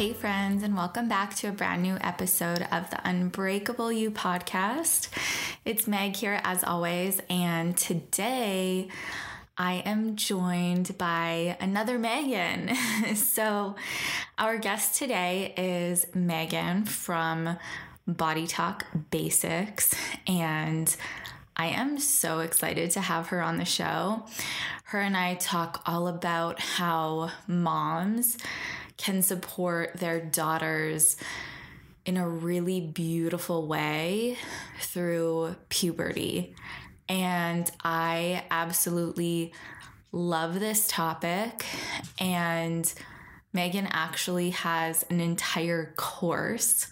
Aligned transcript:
Hey, 0.00 0.14
friends, 0.14 0.62
and 0.62 0.74
welcome 0.74 1.10
back 1.10 1.36
to 1.36 1.48
a 1.48 1.52
brand 1.52 1.82
new 1.82 1.98
episode 2.00 2.66
of 2.72 2.88
the 2.88 3.06
Unbreakable 3.06 3.92
You 3.92 4.10
podcast. 4.10 5.10
It's 5.66 5.86
Meg 5.86 6.16
here, 6.16 6.40
as 6.42 6.64
always, 6.64 7.20
and 7.28 7.76
today 7.76 8.88
I 9.58 9.82
am 9.84 10.16
joined 10.16 10.96
by 10.96 11.58
another 11.60 11.98
Megan. 11.98 12.74
so, 13.14 13.74
our 14.38 14.56
guest 14.56 14.96
today 14.96 15.52
is 15.58 16.06
Megan 16.14 16.86
from 16.86 17.58
Body 18.06 18.46
Talk 18.46 18.86
Basics, 19.10 19.94
and 20.26 20.96
I 21.58 21.66
am 21.66 21.98
so 21.98 22.40
excited 22.40 22.90
to 22.92 23.02
have 23.02 23.26
her 23.26 23.42
on 23.42 23.58
the 23.58 23.66
show. 23.66 24.24
Her 24.84 25.00
and 25.02 25.14
I 25.14 25.34
talk 25.34 25.82
all 25.84 26.08
about 26.08 26.58
how 26.58 27.32
moms 27.46 28.38
can 29.00 29.22
support 29.22 29.96
their 29.96 30.20
daughters 30.20 31.16
in 32.04 32.18
a 32.18 32.28
really 32.28 32.82
beautiful 32.82 33.66
way 33.66 34.36
through 34.78 35.56
puberty. 35.70 36.54
And 37.08 37.70
I 37.82 38.44
absolutely 38.50 39.54
love 40.12 40.60
this 40.60 40.86
topic. 40.86 41.64
And 42.18 42.92
Megan 43.54 43.88
actually 43.90 44.50
has 44.50 45.02
an 45.08 45.18
entire 45.18 45.94
course 45.96 46.86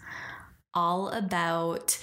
all 0.72 1.10
about 1.10 1.98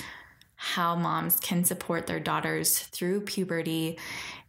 how 0.56 0.96
moms 0.96 1.40
can 1.40 1.64
support 1.64 2.06
their 2.06 2.20
daughters 2.20 2.78
through 2.78 3.22
puberty. 3.22 3.98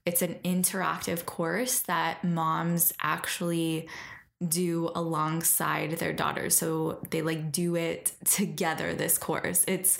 It's 0.04 0.20
an 0.20 0.36
interactive 0.44 1.24
course 1.24 1.80
that 1.80 2.24
moms 2.24 2.92
actually 3.00 3.88
do 4.46 4.90
alongside 4.94 5.92
their 5.92 6.12
daughters. 6.12 6.56
So 6.56 7.00
they 7.10 7.22
like 7.22 7.52
do 7.52 7.76
it 7.76 8.12
together, 8.24 8.94
this 8.94 9.18
course. 9.18 9.64
It's 9.66 9.98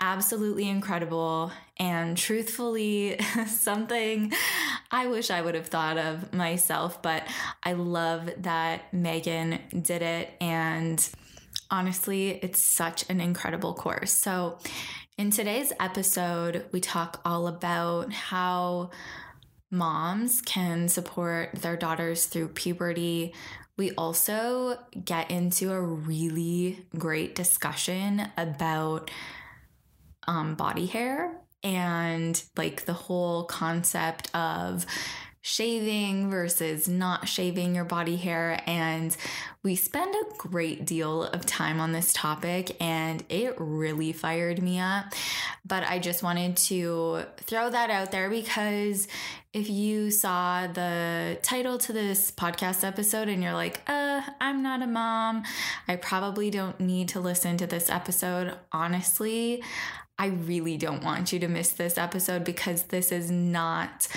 absolutely 0.00 0.68
incredible 0.68 1.50
and 1.78 2.16
truthfully 2.16 3.18
something 3.46 4.32
I 4.90 5.06
wish 5.06 5.30
I 5.30 5.40
would 5.40 5.54
have 5.54 5.66
thought 5.66 5.98
of 5.98 6.32
myself, 6.32 7.02
but 7.02 7.26
I 7.62 7.72
love 7.72 8.30
that 8.38 8.92
Megan 8.92 9.58
did 9.80 10.02
it. 10.02 10.30
And 10.40 11.08
honestly, 11.70 12.30
it's 12.42 12.62
such 12.62 13.08
an 13.10 13.20
incredible 13.20 13.74
course. 13.74 14.12
So 14.12 14.58
in 15.16 15.30
today's 15.30 15.72
episode, 15.80 16.66
we 16.70 16.80
talk 16.80 17.20
all 17.24 17.46
about 17.48 18.12
how 18.12 18.90
moms 19.70 20.40
can 20.42 20.88
support 20.88 21.56
their 21.56 21.76
daughters 21.76 22.26
through 22.26 22.48
puberty 22.48 23.34
we 23.76 23.90
also 23.92 24.78
get 25.04 25.30
into 25.30 25.72
a 25.72 25.80
really 25.80 26.86
great 26.96 27.34
discussion 27.34 28.28
about 28.36 29.10
um, 30.26 30.54
body 30.54 30.86
hair 30.86 31.40
and 31.62 32.42
like 32.56 32.84
the 32.84 32.92
whole 32.92 33.44
concept 33.44 34.34
of 34.34 34.86
shaving 35.46 36.30
versus 36.30 36.88
not 36.88 37.28
shaving 37.28 37.74
your 37.74 37.84
body 37.84 38.16
hair. 38.16 38.62
And 38.66 39.14
we 39.62 39.76
spend 39.76 40.14
a 40.14 40.36
great 40.38 40.86
deal 40.86 41.24
of 41.24 41.44
time 41.44 41.80
on 41.80 41.92
this 41.92 42.14
topic, 42.14 42.74
and 42.80 43.22
it 43.28 43.54
really 43.58 44.12
fired 44.12 44.62
me 44.62 44.78
up. 44.78 45.12
But 45.62 45.84
I 45.84 45.98
just 45.98 46.22
wanted 46.22 46.56
to 46.68 47.24
throw 47.36 47.68
that 47.68 47.90
out 47.90 48.10
there 48.10 48.30
because 48.30 49.06
if 49.52 49.68
you 49.68 50.10
saw 50.10 50.66
the 50.66 51.38
title 51.42 51.76
to 51.76 51.92
this 51.92 52.30
podcast 52.30 52.82
episode 52.82 53.28
and 53.28 53.42
you're 53.42 53.52
like, 53.52 53.82
uh, 53.86 54.22
I'm 54.40 54.62
not 54.62 54.80
a 54.80 54.86
mom, 54.86 55.44
I 55.86 55.96
probably 55.96 56.48
don't 56.48 56.80
need 56.80 57.10
to 57.10 57.20
listen 57.20 57.58
to 57.58 57.66
this 57.66 57.90
episode. 57.90 58.54
Honestly, 58.72 59.62
I 60.18 60.26
really 60.28 60.78
don't 60.78 61.04
want 61.04 61.32
you 61.32 61.38
to 61.40 61.48
miss 61.48 61.72
this 61.72 61.98
episode 61.98 62.44
because 62.44 62.84
this 62.84 63.12
is 63.12 63.30
not 63.30 64.08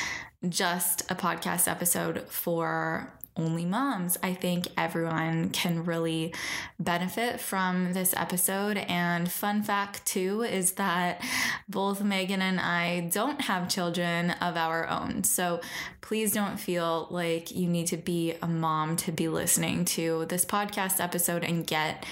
just 0.49 1.09
a 1.11 1.15
podcast 1.15 1.69
episode 1.69 2.27
for 2.29 3.13
only 3.37 3.65
moms. 3.65 4.17
I 4.23 4.33
think 4.33 4.67
everyone 4.75 5.49
can 5.49 5.85
really 5.85 6.33
benefit 6.79 7.39
from 7.39 7.93
this 7.93 8.13
episode. 8.17 8.77
And 8.77 9.31
fun 9.31 9.63
fact, 9.63 10.05
too, 10.05 10.41
is 10.41 10.73
that 10.73 11.21
both 11.69 12.03
Megan 12.03 12.41
and 12.41 12.59
I 12.59 13.09
don't 13.13 13.41
have 13.41 13.69
children 13.69 14.31
of 14.31 14.57
our 14.57 14.87
own. 14.87 15.23
So 15.23 15.61
please 16.01 16.31
don't 16.31 16.59
feel 16.59 17.07
like 17.09 17.51
you 17.51 17.67
need 17.67 17.87
to 17.87 17.97
be 17.97 18.33
a 18.41 18.47
mom 18.47 18.95
to 18.97 19.11
be 19.11 19.27
listening 19.27 19.85
to 19.85 20.25
this 20.25 20.45
podcast 20.45 20.99
episode 20.99 21.43
and 21.43 21.65
get 21.65 22.05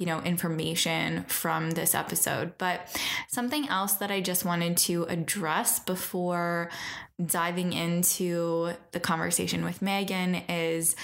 you 0.00 0.06
know, 0.06 0.20
information 0.22 1.24
from 1.24 1.72
this 1.72 1.94
episode. 1.94 2.56
But 2.56 2.88
something 3.28 3.68
else 3.68 3.92
that 3.94 4.10
I 4.10 4.22
just 4.22 4.46
wanted 4.46 4.78
to 4.78 5.04
address 5.04 5.78
before 5.78 6.70
diving 7.24 7.74
into 7.74 8.72
the 8.92 8.98
conversation 8.98 9.62
with 9.62 9.82
Megan 9.82 10.36
is 10.48 10.96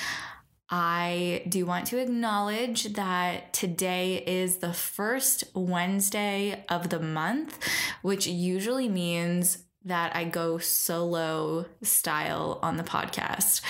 I 0.70 1.42
do 1.46 1.66
want 1.66 1.88
to 1.88 1.98
acknowledge 1.98 2.94
that 2.94 3.52
today 3.52 4.24
is 4.26 4.56
the 4.56 4.72
first 4.72 5.44
Wednesday 5.54 6.64
of 6.70 6.88
the 6.88 6.98
month, 6.98 7.58
which 8.00 8.26
usually 8.26 8.88
means 8.88 9.58
that 9.86 10.14
I 10.14 10.24
go 10.24 10.58
solo 10.58 11.66
style 11.82 12.58
on 12.62 12.76
the 12.76 12.82
podcast. 12.82 13.62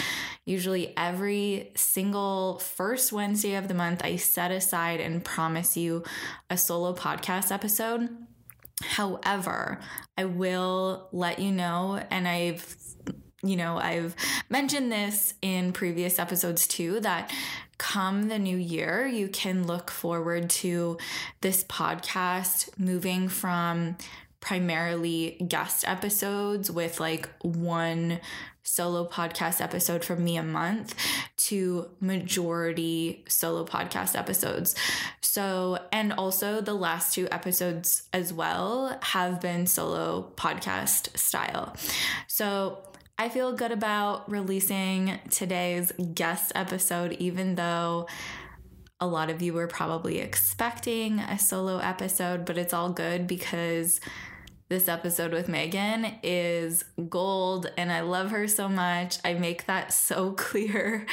Usually, 0.44 0.92
every 0.96 1.72
single 1.76 2.58
first 2.58 3.12
Wednesday 3.12 3.54
of 3.54 3.68
the 3.68 3.74
month, 3.74 4.02
I 4.04 4.16
set 4.16 4.50
aside 4.50 5.00
and 5.00 5.24
promise 5.24 5.76
you 5.76 6.04
a 6.50 6.56
solo 6.56 6.94
podcast 6.94 7.52
episode. 7.52 8.08
However, 8.82 9.80
I 10.16 10.24
will 10.24 11.08
let 11.12 11.38
you 11.38 11.52
know, 11.52 12.02
and 12.10 12.26
I've 12.26 12.76
you 13.42 13.56
know, 13.56 13.76
I've 13.76 14.16
mentioned 14.48 14.90
this 14.90 15.34
in 15.40 15.72
previous 15.72 16.18
episodes 16.18 16.66
too 16.66 16.98
that 17.00 17.32
come 17.78 18.28
the 18.28 18.38
new 18.38 18.56
year, 18.56 19.06
you 19.06 19.28
can 19.28 19.66
look 19.66 19.90
forward 19.90 20.50
to 20.50 20.96
this 21.42 21.62
podcast 21.64 22.76
moving 22.78 23.28
from 23.28 23.96
primarily 24.40 25.44
guest 25.48 25.86
episodes 25.86 26.70
with 26.70 27.00
like 27.00 27.28
one 27.42 28.20
solo 28.62 29.08
podcast 29.08 29.60
episode 29.60 30.04
from 30.04 30.24
me 30.24 30.36
a 30.36 30.42
month 30.42 30.94
to 31.36 31.88
majority 32.00 33.24
solo 33.28 33.64
podcast 33.64 34.18
episodes. 34.18 34.74
So, 35.20 35.78
and 35.92 36.12
also 36.12 36.60
the 36.60 36.74
last 36.74 37.14
two 37.14 37.28
episodes 37.30 38.02
as 38.12 38.32
well 38.32 38.98
have 39.02 39.40
been 39.40 39.66
solo 39.66 40.32
podcast 40.36 41.16
style. 41.16 41.76
So, 42.26 42.78
I 43.18 43.30
feel 43.30 43.54
good 43.54 43.72
about 43.72 44.30
releasing 44.30 45.18
today's 45.30 45.90
guest 46.12 46.52
episode, 46.54 47.12
even 47.14 47.54
though 47.54 48.08
a 49.00 49.06
lot 49.06 49.30
of 49.30 49.40
you 49.40 49.54
were 49.54 49.66
probably 49.66 50.18
expecting 50.18 51.20
a 51.20 51.38
solo 51.38 51.78
episode, 51.78 52.44
but 52.44 52.58
it's 52.58 52.74
all 52.74 52.90
good 52.90 53.26
because 53.26 54.00
this 54.68 54.88
episode 54.88 55.32
with 55.32 55.48
Megan 55.48 56.06
is 56.24 56.84
gold 57.08 57.70
and 57.76 57.92
I 57.92 58.00
love 58.00 58.32
her 58.32 58.48
so 58.48 58.68
much. 58.68 59.18
I 59.24 59.34
make 59.34 59.66
that 59.66 59.92
so 59.92 60.32
clear 60.36 61.06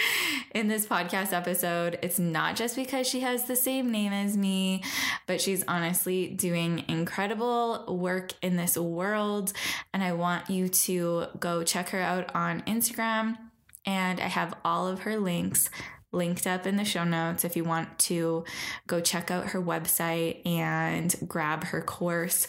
in 0.55 0.67
this 0.67 0.87
podcast 0.87 1.33
episode. 1.33 1.99
It's 2.01 2.17
not 2.17 2.55
just 2.55 2.75
because 2.75 3.07
she 3.07 3.19
has 3.19 3.43
the 3.43 3.55
same 3.55 3.91
name 3.91 4.11
as 4.11 4.35
me, 4.35 4.83
but 5.27 5.39
she's 5.39 5.63
honestly 5.67 6.27
doing 6.27 6.83
incredible 6.87 7.85
work 7.95 8.33
in 8.41 8.55
this 8.55 8.75
world. 8.75 9.53
And 9.93 10.03
I 10.03 10.13
want 10.13 10.49
you 10.49 10.67
to 10.69 11.27
go 11.39 11.63
check 11.63 11.89
her 11.89 11.99
out 11.99 12.33
on 12.33 12.61
Instagram. 12.61 13.37
And 13.85 14.19
I 14.19 14.27
have 14.27 14.55
all 14.65 14.87
of 14.87 15.01
her 15.01 15.17
links 15.17 15.69
linked 16.11 16.47
up 16.47 16.65
in 16.65 16.77
the 16.77 16.85
show 16.85 17.03
notes 17.03 17.43
if 17.43 17.55
you 17.55 17.63
want 17.63 17.97
to 17.97 18.45
go 18.87 18.99
check 18.99 19.29
out 19.31 19.47
her 19.47 19.61
website 19.61 20.45
and 20.45 21.15
grab 21.27 21.65
her 21.65 21.81
course 21.81 22.47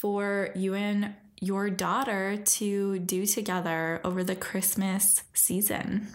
for 0.00 0.48
you 0.54 0.74
and 0.74 1.14
your 1.42 1.68
daughter 1.68 2.38
to 2.38 2.98
do 3.00 3.26
together 3.26 4.00
over 4.02 4.24
the 4.24 4.34
Christmas 4.34 5.24
season. 5.34 6.08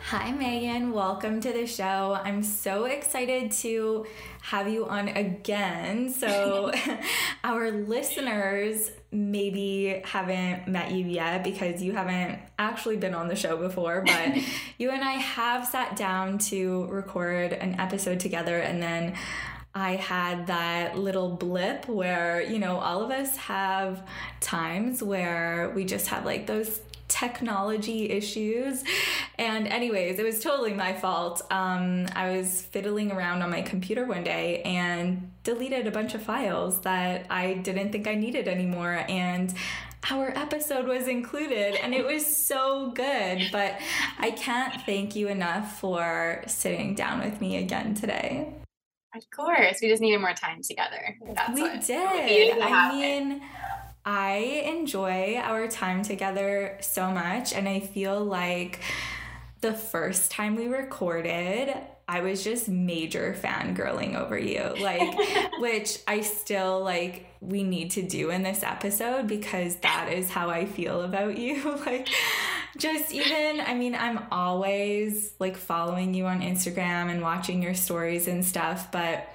Hi, 0.00 0.32
Megan. 0.32 0.92
Welcome 0.92 1.40
to 1.42 1.52
the 1.52 1.66
show. 1.66 2.18
I'm 2.24 2.42
so 2.42 2.86
excited 2.86 3.52
to 3.52 4.04
have 4.40 4.66
you 4.68 4.88
on 4.88 5.08
again. 5.08 6.10
So, 6.10 6.72
our 7.44 7.70
listeners 7.70 8.90
maybe 9.10 10.02
haven't 10.04 10.68
met 10.68 10.92
you 10.92 11.06
yet 11.06 11.42
because 11.42 11.82
you 11.82 11.92
haven't 11.92 12.38
actually 12.58 12.96
been 12.96 13.14
on 13.14 13.28
the 13.28 13.36
show 13.36 13.56
before, 13.56 14.02
but 14.04 14.36
you 14.78 14.90
and 14.90 15.02
I 15.02 15.12
have 15.12 15.66
sat 15.66 15.96
down 15.96 16.38
to 16.38 16.86
record 16.86 17.52
an 17.52 17.80
episode 17.80 18.20
together 18.20 18.58
and 18.58 18.82
then 18.82 19.14
I 19.74 19.96
had 19.96 20.48
that 20.48 20.98
little 20.98 21.28
blip 21.36 21.88
where, 21.88 22.42
you 22.42 22.58
know, 22.58 22.78
all 22.78 23.02
of 23.02 23.10
us 23.10 23.36
have 23.36 24.06
times 24.40 25.02
where 25.02 25.70
we 25.74 25.84
just 25.84 26.08
have 26.08 26.24
like 26.24 26.46
those 26.46 26.80
technology 27.08 28.10
issues. 28.10 28.84
And, 29.38 29.66
anyways, 29.66 30.18
it 30.18 30.24
was 30.24 30.40
totally 30.40 30.74
my 30.74 30.92
fault. 30.92 31.42
Um, 31.50 32.06
I 32.14 32.36
was 32.36 32.62
fiddling 32.62 33.10
around 33.10 33.42
on 33.42 33.50
my 33.50 33.62
computer 33.62 34.04
one 34.06 34.24
day 34.24 34.62
and 34.62 35.30
deleted 35.42 35.86
a 35.86 35.90
bunch 35.90 36.14
of 36.14 36.22
files 36.22 36.82
that 36.82 37.26
I 37.30 37.54
didn't 37.54 37.92
think 37.92 38.06
I 38.06 38.14
needed 38.14 38.46
anymore. 38.46 39.04
And 39.08 39.54
our 40.10 40.30
episode 40.36 40.86
was 40.86 41.08
included 41.08 41.74
and 41.74 41.92
it 41.92 42.04
was 42.04 42.24
so 42.24 42.92
good. 42.92 43.48
But 43.50 43.80
I 44.18 44.30
can't 44.30 44.80
thank 44.82 45.16
you 45.16 45.28
enough 45.28 45.80
for 45.80 46.42
sitting 46.46 46.94
down 46.94 47.20
with 47.20 47.40
me 47.40 47.56
again 47.56 47.94
today. 47.94 48.54
Of 49.16 49.24
course, 49.34 49.78
we 49.80 49.88
just 49.88 50.02
needed 50.02 50.20
more 50.20 50.34
time 50.34 50.60
together. 50.62 51.16
That's 51.34 51.54
we 51.54 51.62
did. 51.78 52.60
I 52.60 52.92
mean, 52.92 53.40
I 54.04 54.62
enjoy 54.66 55.36
our 55.36 55.68
time 55.68 56.02
together 56.02 56.78
so 56.80 57.10
much, 57.10 57.52
and 57.52 57.68
I 57.68 57.80
feel 57.80 58.24
like 58.24 58.80
the 59.60 59.74
first 59.74 60.30
time 60.30 60.56
we 60.56 60.66
recorded, 60.66 61.74
I 62.06 62.20
was 62.20 62.42
just 62.42 62.68
major 62.68 63.36
fangirling 63.38 64.14
over 64.14 64.38
you. 64.38 64.62
Like, 64.80 65.14
which 65.58 65.98
I 66.06 66.22
still 66.22 66.82
like, 66.82 67.26
we 67.40 67.62
need 67.62 67.90
to 67.92 68.02
do 68.02 68.30
in 68.30 68.42
this 68.42 68.62
episode 68.62 69.26
because 69.26 69.76
that 69.76 70.10
is 70.12 70.30
how 70.30 70.48
I 70.48 70.64
feel 70.64 71.02
about 71.02 71.36
you. 71.36 71.76
like, 71.86 72.08
just 72.78 73.12
even, 73.12 73.60
I 73.60 73.74
mean, 73.74 73.94
I'm 73.94 74.20
always 74.30 75.32
like 75.38 75.56
following 75.56 76.14
you 76.14 76.26
on 76.26 76.40
Instagram 76.40 77.10
and 77.10 77.20
watching 77.20 77.62
your 77.62 77.74
stories 77.74 78.28
and 78.28 78.44
stuff, 78.44 78.90
but 78.90 79.28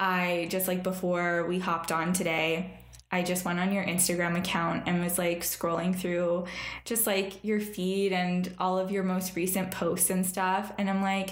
I 0.00 0.48
just 0.50 0.66
like 0.66 0.82
before 0.82 1.46
we 1.46 1.58
hopped 1.58 1.92
on 1.92 2.12
today, 2.12 2.78
I 3.14 3.22
just 3.22 3.44
went 3.44 3.60
on 3.60 3.72
your 3.72 3.84
Instagram 3.84 4.36
account 4.36 4.82
and 4.86 5.00
was 5.00 5.18
like 5.18 5.42
scrolling 5.42 5.94
through 5.94 6.46
just 6.84 7.06
like 7.06 7.44
your 7.44 7.60
feed 7.60 8.12
and 8.12 8.52
all 8.58 8.76
of 8.76 8.90
your 8.90 9.04
most 9.04 9.36
recent 9.36 9.70
posts 9.70 10.10
and 10.10 10.26
stuff. 10.26 10.72
And 10.78 10.90
I'm 10.90 11.00
like, 11.00 11.30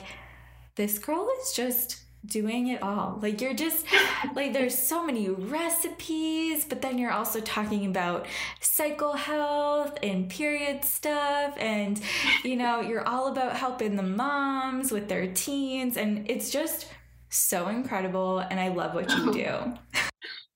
this 0.76 1.00
girl 1.00 1.28
is 1.40 1.52
just 1.54 2.02
doing 2.24 2.68
it 2.68 2.84
all. 2.84 3.18
Like 3.20 3.40
you're 3.40 3.52
just 3.52 3.84
like 4.36 4.52
there's 4.52 4.78
so 4.78 5.04
many 5.04 5.28
recipes, 5.28 6.64
but 6.64 6.82
then 6.82 6.98
you're 6.98 7.10
also 7.10 7.40
talking 7.40 7.84
about 7.86 8.26
cycle 8.60 9.14
health 9.14 9.98
and 10.04 10.30
period 10.30 10.84
stuff 10.84 11.56
and 11.58 12.00
you 12.44 12.54
know, 12.54 12.80
you're 12.80 13.08
all 13.08 13.26
about 13.26 13.56
helping 13.56 13.96
the 13.96 14.04
moms 14.04 14.92
with 14.92 15.08
their 15.08 15.26
teens 15.26 15.96
and 15.96 16.30
it's 16.30 16.50
just 16.50 16.86
so 17.28 17.66
incredible 17.66 18.38
and 18.38 18.60
I 18.60 18.68
love 18.68 18.94
what 18.94 19.10
you 19.10 19.32
do. 19.92 20.00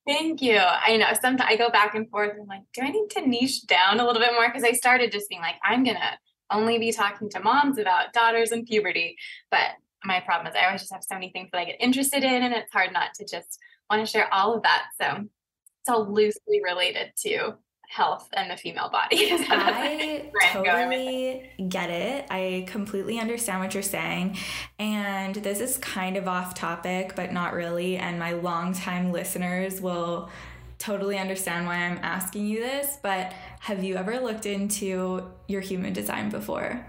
Thank 0.06 0.40
you. 0.40 0.58
I 0.58 0.96
know 0.96 1.06
sometimes 1.20 1.50
I 1.50 1.56
go 1.56 1.68
back 1.68 1.94
and 1.96 2.08
forth. 2.08 2.32
I'm 2.40 2.46
like, 2.46 2.62
do 2.72 2.82
I 2.82 2.90
need 2.90 3.10
to 3.10 3.26
niche 3.26 3.66
down 3.66 3.98
a 3.98 4.06
little 4.06 4.22
bit 4.22 4.32
more? 4.32 4.46
Because 4.46 4.62
I 4.62 4.72
started 4.72 5.10
just 5.10 5.28
being 5.28 5.40
like, 5.40 5.56
I'm 5.64 5.82
gonna 5.82 6.18
only 6.50 6.78
be 6.78 6.92
talking 6.92 7.28
to 7.30 7.40
moms 7.40 7.78
about 7.78 8.12
daughters 8.12 8.52
and 8.52 8.64
puberty. 8.64 9.16
But 9.50 9.70
my 10.04 10.20
problem 10.20 10.46
is 10.46 10.54
I 10.56 10.66
always 10.66 10.82
just 10.82 10.92
have 10.92 11.02
so 11.02 11.16
many 11.16 11.30
things 11.30 11.48
that 11.52 11.58
I 11.58 11.64
get 11.64 11.80
interested 11.80 12.22
in, 12.22 12.42
and 12.44 12.54
it's 12.54 12.72
hard 12.72 12.92
not 12.92 13.14
to 13.16 13.24
just 13.24 13.58
want 13.90 14.04
to 14.04 14.10
share 14.10 14.32
all 14.32 14.54
of 14.54 14.62
that. 14.62 14.84
So 15.00 15.24
it's 15.24 15.88
all 15.88 16.12
loosely 16.12 16.60
related 16.62 17.12
to 17.24 17.54
health 17.88 18.28
and 18.32 18.50
the 18.50 18.56
female 18.56 18.88
body. 18.88 19.30
I 19.32 20.30
totally 20.52 21.50
get 21.68 21.90
it. 21.90 22.26
I 22.30 22.64
completely 22.68 23.18
understand 23.18 23.60
what 23.60 23.74
you're 23.74 23.82
saying. 23.82 24.38
And 24.78 25.36
this 25.36 25.60
is 25.60 25.78
kind 25.78 26.16
of 26.16 26.28
off 26.28 26.54
topic, 26.54 27.14
but 27.16 27.32
not 27.32 27.54
really. 27.54 27.96
And 27.96 28.18
my 28.18 28.32
longtime 28.32 29.12
listeners 29.12 29.80
will 29.80 30.30
totally 30.78 31.18
understand 31.18 31.66
why 31.66 31.76
I'm 31.76 31.98
asking 32.02 32.46
you 32.46 32.60
this. 32.60 32.98
But 33.02 33.32
have 33.60 33.82
you 33.82 33.96
ever 33.96 34.20
looked 34.20 34.46
into 34.46 35.30
your 35.48 35.60
human 35.60 35.92
design 35.92 36.30
before? 36.30 36.86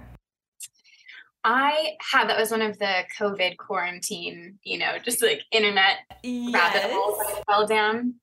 I 1.44 1.96
have. 2.12 2.28
That 2.28 2.38
was 2.38 2.52
one 2.52 2.62
of 2.62 2.78
the 2.78 3.04
COVID 3.18 3.56
quarantine, 3.58 4.60
you 4.64 4.78
know, 4.78 4.98
just 5.04 5.22
like 5.24 5.44
internet 5.52 6.00
yes. 6.22 6.54
rabbit 6.54 6.92
holes 6.92 7.18
that 7.20 7.44
I 7.48 7.54
fell 7.54 7.66
down. 7.66 8.16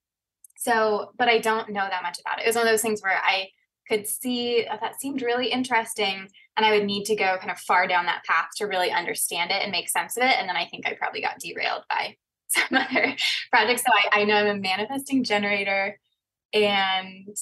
So, 0.65 1.11
but 1.19 1.29
I 1.29 1.39
don't 1.39 1.69
know 1.71 1.87
that 1.89 2.03
much 2.03 2.19
about 2.19 2.39
it. 2.39 2.45
It 2.45 2.47
was 2.49 2.57
one 2.57 2.67
of 2.67 2.73
those 2.73 2.81
things 2.81 3.03
where 3.03 3.21
I 3.23 3.49
could 3.87 4.07
see 4.07 4.65
that 4.65 4.99
seemed 4.99 5.21
really 5.21 5.49
interesting 5.49 6.27
and 6.57 6.65
I 6.65 6.73
would 6.73 6.87
need 6.87 7.05
to 7.05 7.17
go 7.17 7.37
kind 7.39 7.51
of 7.51 7.59
far 7.59 7.87
down 7.87 8.07
that 8.07 8.25
path 8.25 8.49
to 8.57 8.65
really 8.65 8.91
understand 8.91 9.51
it 9.51 9.63
and 9.63 9.71
make 9.71 9.91
sense 9.91 10.17
of 10.17 10.23
it. 10.23 10.35
And 10.39 10.49
then 10.49 10.57
I 10.57 10.65
think 10.65 10.87
I 10.87 10.95
probably 10.95 11.21
got 11.21 11.39
derailed 11.39 11.83
by 11.91 12.17
some 12.49 12.79
other 12.79 13.15
projects. 13.51 13.83
So 13.83 13.93
I, 13.93 14.21
I 14.21 14.25
know 14.25 14.37
I'm 14.37 14.57
a 14.57 14.61
manifesting 14.61 15.23
generator 15.23 16.01
and 16.55 17.37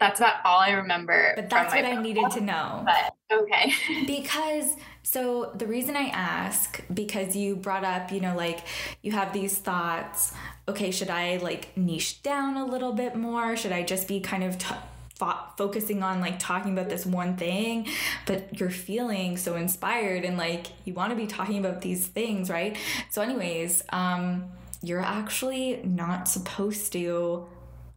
that's 0.00 0.20
about 0.20 0.36
all 0.46 0.60
I 0.60 0.70
remember. 0.70 1.34
But 1.36 1.50
that's 1.50 1.74
what 1.74 1.84
I 1.84 2.00
needed 2.00 2.30
to 2.30 2.40
know. 2.40 2.86
But 2.86 3.14
okay. 3.42 3.74
because 4.06 4.76
so 5.10 5.52
the 5.54 5.66
reason 5.66 5.96
I 5.96 6.08
ask 6.08 6.84
because 6.92 7.34
you 7.34 7.56
brought 7.56 7.82
up, 7.82 8.12
you 8.12 8.20
know, 8.20 8.36
like 8.36 8.60
you 9.00 9.12
have 9.12 9.32
these 9.32 9.56
thoughts, 9.56 10.34
okay, 10.68 10.90
should 10.90 11.08
I 11.08 11.38
like 11.38 11.74
niche 11.78 12.22
down 12.22 12.58
a 12.58 12.66
little 12.66 12.92
bit 12.92 13.16
more? 13.16 13.56
Should 13.56 13.72
I 13.72 13.84
just 13.84 14.06
be 14.06 14.20
kind 14.20 14.44
of 14.44 14.58
t- 14.58 14.74
fo- 15.14 15.46
focusing 15.56 16.02
on 16.02 16.20
like 16.20 16.38
talking 16.38 16.72
about 16.74 16.90
this 16.90 17.06
one 17.06 17.38
thing, 17.38 17.88
but 18.26 18.60
you're 18.60 18.68
feeling 18.68 19.38
so 19.38 19.56
inspired 19.56 20.26
and 20.26 20.36
like 20.36 20.66
you 20.84 20.92
want 20.92 21.08
to 21.08 21.16
be 21.16 21.26
talking 21.26 21.56
about 21.56 21.80
these 21.80 22.06
things, 22.06 22.50
right? 22.50 22.76
So 23.08 23.22
anyways, 23.22 23.84
um 23.88 24.50
you're 24.82 25.00
actually 25.00 25.80
not 25.84 26.28
supposed 26.28 26.92
to 26.92 27.46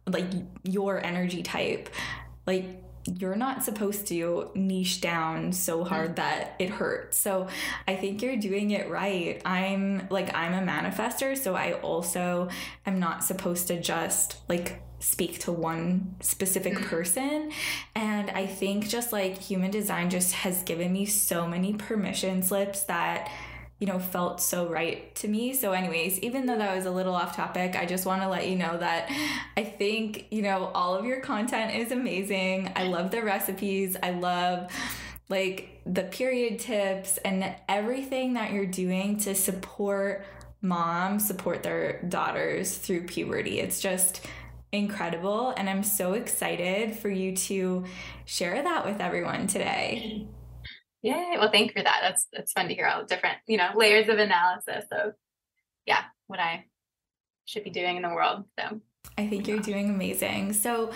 like 0.06 0.30
your 0.62 1.04
energy 1.04 1.42
type 1.42 1.90
like 2.46 2.64
you're 3.04 3.36
not 3.36 3.64
supposed 3.64 4.06
to 4.08 4.50
niche 4.54 5.00
down 5.00 5.52
so 5.52 5.82
hard 5.84 6.16
that 6.16 6.54
it 6.58 6.70
hurts. 6.70 7.18
So 7.18 7.48
I 7.88 7.96
think 7.96 8.22
you're 8.22 8.36
doing 8.36 8.70
it 8.70 8.88
right. 8.88 9.42
I'm 9.44 10.06
like, 10.08 10.34
I'm 10.34 10.54
a 10.54 10.70
manifester, 10.70 11.36
so 11.36 11.54
I 11.54 11.74
also 11.74 12.48
am 12.86 13.00
not 13.00 13.24
supposed 13.24 13.68
to 13.68 13.80
just 13.80 14.36
like 14.48 14.82
speak 15.00 15.40
to 15.40 15.50
one 15.50 16.14
specific 16.20 16.74
mm. 16.74 16.84
person. 16.84 17.50
And 17.94 18.30
I 18.30 18.46
think 18.46 18.88
just 18.88 19.12
like 19.12 19.36
human 19.36 19.70
design 19.72 20.10
just 20.10 20.32
has 20.34 20.62
given 20.62 20.92
me 20.92 21.06
so 21.06 21.46
many 21.46 21.74
permission 21.74 22.42
slips 22.42 22.84
that 22.84 23.30
you 23.82 23.88
know, 23.88 23.98
felt 23.98 24.40
so 24.40 24.68
right 24.68 25.12
to 25.16 25.26
me. 25.26 25.52
So, 25.52 25.72
anyways, 25.72 26.20
even 26.20 26.46
though 26.46 26.56
that 26.56 26.76
was 26.76 26.86
a 26.86 26.90
little 26.92 27.16
off 27.16 27.34
topic, 27.34 27.74
I 27.74 27.84
just 27.84 28.06
want 28.06 28.22
to 28.22 28.28
let 28.28 28.46
you 28.46 28.54
know 28.54 28.78
that 28.78 29.10
I 29.56 29.64
think, 29.64 30.28
you 30.30 30.40
know, 30.40 30.70
all 30.72 30.94
of 30.94 31.04
your 31.04 31.18
content 31.18 31.74
is 31.74 31.90
amazing. 31.90 32.70
I 32.76 32.84
love 32.84 33.10
the 33.10 33.22
recipes. 33.22 33.96
I 34.00 34.10
love 34.10 34.70
like 35.28 35.80
the 35.84 36.04
period 36.04 36.60
tips 36.60 37.16
and 37.24 37.56
everything 37.68 38.34
that 38.34 38.52
you're 38.52 38.66
doing 38.66 39.16
to 39.18 39.34
support 39.34 40.24
moms, 40.60 41.26
support 41.26 41.64
their 41.64 42.02
daughters 42.02 42.76
through 42.76 43.08
puberty. 43.08 43.58
It's 43.58 43.80
just 43.80 44.24
incredible. 44.70 45.54
And 45.56 45.68
I'm 45.68 45.82
so 45.82 46.12
excited 46.12 46.94
for 46.94 47.08
you 47.08 47.34
to 47.34 47.84
share 48.26 48.62
that 48.62 48.86
with 48.86 49.00
everyone 49.00 49.48
today. 49.48 50.28
Yeah. 51.02 51.38
Well, 51.38 51.50
thank 51.50 51.68
you 51.68 51.72
for 51.74 51.82
that. 51.82 51.98
That's 52.00 52.26
that's 52.32 52.52
fun 52.52 52.68
to 52.68 52.74
hear 52.74 52.86
all 52.86 53.00
the 53.00 53.06
different, 53.06 53.38
you 53.46 53.56
know, 53.56 53.70
layers 53.74 54.08
of 54.08 54.18
analysis 54.18 54.84
of 54.92 55.14
yeah, 55.84 56.04
what 56.28 56.38
I 56.38 56.66
should 57.44 57.64
be 57.64 57.70
doing 57.70 57.96
in 57.96 58.02
the 58.02 58.08
world. 58.08 58.44
So 58.58 58.80
I 59.18 59.26
think 59.26 59.46
you're 59.46 59.58
doing 59.58 59.90
amazing. 59.90 60.54
So, 60.54 60.90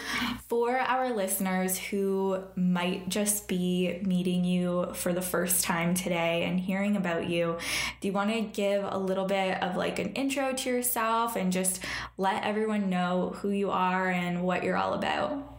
for 0.49 0.79
our 0.79 1.13
listeners 1.13 1.77
who 1.77 2.43
might 2.55 3.09
just 3.09 3.47
be 3.47 4.01
meeting 4.03 4.45
you 4.45 4.93
for 4.95 5.13
the 5.13 5.21
first 5.21 5.65
time 5.65 5.95
today 5.95 6.45
and 6.45 6.59
hearing 6.59 6.97
about 6.97 7.29
you, 7.29 7.59
do 8.01 8.09
you 8.09 8.15
want 8.15 8.31
to 8.31 8.41
give 8.41 8.85
a 8.85 8.97
little 8.97 9.27
bit 9.27 9.63
of 9.63 9.77
like 9.77 9.99
an 9.99 10.13
intro 10.15 10.55
to 10.55 10.71
yourself 10.71 11.37
and 11.37 11.53
just 11.53 11.83
let 12.17 12.45
everyone 12.45 12.89
know 12.89 13.35
who 13.37 13.51
you 13.51 13.71
are 13.71 14.09
and 14.09 14.45
what 14.45 14.65
you're 14.65 14.77
all 14.77 14.95
about? 14.95 15.55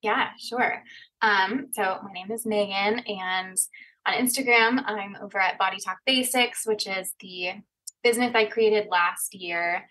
Yeah, 0.00 0.28
sure. 0.38 0.82
Um, 1.20 1.68
so 1.72 1.98
my 2.02 2.12
name 2.12 2.30
is 2.30 2.46
Megan, 2.46 3.00
and 3.00 3.56
on 4.06 4.14
Instagram, 4.14 4.82
I'm 4.86 5.16
over 5.20 5.38
at 5.38 5.58
Body 5.58 5.78
Talk 5.84 5.98
Basics, 6.06 6.66
which 6.66 6.86
is 6.86 7.12
the 7.20 7.50
business 8.02 8.32
I 8.34 8.46
created 8.46 8.86
last 8.90 9.34
year, 9.34 9.88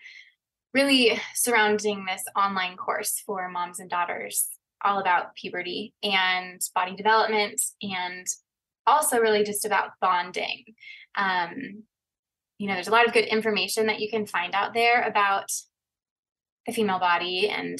really 0.72 1.20
surrounding 1.34 2.04
this 2.04 2.24
online 2.34 2.76
course 2.76 3.22
for 3.26 3.48
moms 3.48 3.78
and 3.78 3.90
daughters, 3.90 4.48
all 4.82 4.98
about 4.98 5.34
puberty 5.34 5.94
and 6.02 6.60
body 6.74 6.96
development 6.96 7.60
and 7.82 8.26
also 8.86 9.18
really 9.18 9.44
just 9.44 9.64
about 9.64 9.90
bonding. 10.00 10.64
Um, 11.14 11.84
you 12.58 12.66
know, 12.66 12.74
there's 12.74 12.88
a 12.88 12.92
lot 12.92 13.06
of 13.06 13.12
good 13.12 13.26
information 13.26 13.86
that 13.86 14.00
you 14.00 14.10
can 14.10 14.26
find 14.26 14.54
out 14.54 14.74
there 14.74 15.02
about 15.02 15.50
the 16.66 16.72
female 16.72 16.98
body 16.98 17.48
and, 17.48 17.78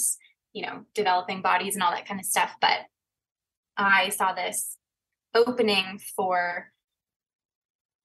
you 0.52 0.62
know, 0.62 0.84
developing 0.94 1.42
bodies 1.42 1.74
and 1.74 1.82
all 1.82 1.90
that 1.90 2.06
kind 2.06 2.20
of 2.20 2.26
stuff. 2.26 2.52
But 2.60 2.80
I 3.78 4.10
saw 4.10 4.32
this 4.32 4.76
opening 5.34 6.00
for 6.16 6.72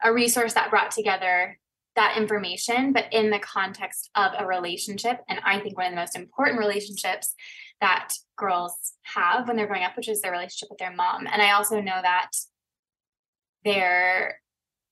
a 0.04 0.14
resource 0.14 0.54
that 0.54 0.70
brought 0.70 0.92
together 0.92 1.58
that 1.96 2.18
information, 2.18 2.94
but 2.94 3.06
in 3.12 3.30
the 3.30 3.40
context 3.40 4.10
of 4.16 4.32
a 4.38 4.46
relationship. 4.46 5.20
And 5.28 5.40
I 5.46 5.60
think 5.60 5.78
one 5.78 5.88
of 5.88 5.92
the 5.92 6.02
most 6.02 6.16
important 6.16 6.60
relationships 6.60 7.36
that 7.82 8.14
girls 8.38 8.94
have 9.04 9.48
when 9.48 9.58
they're 9.58 9.68
growing 9.68 9.84
up, 9.84 9.96
which 9.96 10.10
is 10.10 10.22
their 10.22 10.32
relationship 10.32 10.70
with 10.70 10.80
their 10.80 10.94
mom. 10.94 11.28
And 11.32 11.42
I 11.42 11.52
also 11.52 11.82
know 11.82 12.00
that 12.02 12.30
there 13.64 14.40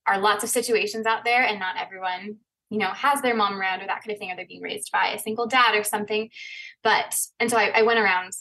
are 0.06 0.20
lots 0.20 0.44
of 0.44 0.50
situations 0.50 1.06
out 1.06 1.24
there, 1.24 1.42
and 1.42 1.58
not 1.58 1.76
everyone, 1.78 2.36
you 2.70 2.78
know, 2.78 2.88
has 2.88 3.20
their 3.20 3.34
mom 3.34 3.60
around 3.60 3.82
or 3.82 3.86
that 3.86 4.02
kind 4.02 4.12
of 4.12 4.18
thing, 4.18 4.30
or 4.30 4.36
they're 4.36 4.46
being 4.46 4.62
raised 4.62 4.90
by 4.92 5.08
a 5.08 5.18
single 5.18 5.46
dad 5.46 5.76
or 5.76 5.84
something. 5.84 6.30
But, 6.82 7.16
and 7.38 7.50
so 7.50 7.56
I, 7.56 7.72
I 7.74 7.82
went 7.82 8.00
around 8.00 8.32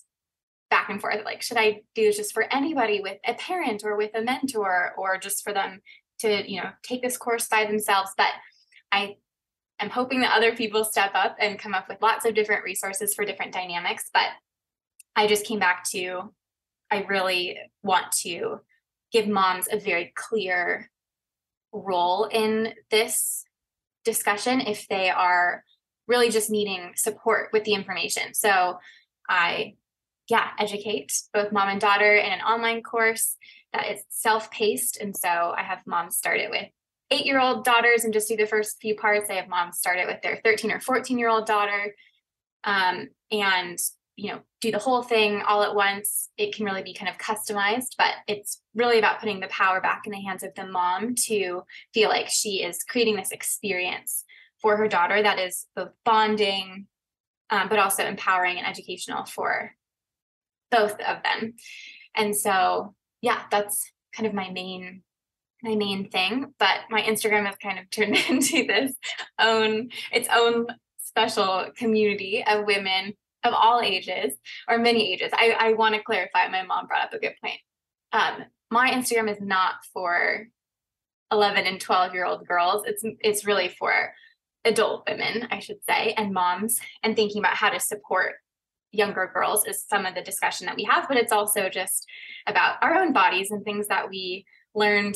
back 0.71 0.89
and 0.89 0.99
forth 0.99 1.23
like, 1.23 1.43
should 1.43 1.57
I 1.57 1.81
do 1.93 2.05
this 2.05 2.17
just 2.17 2.33
for 2.33 2.51
anybody 2.51 2.99
with 3.01 3.19
a 3.27 3.35
parent 3.35 3.83
or 3.85 3.95
with 3.95 4.15
a 4.15 4.23
mentor, 4.23 4.93
or 4.97 5.19
just 5.19 5.43
for 5.43 5.53
them 5.53 5.81
to, 6.21 6.51
you 6.51 6.59
know, 6.59 6.71
take 6.81 7.03
this 7.03 7.17
course 7.17 7.47
by 7.47 7.65
themselves? 7.65 8.09
But 8.17 8.31
I 8.91 9.17
am 9.79 9.91
hoping 9.91 10.21
that 10.21 10.35
other 10.35 10.55
people 10.55 10.83
step 10.83 11.11
up 11.13 11.35
and 11.39 11.59
come 11.59 11.75
up 11.75 11.87
with 11.87 12.01
lots 12.01 12.25
of 12.25 12.33
different 12.33 12.63
resources 12.63 13.13
for 13.13 13.25
different 13.25 13.53
dynamics. 13.53 14.09
But 14.11 14.29
I 15.15 15.27
just 15.27 15.45
came 15.45 15.59
back 15.59 15.83
to, 15.91 16.33
I 16.89 17.03
really 17.03 17.59
want 17.83 18.11
to 18.23 18.61
give 19.11 19.27
moms 19.27 19.67
a 19.71 19.77
very 19.77 20.13
clear 20.15 20.89
role 21.73 22.25
in 22.25 22.73
this 22.89 23.43
discussion 24.05 24.61
if 24.61 24.87
they 24.87 25.09
are 25.09 25.63
really 26.07 26.29
just 26.29 26.49
needing 26.49 26.93
support 26.95 27.49
with 27.53 27.63
the 27.65 27.73
information. 27.73 28.33
So 28.33 28.79
I, 29.29 29.75
yeah, 30.31 30.51
educate 30.57 31.11
both 31.33 31.51
mom 31.51 31.67
and 31.67 31.81
daughter 31.81 32.15
in 32.15 32.31
an 32.31 32.39
online 32.39 32.81
course 32.83 33.35
that 33.73 33.91
is 33.91 33.99
self 34.07 34.49
paced. 34.49 34.95
And 34.95 35.15
so 35.15 35.27
I 35.27 35.61
have 35.61 35.85
moms 35.85 36.15
start 36.15 36.39
it 36.39 36.49
with 36.49 36.67
eight 37.11 37.25
year 37.25 37.41
old 37.41 37.65
daughters 37.65 38.05
and 38.05 38.13
just 38.13 38.29
do 38.29 38.37
the 38.37 38.45
first 38.45 38.77
few 38.79 38.95
parts. 38.95 39.29
I 39.29 39.33
have 39.33 39.49
moms 39.49 39.77
start 39.77 39.99
it 39.99 40.07
with 40.07 40.21
their 40.21 40.39
13 40.41 40.71
or 40.71 40.79
14 40.79 41.19
year 41.19 41.27
old 41.27 41.45
daughter. 41.45 41.93
Um, 42.63 43.09
and 43.29 43.77
you 44.15 44.31
know 44.31 44.39
do 44.61 44.71
the 44.71 44.77
whole 44.77 45.01
thing 45.01 45.41
all 45.41 45.63
at 45.63 45.73
once 45.73 46.29
it 46.37 46.53
can 46.53 46.65
really 46.65 46.83
be 46.83 46.93
kind 46.93 47.09
of 47.09 47.17
customized 47.17 47.95
but 47.97 48.11
it's 48.27 48.61
really 48.75 48.99
about 48.99 49.21
putting 49.21 49.39
the 49.39 49.47
power 49.47 49.79
back 49.79 50.01
in 50.05 50.11
the 50.11 50.21
hands 50.21 50.43
of 50.43 50.53
the 50.53 50.67
mom 50.67 51.15
to 51.15 51.63
feel 51.93 52.09
like 52.09 52.27
she 52.27 52.61
is 52.61 52.83
creating 52.83 53.15
this 53.15 53.31
experience 53.31 54.25
for 54.61 54.75
her 54.75 54.89
daughter 54.89 55.23
that 55.23 55.39
is 55.39 55.65
both 55.77 55.91
bonding 56.03 56.87
um, 57.49 57.69
but 57.69 57.79
also 57.79 58.05
empowering 58.05 58.57
and 58.57 58.67
educational 58.67 59.25
for 59.25 59.71
both 60.71 60.99
of 61.01 61.17
them 61.23 61.53
and 62.15 62.35
so 62.35 62.95
yeah 63.21 63.43
that's 63.51 63.91
kind 64.15 64.27
of 64.27 64.33
my 64.33 64.49
main 64.49 65.03
my 65.63 65.75
main 65.75 66.09
thing 66.09 66.53
but 66.57 66.79
my 66.89 67.01
instagram 67.01 67.45
has 67.45 67.55
kind 67.57 67.77
of 67.79 67.89
turned 67.91 68.17
into 68.29 68.65
this 68.65 68.93
own 69.39 69.89
its 70.11 70.27
own 70.33 70.67
special 70.97 71.67
community 71.75 72.43
of 72.47 72.65
women 72.65 73.13
of 73.43 73.53
all 73.53 73.81
ages 73.81 74.33
or 74.67 74.77
many 74.77 75.11
ages. 75.11 75.31
I, 75.33 75.55
I 75.57 75.73
want 75.73 75.95
to 75.95 76.03
clarify, 76.03 76.47
my 76.47 76.63
mom 76.63 76.87
brought 76.87 77.05
up 77.05 77.13
a 77.13 77.19
good 77.19 77.35
point. 77.41 77.59
Um, 78.13 78.45
my 78.69 78.91
Instagram 78.91 79.31
is 79.31 79.41
not 79.41 79.75
for 79.93 80.47
11 81.31 81.65
and 81.65 81.79
12 81.79 82.13
year 82.13 82.25
old 82.25 82.47
girls. 82.47 82.83
It's 82.85 83.03
it's 83.19 83.45
really 83.45 83.69
for 83.69 84.13
adult 84.65 85.07
women, 85.09 85.47
I 85.49 85.59
should 85.59 85.83
say, 85.89 86.13
and 86.17 86.33
moms 86.33 86.79
and 87.03 87.15
thinking 87.15 87.39
about 87.39 87.55
how 87.55 87.69
to 87.69 87.79
support 87.79 88.35
younger 88.91 89.29
girls 89.33 89.65
is 89.65 89.85
some 89.87 90.05
of 90.05 90.15
the 90.15 90.21
discussion 90.21 90.65
that 90.65 90.75
we 90.75 90.83
have, 90.83 91.07
but 91.07 91.17
it's 91.17 91.31
also 91.31 91.69
just 91.69 92.05
about 92.47 92.77
our 92.81 92.95
own 92.95 93.13
bodies 93.13 93.51
and 93.51 93.63
things 93.63 93.87
that 93.87 94.09
we 94.09 94.45
learned 94.75 95.15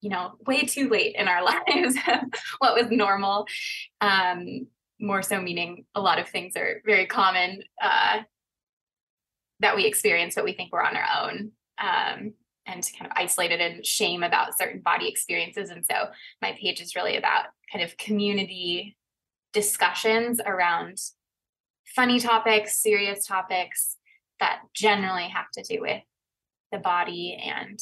you 0.00 0.10
know 0.10 0.32
way 0.46 0.62
too 0.62 0.90
late 0.90 1.16
in 1.16 1.28
our 1.28 1.42
lives 1.44 1.96
what 2.58 2.74
was 2.74 2.90
normal 2.90 3.46
um, 4.02 4.66
more 5.00 5.22
so 5.22 5.40
meaning 5.40 5.86
a 5.94 6.00
lot 6.00 6.18
of 6.18 6.28
things 6.28 6.56
are 6.56 6.82
very 6.84 7.06
common 7.06 7.62
uh, 7.82 8.18
that 9.60 9.76
we 9.76 9.86
experience, 9.86 10.34
but 10.34 10.44
we 10.44 10.52
think 10.52 10.72
we're 10.72 10.82
on 10.82 10.96
our 10.96 11.06
own. 11.24 11.52
Um, 11.78 12.34
and 12.66 12.88
kind 12.98 13.10
of 13.10 13.16
isolated 13.16 13.60
and 13.60 13.84
shame 13.84 14.22
about 14.22 14.56
certain 14.56 14.80
body 14.80 15.06
experiences. 15.06 15.68
And 15.68 15.84
so 15.84 16.06
my 16.40 16.56
page 16.58 16.80
is 16.80 16.96
really 16.96 17.18
about 17.18 17.46
kind 17.70 17.84
of 17.84 17.94
community 17.98 18.96
discussions 19.52 20.40
around 20.44 20.98
funny 21.84 22.18
topics, 22.18 22.80
serious 22.82 23.26
topics 23.26 23.96
that 24.40 24.62
generally 24.74 25.28
have 25.28 25.50
to 25.52 25.62
do 25.62 25.80
with 25.82 26.02
the 26.72 26.78
body 26.78 27.40
and 27.42 27.78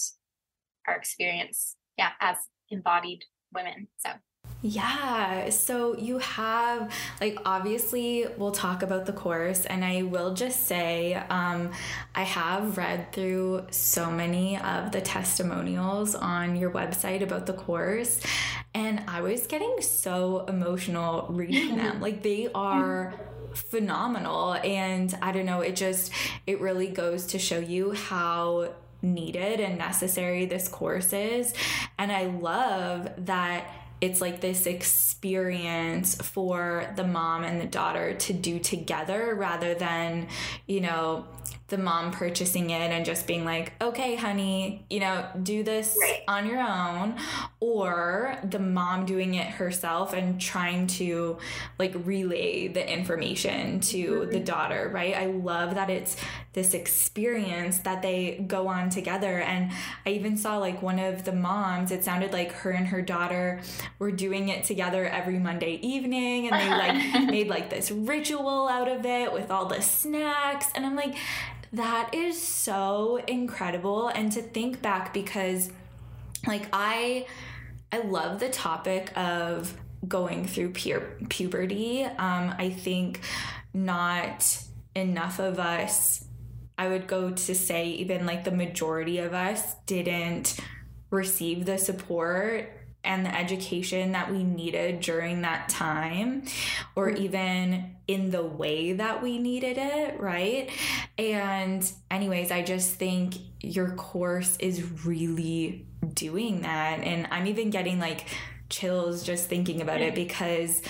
our 0.86 0.94
experience, 0.94 1.76
yeah, 1.96 2.10
as 2.20 2.36
embodied 2.70 3.24
women. 3.52 3.88
So 3.98 4.10
yeah. 4.62 5.50
So 5.50 5.96
you 5.96 6.18
have, 6.18 6.92
like, 7.20 7.36
obviously, 7.44 8.26
we'll 8.36 8.52
talk 8.52 8.82
about 8.82 9.06
the 9.06 9.12
course, 9.12 9.66
and 9.66 9.84
I 9.84 10.02
will 10.02 10.34
just 10.34 10.66
say, 10.66 11.14
um, 11.14 11.72
I 12.14 12.22
have 12.22 12.76
read 12.78 13.12
through 13.12 13.66
so 13.70 14.08
many 14.10 14.58
of 14.58 14.92
the 14.92 15.00
testimonials 15.00 16.14
on 16.14 16.54
your 16.54 16.70
website 16.70 17.22
about 17.22 17.46
the 17.46 17.54
course, 17.54 18.20
and 18.72 19.02
I 19.08 19.20
was 19.20 19.48
getting 19.48 19.80
so 19.80 20.44
emotional 20.46 21.26
reading 21.28 21.76
them. 21.76 22.00
like, 22.06 22.22
they 22.22 22.48
are 22.54 23.14
phenomenal. 23.54 24.54
And 24.54 25.16
I 25.22 25.32
don't 25.32 25.46
know, 25.46 25.60
it 25.60 25.76
just, 25.76 26.12
it 26.46 26.60
really 26.60 26.88
goes 26.88 27.26
to 27.28 27.38
show 27.38 27.58
you 27.58 27.92
how 27.92 28.74
needed 29.02 29.60
and 29.60 29.78
necessary 29.78 30.46
this 30.46 30.68
course 30.68 31.12
is. 31.12 31.52
And 31.98 32.12
I 32.12 32.26
love 32.26 33.08
that 33.26 33.66
it's 34.00 34.20
like 34.20 34.40
this 34.40 34.66
experience 34.66 36.16
for 36.16 36.92
the 36.96 37.04
mom 37.04 37.44
and 37.44 37.60
the 37.60 37.66
daughter 37.66 38.14
to 38.14 38.32
do 38.32 38.58
together 38.58 39.34
rather 39.36 39.74
than, 39.74 40.26
you 40.66 40.80
know, 40.80 41.26
the 41.72 41.78
mom 41.78 42.10
purchasing 42.10 42.68
it 42.68 42.90
and 42.90 43.02
just 43.02 43.26
being 43.26 43.46
like, 43.46 43.72
okay, 43.80 44.14
honey, 44.14 44.84
you 44.90 45.00
know, 45.00 45.26
do 45.42 45.62
this 45.62 45.96
right. 45.98 46.20
on 46.28 46.46
your 46.46 46.60
own, 46.60 47.16
or 47.60 48.36
the 48.44 48.58
mom 48.58 49.06
doing 49.06 49.32
it 49.32 49.46
herself 49.46 50.12
and 50.12 50.38
trying 50.38 50.86
to 50.86 51.38
like 51.78 51.94
relay 52.04 52.68
the 52.68 52.92
information 52.92 53.80
to 53.80 54.20
mm-hmm. 54.20 54.30
the 54.32 54.40
daughter, 54.40 54.90
right? 54.92 55.16
I 55.16 55.26
love 55.26 55.74
that 55.76 55.88
it's 55.88 56.14
this 56.52 56.74
experience 56.74 57.78
that 57.78 58.02
they 58.02 58.44
go 58.46 58.68
on 58.68 58.90
together. 58.90 59.40
And 59.40 59.72
I 60.04 60.10
even 60.10 60.36
saw 60.36 60.58
like 60.58 60.82
one 60.82 60.98
of 60.98 61.24
the 61.24 61.32
moms, 61.32 61.90
it 61.90 62.04
sounded 62.04 62.34
like 62.34 62.52
her 62.52 62.72
and 62.72 62.88
her 62.88 63.00
daughter 63.00 63.62
were 63.98 64.12
doing 64.12 64.50
it 64.50 64.64
together 64.64 65.06
every 65.06 65.38
Monday 65.38 65.76
evening 65.76 66.50
and 66.50 66.60
they 66.60 66.68
like 66.68 67.26
made 67.30 67.48
like 67.48 67.70
this 67.70 67.90
ritual 67.90 68.68
out 68.68 68.88
of 68.88 69.06
it 69.06 69.32
with 69.32 69.50
all 69.50 69.64
the 69.64 69.80
snacks. 69.80 70.66
And 70.74 70.84
I'm 70.84 70.96
like, 70.96 71.16
that 71.72 72.14
is 72.14 72.40
so 72.40 73.16
incredible. 73.26 74.08
And 74.08 74.30
to 74.32 74.42
think 74.42 74.82
back 74.82 75.14
because 75.14 75.70
like 76.46 76.66
I 76.72 77.26
I 77.90 77.98
love 77.98 78.40
the 78.40 78.48
topic 78.48 79.16
of 79.16 79.74
going 80.06 80.46
through 80.46 80.72
pu- 80.72 81.26
puberty. 81.28 82.04
Um, 82.04 82.54
I 82.58 82.70
think 82.70 83.20
not 83.74 84.58
enough 84.94 85.38
of 85.38 85.58
us, 85.58 86.24
I 86.76 86.88
would 86.88 87.06
go 87.06 87.30
to 87.30 87.54
say, 87.54 87.88
even 87.88 88.26
like 88.26 88.44
the 88.44 88.50
majority 88.50 89.18
of 89.18 89.34
us 89.34 89.74
didn't 89.86 90.58
receive 91.10 91.66
the 91.66 91.78
support 91.78 92.70
and 93.04 93.26
the 93.26 93.36
education 93.36 94.12
that 94.12 94.30
we 94.30 94.44
needed 94.44 95.00
during 95.00 95.42
that 95.42 95.68
time, 95.68 96.44
or 96.94 97.08
mm-hmm. 97.08 97.22
even 97.22 97.96
in 98.06 98.30
the 98.30 98.44
way 98.44 98.92
that 98.92 99.22
we 99.22 99.38
needed 99.38 99.76
it, 99.78 100.20
right? 100.20 100.70
And, 101.18 101.90
anyways, 102.10 102.50
I 102.50 102.62
just 102.62 102.94
think 102.94 103.34
your 103.60 103.90
course 103.96 104.56
is 104.58 105.04
really 105.04 105.86
doing 106.14 106.62
that. 106.62 107.00
And 107.00 107.26
I'm 107.30 107.46
even 107.46 107.70
getting 107.70 107.98
like 107.98 108.26
chills 108.68 109.24
just 109.24 109.48
thinking 109.48 109.82
about 109.82 110.00
it 110.00 110.14
because 110.14 110.82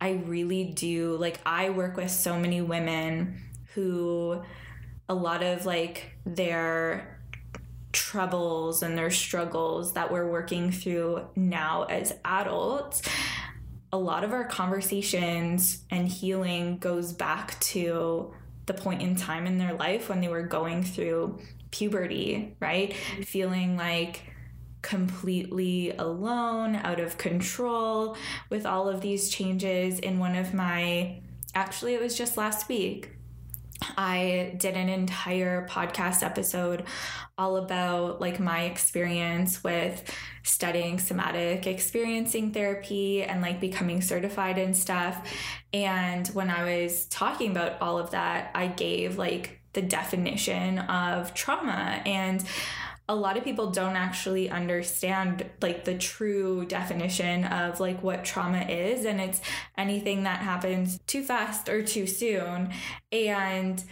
I 0.00 0.12
really 0.26 0.64
do. 0.64 1.16
Like, 1.16 1.40
I 1.44 1.70
work 1.70 1.96
with 1.96 2.10
so 2.10 2.38
many 2.38 2.60
women 2.60 3.42
who 3.74 4.42
a 5.08 5.14
lot 5.14 5.42
of 5.42 5.64
like 5.64 6.12
their 6.26 7.17
troubles 7.98 8.82
and 8.82 8.96
their 8.96 9.10
struggles 9.10 9.94
that 9.94 10.12
we're 10.12 10.30
working 10.30 10.70
through 10.70 11.26
now 11.34 11.82
as 11.84 12.14
adults, 12.24 13.02
a 13.92 13.98
lot 13.98 14.22
of 14.22 14.32
our 14.32 14.44
conversations 14.44 15.84
and 15.90 16.08
healing 16.08 16.78
goes 16.78 17.12
back 17.12 17.58
to 17.60 18.32
the 18.66 18.74
point 18.74 19.02
in 19.02 19.16
time 19.16 19.46
in 19.46 19.58
their 19.58 19.74
life 19.74 20.08
when 20.08 20.20
they 20.20 20.28
were 20.28 20.42
going 20.42 20.84
through 20.84 21.38
puberty, 21.70 22.54
right? 22.60 22.94
Feeling 23.24 23.76
like 23.76 24.22
completely 24.82 25.90
alone, 25.96 26.76
out 26.76 27.00
of 27.00 27.18
control 27.18 28.16
with 28.48 28.64
all 28.64 28.88
of 28.88 29.00
these 29.00 29.28
changes. 29.28 29.98
In 29.98 30.18
one 30.18 30.36
of 30.36 30.54
my, 30.54 31.20
actually, 31.54 31.94
it 31.94 32.00
was 32.00 32.16
just 32.16 32.36
last 32.36 32.68
week, 32.68 33.17
I 33.96 34.54
did 34.56 34.76
an 34.76 34.88
entire 34.88 35.66
podcast 35.68 36.22
episode 36.22 36.84
all 37.36 37.56
about 37.56 38.20
like 38.20 38.40
my 38.40 38.62
experience 38.64 39.62
with 39.62 40.02
studying 40.42 40.98
somatic 40.98 41.66
experiencing 41.66 42.52
therapy 42.52 43.22
and 43.22 43.40
like 43.40 43.60
becoming 43.60 44.02
certified 44.02 44.58
and 44.58 44.76
stuff. 44.76 45.32
And 45.72 46.26
when 46.28 46.50
I 46.50 46.82
was 46.82 47.06
talking 47.06 47.52
about 47.52 47.80
all 47.80 47.98
of 47.98 48.10
that, 48.10 48.50
I 48.54 48.66
gave 48.66 49.18
like 49.18 49.60
the 49.74 49.82
definition 49.82 50.80
of 50.80 51.34
trauma 51.34 52.02
and 52.04 52.42
a 53.08 53.14
lot 53.14 53.36
of 53.36 53.44
people 53.44 53.70
don't 53.70 53.96
actually 53.96 54.50
understand 54.50 55.48
like 55.62 55.84
the 55.84 55.96
true 55.96 56.66
definition 56.66 57.44
of 57.44 57.80
like 57.80 58.02
what 58.02 58.24
trauma 58.24 58.60
is 58.60 59.04
and 59.06 59.20
it's 59.20 59.40
anything 59.78 60.24
that 60.24 60.40
happens 60.40 61.00
too 61.06 61.22
fast 61.22 61.68
or 61.68 61.82
too 61.82 62.06
soon 62.06 62.72
and 63.10 63.82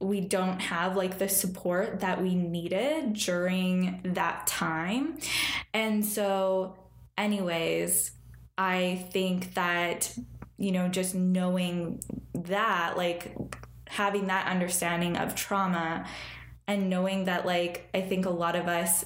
we 0.00 0.20
don't 0.20 0.60
have 0.60 0.96
like 0.96 1.18
the 1.18 1.28
support 1.28 2.00
that 2.00 2.20
we 2.20 2.34
needed 2.34 3.12
during 3.12 4.00
that 4.04 4.48
time. 4.48 5.16
And 5.72 6.04
so 6.04 6.76
anyways 7.18 8.12
i 8.58 9.06
think 9.12 9.54
that 9.54 10.14
you 10.58 10.72
know 10.72 10.88
just 10.88 11.14
knowing 11.14 12.00
that 12.34 12.96
like 12.96 13.34
having 13.86 14.26
that 14.26 14.46
understanding 14.46 15.16
of 15.16 15.34
trauma 15.34 16.06
and 16.66 16.88
knowing 16.88 17.24
that 17.24 17.46
like 17.46 17.88
I 17.94 18.00
think 18.00 18.26
a 18.26 18.30
lot 18.30 18.56
of 18.56 18.68
us 18.68 19.04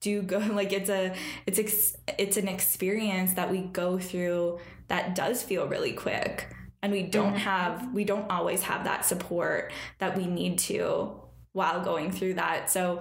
do 0.00 0.22
go 0.22 0.38
like 0.52 0.72
it's 0.72 0.90
a 0.90 1.14
it's 1.46 1.58
ex, 1.58 1.96
it's 2.18 2.36
an 2.36 2.48
experience 2.48 3.34
that 3.34 3.50
we 3.50 3.60
go 3.60 3.98
through 3.98 4.58
that 4.88 5.14
does 5.14 5.42
feel 5.42 5.66
really 5.68 5.92
quick. 5.92 6.48
And 6.82 6.92
we 6.92 7.02
don't 7.02 7.34
mm-hmm. 7.34 7.36
have 7.36 7.92
we 7.92 8.04
don't 8.04 8.30
always 8.30 8.62
have 8.62 8.84
that 8.84 9.04
support 9.04 9.72
that 9.98 10.16
we 10.16 10.26
need 10.26 10.58
to 10.60 11.12
while 11.52 11.84
going 11.84 12.10
through 12.10 12.34
that. 12.34 12.70
So 12.70 13.00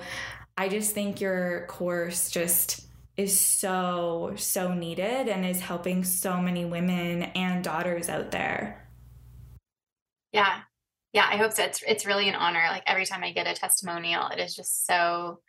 i 0.58 0.68
just 0.68 0.94
think 0.94 1.22
your 1.22 1.66
course 1.68 2.30
just 2.30 2.82
is 3.16 3.40
so 3.40 4.34
so 4.36 4.74
needed 4.74 5.30
and 5.30 5.46
is 5.46 5.62
helping 5.62 6.04
so 6.04 6.42
many 6.42 6.66
women 6.66 7.24
and 7.24 7.64
daughters 7.64 8.10
out 8.10 8.32
there. 8.32 8.90
Yeah 10.34 10.62
yeah, 11.14 11.28
I 11.30 11.38
hope 11.38 11.54
so. 11.54 11.64
It's 11.64 11.84
it's 11.88 12.06
really 12.06 12.30
an 12.30 12.36
honor. 12.36 12.64
Like 12.70 12.84
every 12.86 13.06
time 13.06 13.24
I 13.24 13.32
get 13.32 13.48
a 13.48 13.54
testimonial, 13.54 14.28
it 14.28 14.40
is 14.40 14.56
just 14.56 14.86
so 14.86 15.40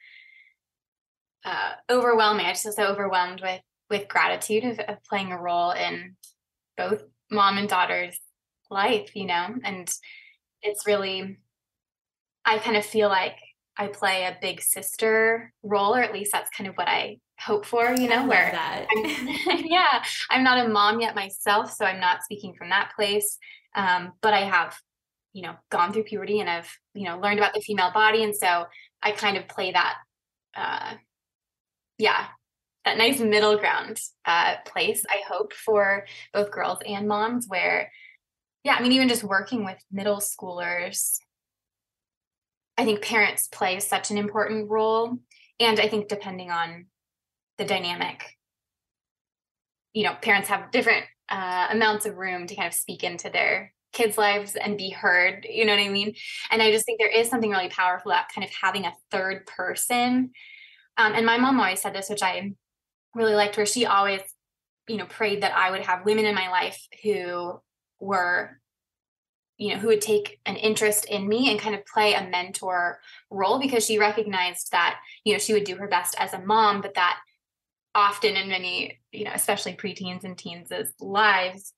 uh, 1.44 1.72
overwhelming. 1.90 2.46
I 2.46 2.50
just 2.50 2.62
feel 2.62 2.72
so 2.72 2.86
overwhelmed 2.86 3.42
with 3.42 3.60
with 3.90 4.08
gratitude 4.08 4.64
of, 4.64 4.78
of 4.80 5.04
playing 5.04 5.32
a 5.32 5.38
role 5.38 5.72
in 5.72 6.16
both 6.76 7.02
mom 7.30 7.58
and 7.58 7.68
daughter's 7.68 8.18
life, 8.70 9.14
you 9.14 9.26
know. 9.26 9.54
And 9.64 9.92
it's 10.62 10.86
really, 10.86 11.38
I 12.44 12.58
kind 12.58 12.76
of 12.76 12.86
feel 12.86 13.08
like 13.08 13.36
I 13.76 13.88
play 13.88 14.24
a 14.24 14.38
big 14.40 14.62
sister 14.62 15.52
role, 15.62 15.94
or 15.94 16.00
at 16.00 16.12
least 16.12 16.32
that's 16.32 16.50
kind 16.56 16.68
of 16.68 16.76
what 16.76 16.88
I 16.88 17.18
hope 17.38 17.66
for, 17.66 17.94
you 17.94 18.08
know, 18.08 18.26
where 18.26 18.50
that. 18.52 18.86
I'm, 18.96 19.64
yeah, 19.64 20.04
I'm 20.30 20.44
not 20.44 20.64
a 20.64 20.68
mom 20.68 21.00
yet 21.00 21.14
myself, 21.14 21.72
so 21.72 21.84
I'm 21.84 22.00
not 22.00 22.22
speaking 22.22 22.54
from 22.54 22.70
that 22.70 22.92
place. 22.94 23.38
Um, 23.74 24.12
but 24.20 24.34
I 24.34 24.40
have 24.40 24.76
you 25.32 25.42
know 25.42 25.54
gone 25.70 25.92
through 25.92 26.04
puberty 26.04 26.40
and 26.40 26.48
i've 26.48 26.70
you 26.94 27.04
know 27.04 27.18
learned 27.18 27.38
about 27.38 27.54
the 27.54 27.60
female 27.60 27.90
body 27.92 28.22
and 28.22 28.34
so 28.34 28.64
i 29.02 29.10
kind 29.10 29.36
of 29.36 29.48
play 29.48 29.72
that 29.72 29.96
uh 30.56 30.94
yeah 31.98 32.26
that 32.84 32.98
nice 32.98 33.20
middle 33.20 33.56
ground 33.56 33.98
uh 34.26 34.54
place 34.66 35.04
i 35.08 35.20
hope 35.28 35.52
for 35.52 36.06
both 36.32 36.50
girls 36.50 36.78
and 36.86 37.06
moms 37.06 37.46
where 37.48 37.90
yeah 38.64 38.74
i 38.74 38.82
mean 38.82 38.92
even 38.92 39.08
just 39.08 39.24
working 39.24 39.64
with 39.64 39.78
middle 39.92 40.18
schoolers 40.18 41.18
i 42.76 42.84
think 42.84 43.02
parents 43.02 43.48
play 43.48 43.78
such 43.78 44.10
an 44.10 44.18
important 44.18 44.68
role 44.68 45.16
and 45.60 45.78
i 45.78 45.88
think 45.88 46.08
depending 46.08 46.50
on 46.50 46.86
the 47.58 47.64
dynamic 47.64 48.36
you 49.92 50.04
know 50.04 50.14
parents 50.20 50.48
have 50.48 50.70
different 50.70 51.04
uh, 51.28 51.68
amounts 51.70 52.06
of 52.06 52.16
room 52.16 52.46
to 52.46 52.56
kind 52.56 52.66
of 52.66 52.74
speak 52.74 53.04
into 53.04 53.30
their 53.30 53.72
kids' 53.92 54.18
lives 54.18 54.56
and 54.56 54.78
be 54.78 54.90
heard. 54.90 55.46
You 55.48 55.64
know 55.64 55.74
what 55.74 55.82
I 55.82 55.88
mean? 55.88 56.14
And 56.50 56.62
I 56.62 56.70
just 56.70 56.86
think 56.86 56.98
there 56.98 57.10
is 57.10 57.28
something 57.28 57.50
really 57.50 57.68
powerful 57.68 58.12
about 58.12 58.32
kind 58.34 58.44
of 58.44 58.50
having 58.50 58.84
a 58.84 58.92
third 59.10 59.46
person. 59.46 60.30
Um, 60.96 61.14
and 61.14 61.26
my 61.26 61.38
mom 61.38 61.58
always 61.58 61.80
said 61.80 61.94
this, 61.94 62.10
which 62.10 62.22
I 62.22 62.52
really 63.14 63.34
liked, 63.34 63.56
where 63.56 63.66
she 63.66 63.86
always, 63.86 64.20
you 64.88 64.96
know, 64.96 65.06
prayed 65.06 65.42
that 65.42 65.56
I 65.56 65.70
would 65.70 65.86
have 65.86 66.04
women 66.04 66.26
in 66.26 66.34
my 66.34 66.50
life 66.50 66.86
who 67.02 67.60
were 68.00 68.60
you 69.60 69.74
know 69.74 69.78
who 69.78 69.88
would 69.88 70.00
take 70.00 70.40
an 70.46 70.56
interest 70.56 71.04
in 71.04 71.28
me 71.28 71.50
and 71.50 71.60
kind 71.60 71.74
of 71.74 71.84
play 71.84 72.14
a 72.14 72.26
mentor 72.26 72.98
role 73.30 73.60
because 73.60 73.84
she 73.84 73.98
recognized 73.98 74.72
that 74.72 74.98
you 75.22 75.34
know 75.34 75.38
she 75.38 75.52
would 75.52 75.64
do 75.64 75.76
her 75.76 75.86
best 75.86 76.16
as 76.18 76.32
a 76.32 76.40
mom 76.40 76.80
but 76.80 76.94
that 76.94 77.18
often 77.94 78.36
in 78.36 78.48
many 78.48 78.98
you 79.12 79.22
know 79.22 79.32
especially 79.34 79.74
preteens 79.74 80.24
and 80.24 80.38
teens' 80.38 80.72
lives 80.98 81.74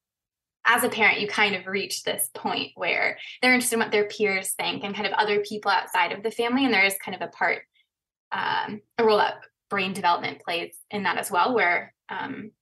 as 0.64 0.84
a 0.84 0.88
parent, 0.88 1.20
you 1.20 1.26
kind 1.26 1.54
of 1.54 1.66
reach 1.66 2.02
this 2.02 2.30
point 2.34 2.72
where 2.76 3.18
they're 3.40 3.52
interested 3.52 3.76
in 3.76 3.80
what 3.80 3.90
their 3.90 4.08
peers 4.08 4.52
think 4.52 4.84
and 4.84 4.94
kind 4.94 5.06
of 5.06 5.12
other 5.14 5.40
people 5.40 5.70
outside 5.70 6.12
of 6.12 6.22
the 6.22 6.30
family. 6.30 6.64
And 6.64 6.72
there 6.72 6.84
is 6.84 6.94
kind 7.04 7.14
of 7.14 7.22
a 7.22 7.30
part, 7.32 7.62
um, 8.30 8.80
a 8.98 9.04
role 9.04 9.18
that 9.18 9.40
brain 9.68 9.92
development 9.92 10.40
plays 10.40 10.76
in 10.90 11.02
that 11.02 11.18
as 11.18 11.30
well, 11.30 11.54
where 11.54 11.94
um, 12.08 12.52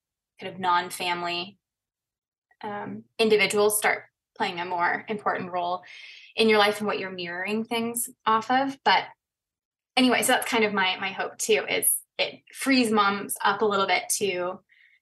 kind 0.41 0.53
of 0.53 0.59
non 0.59 0.91
family 0.91 1.59
um, 2.63 3.05
individuals 3.19 3.79
start 3.79 4.05
playing 4.37 4.61
a 4.61 4.65
more 4.65 5.05
important 5.09 5.53
role 5.53 5.83
in 6.37 6.49
your 6.49 6.59
life 6.59 6.79
and 6.79 6.87
what 6.87 6.99
you're 6.99 7.11
mirroring 7.11 7.65
things 7.65 8.09
off 8.27 8.51
of. 8.51 8.79
But 8.85 9.05
anyway, 9.97 10.23
so 10.23 10.33
that's 10.33 10.49
kind 10.49 10.65
of 10.65 10.73
my 10.73 10.97
my 11.01 11.11
hope 11.11 11.37
too 11.37 11.65
is 11.69 11.93
it 12.19 12.41
frees 12.53 12.91
moms 12.91 13.35
up 13.45 13.63
a 13.63 13.67
little 13.67 13.87
bit 13.87 14.05
to 14.19 14.61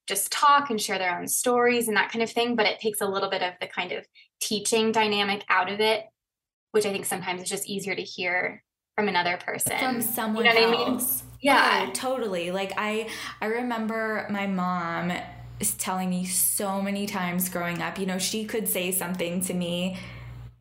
just 0.08 0.32
talk 0.32 0.70
and 0.70 0.80
share 0.80 0.98
their 0.98 1.16
own 1.16 1.28
stories 1.28 1.86
and 1.86 1.96
that 1.96 2.10
kind 2.10 2.22
of 2.22 2.30
thing, 2.30 2.56
but 2.56 2.66
it 2.66 2.80
takes 2.80 3.00
a 3.00 3.06
little 3.06 3.28
bit 3.28 3.42
of 3.42 3.52
the 3.60 3.66
kind 3.66 3.92
of 3.92 4.06
teaching 4.40 4.90
dynamic 4.90 5.44
out 5.48 5.70
of 5.70 5.80
it, 5.80 6.06
which 6.72 6.86
I 6.86 6.92
think 6.92 7.04
sometimes 7.04 7.42
is 7.42 7.48
just 7.48 7.68
easier 7.68 7.94
to 7.94 8.02
hear 8.02 8.64
from 8.96 9.06
another 9.06 9.36
person. 9.36 9.78
From 9.78 10.00
someone 10.00 10.44
you 10.46 10.54
know 10.54 10.72
else. 10.72 11.22
I 11.22 11.24
mean? 11.24 11.32
Yeah. 11.42 11.86
Oh, 11.88 11.92
totally. 11.92 12.50
Like 12.50 12.72
I 12.76 13.08
I 13.40 13.46
remember 13.46 14.26
my 14.30 14.46
mom 14.46 15.12
is 15.60 15.74
telling 15.74 16.08
me 16.08 16.24
so 16.24 16.80
many 16.80 17.06
times 17.06 17.48
growing 17.48 17.82
up, 17.82 17.98
you 17.98 18.06
know, 18.06 18.18
she 18.18 18.44
could 18.44 18.66
say 18.66 18.90
something 18.90 19.40
to 19.42 19.54
me 19.54 19.98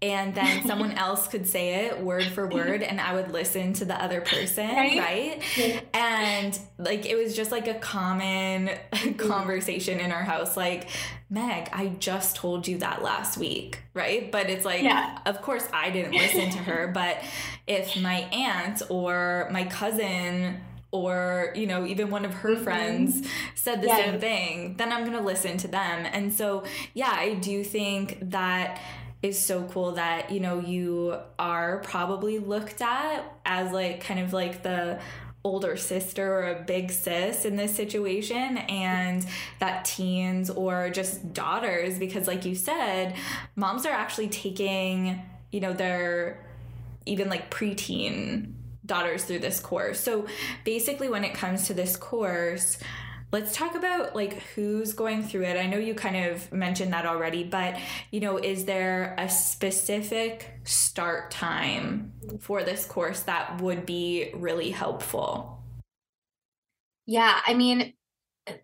and 0.01 0.35
then 0.35 0.63
someone 0.67 0.91
else 0.93 1.27
could 1.27 1.47
say 1.47 1.85
it 1.85 2.01
word 2.01 2.23
for 2.23 2.47
word 2.47 2.83
and 2.83 3.01
i 3.01 3.13
would 3.13 3.31
listen 3.31 3.73
to 3.73 3.85
the 3.85 4.01
other 4.01 4.21
person 4.21 4.67
right, 4.67 4.97
right? 4.97 5.57
Yeah. 5.57 5.79
and 5.93 6.59
like 6.77 7.05
it 7.05 7.15
was 7.15 7.35
just 7.35 7.51
like 7.51 7.67
a 7.67 7.75
common 7.75 8.69
conversation 9.17 9.99
in 9.99 10.11
our 10.11 10.23
house 10.23 10.55
like 10.55 10.89
meg 11.29 11.69
i 11.73 11.87
just 11.99 12.35
told 12.35 12.67
you 12.67 12.77
that 12.77 13.01
last 13.01 13.37
week 13.37 13.79
right 13.93 14.31
but 14.31 14.49
it's 14.49 14.65
like 14.65 14.83
yeah. 14.83 15.17
of 15.25 15.41
course 15.41 15.67
i 15.73 15.89
didn't 15.89 16.13
listen 16.13 16.49
to 16.51 16.59
her 16.59 16.87
but 16.93 17.17
if 17.65 17.99
my 17.99 18.19
aunt 18.31 18.81
or 18.89 19.49
my 19.51 19.63
cousin 19.65 20.61
or 20.91 21.51
you 21.55 21.67
know 21.67 21.85
even 21.85 22.09
one 22.09 22.23
of 22.23 22.33
her 22.33 22.51
mm-hmm. 22.53 22.63
friends 22.63 23.27
said 23.55 23.81
the 23.81 23.87
yeah. 23.87 23.97
same 23.97 24.19
thing 24.19 24.75
then 24.77 24.91
i'm 24.91 25.01
going 25.01 25.17
to 25.17 25.23
listen 25.23 25.57
to 25.57 25.67
them 25.67 26.05
and 26.11 26.31
so 26.31 26.63
yeah 26.93 27.11
i 27.11 27.33
do 27.35 27.63
think 27.63 28.17
that 28.21 28.79
is 29.21 29.39
so 29.39 29.63
cool 29.63 29.93
that 29.93 30.31
you 30.31 30.39
know 30.39 30.59
you 30.59 31.17
are 31.39 31.79
probably 31.79 32.39
looked 32.39 32.81
at 32.81 33.23
as 33.45 33.71
like 33.71 34.03
kind 34.03 34.19
of 34.19 34.33
like 34.33 34.63
the 34.63 34.99
older 35.43 35.77
sister 35.77 36.33
or 36.33 36.47
a 36.49 36.63
big 36.63 36.91
sis 36.91 37.45
in 37.45 37.55
this 37.55 37.73
situation 37.73 38.57
and 38.57 39.25
that 39.59 39.85
teens 39.85 40.49
or 40.49 40.89
just 40.89 41.33
daughters 41.33 41.97
because 41.97 42.27
like 42.27 42.43
you 42.43 42.53
said 42.53 43.15
moms 43.55 43.85
are 43.85 43.93
actually 43.93 44.27
taking 44.27 45.21
you 45.51 45.59
know 45.59 45.73
their 45.73 46.45
even 47.05 47.29
like 47.29 47.49
preteen 47.49 48.53
daughters 48.85 49.25
through 49.25 49.39
this 49.39 49.59
course. 49.59 49.99
So 49.99 50.25
basically 50.63 51.09
when 51.09 51.23
it 51.23 51.33
comes 51.33 51.67
to 51.67 51.73
this 51.73 51.95
course 51.95 52.77
let's 53.31 53.55
talk 53.55 53.75
about 53.75 54.15
like 54.15 54.33
who's 54.55 54.93
going 54.93 55.23
through 55.23 55.43
it. 55.43 55.57
I 55.57 55.67
know 55.67 55.77
you 55.77 55.93
kind 55.93 56.31
of 56.31 56.51
mentioned 56.51 56.93
that 56.93 57.05
already, 57.05 57.43
but 57.43 57.77
you 58.11 58.19
know, 58.19 58.37
is 58.37 58.65
there 58.65 59.15
a 59.17 59.29
specific 59.29 60.59
start 60.63 61.31
time 61.31 62.13
for 62.39 62.63
this 62.63 62.85
course 62.85 63.23
that 63.23 63.61
would 63.61 63.85
be 63.85 64.31
really 64.33 64.71
helpful? 64.71 65.61
Yeah, 67.05 67.39
I 67.45 67.53
mean, 67.53 67.93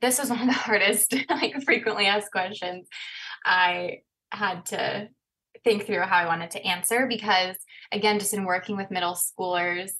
this 0.01 0.19
is 0.19 0.29
one 0.29 0.41
of 0.41 0.47
the 0.47 0.53
hardest, 0.53 1.13
like 1.29 1.61
frequently 1.63 2.05
asked 2.05 2.31
questions 2.31 2.87
I 3.45 4.01
had 4.31 4.65
to 4.67 5.09
think 5.63 5.85
through 5.85 6.01
how 6.01 6.17
I 6.17 6.25
wanted 6.25 6.51
to 6.51 6.65
answer 6.65 7.05
because 7.07 7.55
again, 7.91 8.19
just 8.19 8.33
in 8.33 8.45
working 8.45 8.77
with 8.77 8.91
middle 8.91 9.15
schoolers, 9.15 9.91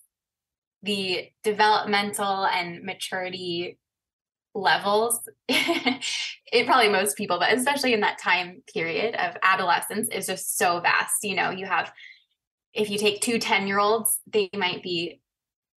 the 0.82 1.30
developmental 1.44 2.46
and 2.46 2.84
maturity 2.84 3.78
levels 4.56 5.28
it 5.48 6.66
probably 6.66 6.90
most 6.90 7.18
people 7.18 7.40
but 7.40 7.52
especially 7.54 7.94
in 7.94 8.02
that 8.02 8.20
time 8.20 8.62
period 8.72 9.16
of 9.16 9.36
adolescence 9.42 10.08
is 10.10 10.28
just 10.28 10.58
so 10.58 10.80
vast. 10.80 11.24
You 11.24 11.36
know 11.36 11.50
you 11.50 11.66
have 11.66 11.92
if 12.74 12.90
you 12.90 12.98
take 12.98 13.22
two 13.22 13.40
10 13.40 13.68
year 13.68 13.80
olds 13.80 14.20
they 14.32 14.50
might 14.56 14.84
be 14.84 15.22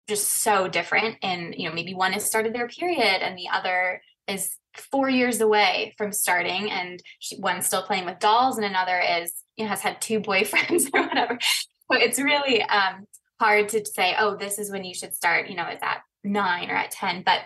just 0.08 0.28
so 0.28 0.68
different 0.68 1.16
and 1.22 1.54
you 1.56 1.68
know 1.68 1.74
maybe 1.74 1.94
one 1.94 2.12
has 2.12 2.24
started 2.24 2.54
their 2.54 2.68
period 2.68 3.22
and 3.22 3.36
the 3.36 3.48
other 3.52 4.00
is 4.28 4.56
four 4.74 5.08
years 5.08 5.40
away 5.40 5.94
from 5.96 6.12
starting 6.12 6.70
and 6.70 7.02
one's 7.38 7.66
still 7.66 7.82
playing 7.82 8.04
with 8.04 8.18
dolls 8.18 8.56
and 8.56 8.66
another 8.66 9.00
is 9.00 9.32
you 9.56 9.64
know 9.64 9.70
has 9.70 9.80
had 9.80 10.00
two 10.00 10.20
boyfriends 10.20 10.88
or 10.94 11.02
whatever. 11.02 11.38
So 11.40 11.98
it's 11.98 12.20
really 12.20 12.62
um, 12.62 13.06
hard 13.40 13.68
to 13.70 13.84
say 13.84 14.14
oh 14.18 14.36
this 14.36 14.58
is 14.58 14.70
when 14.70 14.84
you 14.84 14.94
should 14.94 15.14
start 15.14 15.48
you 15.48 15.56
know 15.56 15.68
is 15.68 15.80
at 15.82 16.02
nine 16.24 16.70
or 16.70 16.74
at 16.74 16.90
10 16.90 17.22
but 17.24 17.40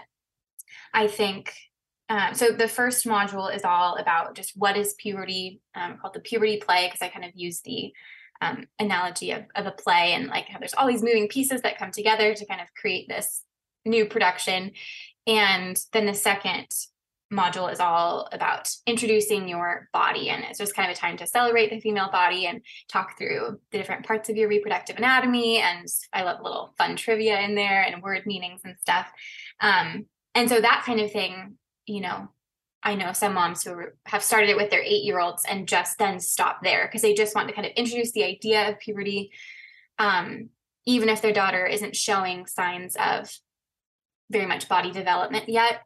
I 0.92 1.08
think 1.08 1.52
um, 2.08 2.34
so. 2.34 2.50
The 2.50 2.68
first 2.68 3.06
module 3.06 3.54
is 3.54 3.62
all 3.62 3.96
about 3.96 4.34
just 4.34 4.52
what 4.56 4.76
is 4.76 4.94
puberty, 4.94 5.60
um, 5.74 5.98
called 5.98 6.14
the 6.14 6.20
puberty 6.20 6.56
play, 6.56 6.86
because 6.86 7.02
I 7.02 7.08
kind 7.08 7.24
of 7.24 7.30
use 7.34 7.60
the 7.60 7.92
um, 8.40 8.66
analogy 8.78 9.30
of, 9.32 9.44
of 9.54 9.66
a 9.66 9.70
play 9.70 10.14
and 10.14 10.26
like 10.26 10.48
how 10.48 10.58
there's 10.58 10.74
all 10.74 10.88
these 10.88 11.02
moving 11.02 11.28
pieces 11.28 11.62
that 11.62 11.78
come 11.78 11.92
together 11.92 12.34
to 12.34 12.46
kind 12.46 12.60
of 12.60 12.74
create 12.74 13.08
this 13.08 13.44
new 13.84 14.06
production. 14.06 14.72
And 15.26 15.80
then 15.92 16.06
the 16.06 16.14
second 16.14 16.66
module 17.32 17.72
is 17.72 17.78
all 17.78 18.28
about 18.32 18.68
introducing 18.86 19.48
your 19.48 19.88
body 19.92 20.30
and 20.30 20.42
it's 20.42 20.58
just 20.58 20.74
kind 20.74 20.90
of 20.90 20.96
a 20.96 21.00
time 21.00 21.16
to 21.16 21.26
celebrate 21.26 21.70
the 21.70 21.80
female 21.80 22.10
body 22.10 22.46
and 22.46 22.60
talk 22.88 23.16
through 23.16 23.60
the 23.70 23.78
different 23.78 24.04
parts 24.04 24.28
of 24.28 24.36
your 24.36 24.48
reproductive 24.48 24.96
anatomy 24.96 25.58
and 25.58 25.86
i 26.12 26.24
love 26.24 26.40
little 26.42 26.74
fun 26.76 26.96
trivia 26.96 27.40
in 27.42 27.54
there 27.54 27.82
and 27.82 28.02
word 28.02 28.26
meanings 28.26 28.62
and 28.64 28.76
stuff 28.80 29.06
um, 29.60 30.06
and 30.34 30.48
so 30.48 30.60
that 30.60 30.82
kind 30.84 31.00
of 31.00 31.10
thing 31.10 31.56
you 31.86 32.00
know 32.00 32.28
i 32.82 32.94
know 32.94 33.12
some 33.12 33.34
moms 33.34 33.62
who 33.62 33.84
have 34.06 34.22
started 34.22 34.50
it 34.50 34.56
with 34.56 34.70
their 34.70 34.82
eight 34.82 35.04
year 35.04 35.20
olds 35.20 35.44
and 35.48 35.68
just 35.68 35.98
then 35.98 36.20
stop 36.20 36.62
there 36.62 36.86
because 36.86 37.02
they 37.02 37.14
just 37.14 37.34
want 37.34 37.48
to 37.48 37.54
kind 37.54 37.66
of 37.66 37.72
introduce 37.74 38.12
the 38.12 38.24
idea 38.24 38.68
of 38.70 38.78
puberty 38.78 39.30
um, 39.98 40.48
even 40.86 41.10
if 41.10 41.20
their 41.20 41.32
daughter 41.32 41.66
isn't 41.66 41.94
showing 41.94 42.46
signs 42.46 42.96
of 42.96 43.30
very 44.30 44.46
much 44.46 44.68
body 44.68 44.90
development 44.90 45.48
yet 45.48 45.82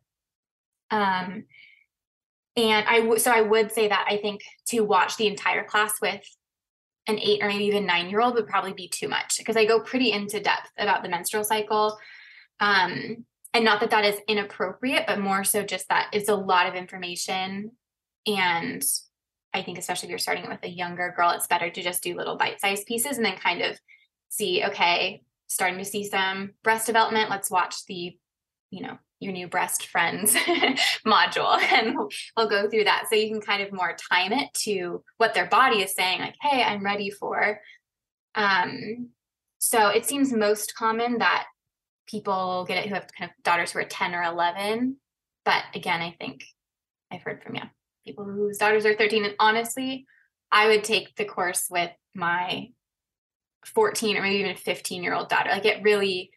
um, 0.91 1.45
and 2.57 2.87
I 2.87 3.01
w- 3.01 3.19
so 3.19 3.33
I 3.33 3.41
would 3.41 3.73
say 3.73 3.89
that 3.89 4.07
I 4.09 4.19
think 4.19 4.43
to 4.67 4.81
watch 4.81 5.17
the 5.17 5.27
entire 5.27 5.65
class 5.65 5.95
with 6.01 6.23
an 7.07 7.19
eight 7.19 7.43
or 7.43 7.49
maybe 7.49 7.65
even 7.65 7.87
nine 7.87 8.09
year 8.09 8.21
old 8.21 8.35
would 8.35 8.47
probably 8.47 8.73
be 8.73 8.89
too 8.89 9.09
much 9.09 9.39
because 9.39 9.57
I 9.57 9.65
go 9.65 9.81
pretty 9.81 10.13
into 10.13 10.41
depth 10.41 10.71
about 10.79 11.03
the 11.03 11.09
menstrual 11.09 11.45
cycle. 11.45 11.99
Um, 12.61 13.25
and 13.55 13.65
not 13.65 13.81
that 13.81 13.91
that 13.91 14.05
is 14.05 14.21
inappropriate 14.29 15.07
but 15.07 15.21
more 15.21 15.45
so 15.45 15.63
just 15.63 15.89
that 15.89 16.11
it's 16.13 16.29
a 16.29 16.35
lot 16.35 16.67
of 16.67 16.75
information. 16.75 17.73
And 18.27 18.83
i 19.53 19.63
think 19.63 19.79
especially 19.79 20.07
if 20.07 20.11
you're 20.11 20.19
starting 20.19 20.49
with 20.49 20.59
a 20.65 20.69
younger 20.69 21.15
girl 21.17 21.31
it's 21.31 21.47
better 21.47 21.71
to 21.71 21.83
just 21.83 22.03
do 22.03 22.17
little 22.17 22.37
bite-sized 22.37 22.87
pieces 22.87 23.17
and 23.17 23.25
then 23.25 23.37
kind 23.37 23.63
of 23.63 23.79
see 24.29 24.65
okay 24.65 25.23
starting 25.47 25.79
to 25.79 25.85
see 25.85 26.05
some 26.05 26.53
breast 26.63 26.87
development. 26.87 27.31
Let's 27.31 27.51
watch 27.51 27.85
the 27.87 28.17
you 28.71 28.83
know 28.83 28.99
your 29.21 29.33
new 29.33 29.47
breast 29.47 29.87
friends 29.87 30.35
module 31.07 31.59
and 31.73 31.97
we'll 32.37 32.49
go 32.49 32.69
through 32.69 32.85
that. 32.85 33.07
So 33.09 33.15
you 33.15 33.31
can 33.31 33.41
kind 33.41 33.63
of 33.63 33.73
more 33.73 33.97
time 34.13 34.33
it 34.33 34.53
to 34.65 35.03
what 35.19 35.35
their 35.35 35.47
body 35.47 35.83
is 35.83 35.95
saying 35.95 36.21
like 36.21 36.35
hey 36.41 36.63
i'm 36.63 36.85
ready 36.85 37.11
for 37.11 37.61
um 38.35 39.09
so 39.59 39.89
it 39.89 40.05
seems 40.05 40.33
most 40.33 40.75
common 40.75 41.19
that 41.19 41.47
people 42.07 42.65
get 42.67 42.79
it 42.79 42.89
who 42.89 42.95
have 42.95 43.07
kind 43.19 43.31
of 43.31 43.43
daughters 43.43 43.73
who 43.73 43.81
are 43.81 43.85
10 43.85 44.15
or 44.15 44.23
11. 44.23 44.97
But 45.45 45.63
again, 45.75 46.01
I 46.01 46.15
think 46.19 46.45
I've 47.11 47.23
heard 47.23 47.43
from 47.43 47.55
yeah, 47.55 47.69
people 48.07 48.25
whose 48.25 48.59
daughters 48.59 48.87
are 48.87 48.95
13. 48.95 49.25
And 49.25 49.35
honestly, 49.39 50.07
I 50.51 50.69
would 50.69 50.85
take 50.85 51.17
the 51.17 51.25
course 51.25 51.67
with 51.71 51.91
my 52.15 52.69
14 53.67 54.17
or 54.17 54.23
maybe 54.23 54.37
even 54.37 54.57
15 54.57 55.03
year 55.03 55.15
old 55.15 55.29
daughter. 55.29 55.51
Like 55.51 55.65
it 55.65 55.83
really, 55.83 56.31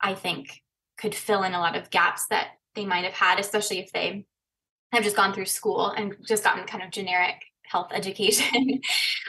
I 0.00 0.14
think, 0.14 0.62
could 0.98 1.14
fill 1.14 1.42
in 1.42 1.54
a 1.54 1.60
lot 1.60 1.76
of 1.76 1.90
gaps 1.90 2.26
that 2.30 2.48
they 2.74 2.84
might 2.84 3.04
have 3.04 3.14
had, 3.14 3.38
especially 3.38 3.78
if 3.78 3.92
they 3.92 4.26
have 4.92 5.04
just 5.04 5.16
gone 5.16 5.32
through 5.32 5.46
school 5.46 5.90
and 5.90 6.16
just 6.26 6.44
gotten 6.44 6.66
kind 6.66 6.82
of 6.82 6.90
generic 6.90 7.36
health 7.64 7.88
education, 7.92 8.80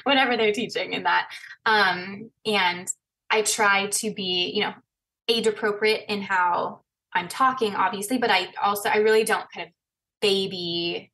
whatever 0.03 0.37
they're 0.37 0.53
teaching 0.53 0.93
in 0.93 1.03
that. 1.03 1.29
Um, 1.65 2.31
and 2.45 2.87
I 3.29 3.43
try 3.43 3.87
to 3.87 4.13
be, 4.13 4.51
you 4.55 4.61
know, 4.61 4.73
age 5.29 5.47
appropriate 5.47 6.05
in 6.09 6.21
how 6.21 6.81
I'm 7.13 7.27
talking, 7.27 7.75
obviously, 7.75 8.17
but 8.17 8.29
I 8.29 8.49
also 8.61 8.89
I 8.89 8.97
really 8.97 9.23
don't 9.23 9.45
kind 9.53 9.67
of 9.67 9.73
baby 10.21 11.11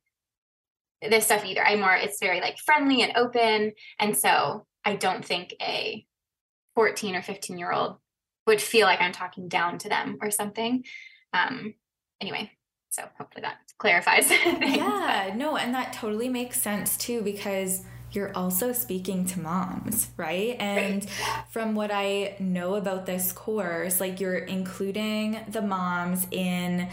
this 1.02 1.26
stuff 1.26 1.44
either. 1.44 1.64
I'm 1.64 1.80
more 1.80 1.94
it's 1.94 2.18
very 2.20 2.40
like 2.40 2.58
friendly 2.58 3.02
and 3.02 3.16
open. 3.16 3.72
And 3.98 4.16
so 4.16 4.66
I 4.84 4.96
don't 4.96 5.24
think 5.24 5.54
a 5.60 6.04
14 6.74 7.16
or 7.16 7.22
15 7.22 7.58
year 7.58 7.72
old 7.72 7.96
would 8.46 8.60
feel 8.60 8.86
like 8.86 9.00
I'm 9.00 9.12
talking 9.12 9.48
down 9.48 9.78
to 9.78 9.88
them 9.88 10.18
or 10.20 10.30
something. 10.30 10.84
Um 11.32 11.74
anyway, 12.20 12.50
so 12.90 13.02
hopefully 13.18 13.42
that 13.42 13.58
clarifies 13.78 14.26
things. 14.28 14.76
Yeah, 14.76 15.32
no, 15.36 15.56
and 15.56 15.74
that 15.74 15.92
totally 15.92 16.28
makes 16.28 16.60
sense 16.60 16.96
too 16.96 17.22
because 17.22 17.82
you're 18.12 18.36
also 18.36 18.72
speaking 18.72 19.26
to 19.26 19.40
moms, 19.40 20.08
right? 20.16 20.56
And 20.58 21.06
from 21.50 21.74
what 21.74 21.90
I 21.92 22.36
know 22.38 22.74
about 22.76 23.04
this 23.06 23.32
course, 23.32 24.00
like 24.00 24.20
you're 24.20 24.38
including 24.38 25.38
the 25.48 25.62
moms 25.62 26.26
in 26.30 26.88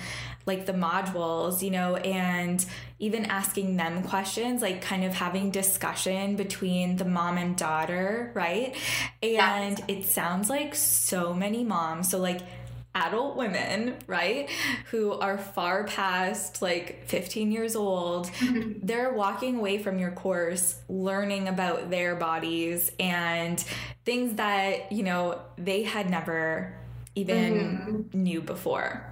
like 0.46 0.66
the 0.66 0.74
modules, 0.74 1.62
you 1.62 1.72
know, 1.72 1.96
and 1.96 2.66
even 3.00 3.26
asking 3.26 3.78
them 3.78 4.04
questions, 4.04 4.62
like 4.62 4.82
kind 4.82 5.04
of 5.06 5.14
having 5.14 5.52
discussion 5.52 6.36
between 6.36 6.98
the 6.98 7.06
mom 7.06 7.38
and 7.38 7.56
daughter, 7.56 8.32
right? 8.34 8.76
And 9.22 9.82
it 9.88 10.06
sounds 10.06 10.50
like 10.50 10.76
so 10.76 11.34
many 11.34 11.64
moms. 11.64 12.10
So, 12.10 12.20
like, 12.20 12.42
adult 12.96 13.36
women, 13.36 13.96
right, 14.08 14.50
who 14.92 15.14
are 15.14 15.38
far 15.38 15.86
past 15.86 16.62
like 16.62 17.06
15 17.08 17.52
years 17.52 17.76
old, 17.76 18.28
mm-hmm. 18.28 18.86
they're 18.86 19.14
walking 19.14 19.58
away 19.58 19.78
from 19.78 19.98
your 20.00 20.12
course 20.12 20.80
learning 20.88 21.48
about 21.48 21.90
their 21.90 22.16
bodies 22.16 22.92
and 23.00 23.64
things 24.06 24.36
that, 24.36 24.92
you 24.92 25.04
know, 25.04 25.40
they 25.58 25.84
had 25.84 26.10
never 26.10 26.76
even 27.16 27.54
mm-hmm. 27.54 28.24
knew 28.24 28.42
before. 28.42 29.10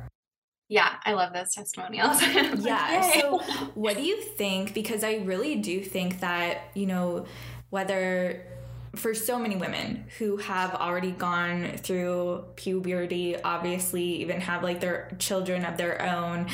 Yeah, 0.69 0.95
I 1.03 1.13
love 1.13 1.33
those 1.33 1.53
testimonials. 1.53 2.21
yeah. 2.59 3.01
So, 3.19 3.39
what 3.75 3.97
do 3.97 4.03
you 4.03 4.21
think? 4.21 4.73
Because 4.73 5.03
I 5.03 5.15
really 5.15 5.55
do 5.55 5.81
think 5.81 6.21
that, 6.21 6.69
you 6.75 6.85
know, 6.85 7.25
whether 7.71 8.45
for 8.95 9.13
so 9.13 9.39
many 9.39 9.55
women 9.55 10.05
who 10.19 10.37
have 10.37 10.75
already 10.75 11.11
gone 11.11 11.77
through 11.77 12.43
puberty, 12.55 13.41
obviously, 13.41 14.21
even 14.21 14.41
have 14.41 14.63
like 14.63 14.81
their 14.81 15.15
children 15.17 15.63
of 15.65 15.77
their 15.77 16.01
own, 16.01 16.47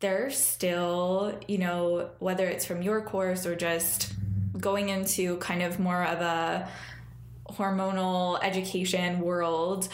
they're 0.00 0.30
still, 0.30 1.38
you 1.46 1.58
know, 1.58 2.10
whether 2.18 2.46
it's 2.46 2.66
from 2.66 2.82
your 2.82 3.00
course 3.02 3.46
or 3.46 3.54
just 3.54 4.12
going 4.58 4.88
into 4.88 5.36
kind 5.38 5.62
of 5.62 5.78
more 5.78 6.04
of 6.04 6.20
a 6.20 6.68
hormonal 7.48 8.38
education 8.42 9.20
world, 9.20 9.88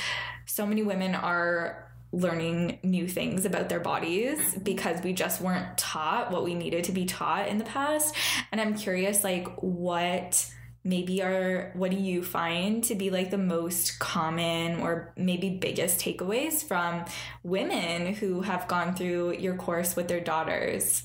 so 0.46 0.66
many 0.66 0.83
women 0.83 1.14
are 1.14 1.87
learning 2.12 2.79
new 2.83 3.07
things 3.07 3.44
about 3.44 3.68
their 3.68 3.79
bodies 3.81 4.38
mm-hmm. 4.38 4.62
because 4.62 5.01
we 5.03 5.12
just 5.12 5.40
weren't 5.40 5.79
taught 5.79 6.31
what 6.31 6.42
we 6.42 6.55
needed 6.55 6.85
to 6.85 6.92
be 6.92 7.05
taught 7.05 7.46
in 7.49 7.59
the 7.59 7.64
past. 7.64 8.14
And 8.51 8.61
I'm 8.61 8.75
curious, 8.75 9.23
like, 9.23 9.46
what 9.62 10.51
maybe 10.83 11.23
are 11.23 11.73
what 11.75 11.90
do 11.90 11.97
you 11.97 12.23
find 12.23 12.83
to 12.85 12.95
be 12.95 13.11
like 13.11 13.31
the 13.31 13.38
most 13.38 13.99
common 13.99 14.81
or 14.81 15.12
maybe 15.16 15.51
biggest 15.51 16.01
takeaways 16.01 16.64
from 16.64 17.05
women 17.43 18.14
who 18.14 18.40
have 18.40 18.66
gone 18.66 18.95
through 18.95 19.35
your 19.35 19.55
course 19.57 19.95
with 19.95 20.09
their 20.09 20.21
daughters 20.21 21.05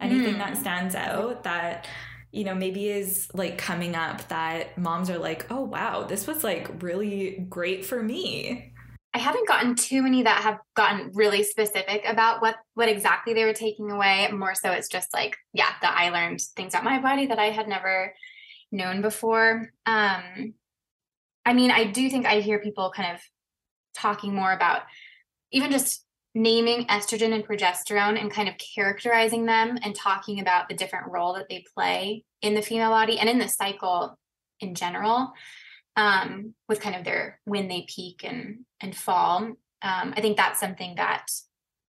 anything 0.00 0.34
mm. 0.34 0.38
that 0.38 0.56
stands 0.56 0.94
out 0.94 1.44
that 1.44 1.86
you 2.32 2.42
know 2.42 2.54
maybe 2.54 2.88
is 2.88 3.28
like 3.34 3.56
coming 3.56 3.94
up 3.94 4.26
that 4.28 4.76
moms 4.76 5.08
are 5.08 5.18
like 5.18 5.46
oh 5.50 5.62
wow 5.62 6.02
this 6.02 6.26
was 6.26 6.42
like 6.42 6.82
really 6.82 7.46
great 7.48 7.84
for 7.84 8.02
me 8.02 8.72
I 9.16 9.18
haven't 9.18 9.46
gotten 9.46 9.76
too 9.76 10.02
many 10.02 10.24
that 10.24 10.42
have 10.42 10.58
gotten 10.74 11.12
really 11.14 11.44
specific 11.44 12.02
about 12.04 12.42
what 12.42 12.56
what 12.74 12.88
exactly 12.88 13.32
they 13.32 13.44
were 13.44 13.52
taking 13.52 13.92
away. 13.92 14.28
More 14.32 14.56
so, 14.56 14.72
it's 14.72 14.88
just 14.88 15.14
like, 15.14 15.36
yeah, 15.52 15.70
that 15.82 15.96
I 15.96 16.10
learned 16.10 16.40
things 16.56 16.74
about 16.74 16.82
my 16.82 17.00
body 17.00 17.26
that 17.26 17.38
I 17.38 17.50
had 17.50 17.68
never 17.68 18.12
known 18.74 19.00
before. 19.00 19.70
Um, 19.86 20.54
I 21.46 21.54
mean, 21.54 21.70
I 21.70 21.84
do 21.84 22.10
think 22.10 22.26
I 22.26 22.40
hear 22.40 22.58
people 22.58 22.92
kind 22.94 23.14
of 23.14 23.22
talking 23.94 24.34
more 24.34 24.52
about 24.52 24.82
even 25.52 25.70
just 25.70 26.04
naming 26.34 26.84
estrogen 26.88 27.32
and 27.32 27.46
progesterone 27.46 28.20
and 28.20 28.30
kind 28.30 28.48
of 28.48 28.56
characterizing 28.58 29.46
them 29.46 29.78
and 29.82 29.94
talking 29.94 30.40
about 30.40 30.68
the 30.68 30.74
different 30.74 31.10
role 31.10 31.34
that 31.34 31.48
they 31.48 31.64
play 31.74 32.24
in 32.42 32.54
the 32.54 32.62
female 32.62 32.90
body 32.90 33.18
and 33.18 33.28
in 33.28 33.38
the 33.38 33.48
cycle 33.48 34.18
in 34.60 34.74
general. 34.74 35.32
um, 35.96 36.54
with 36.68 36.80
kind 36.80 36.96
of 36.96 37.04
their 37.04 37.40
when 37.44 37.68
they 37.68 37.86
peak 37.88 38.22
and 38.24 38.64
and 38.80 38.96
fall. 38.96 39.38
Um, 39.82 40.14
I 40.16 40.20
think 40.20 40.36
that's 40.36 40.60
something 40.60 40.94
that 40.96 41.26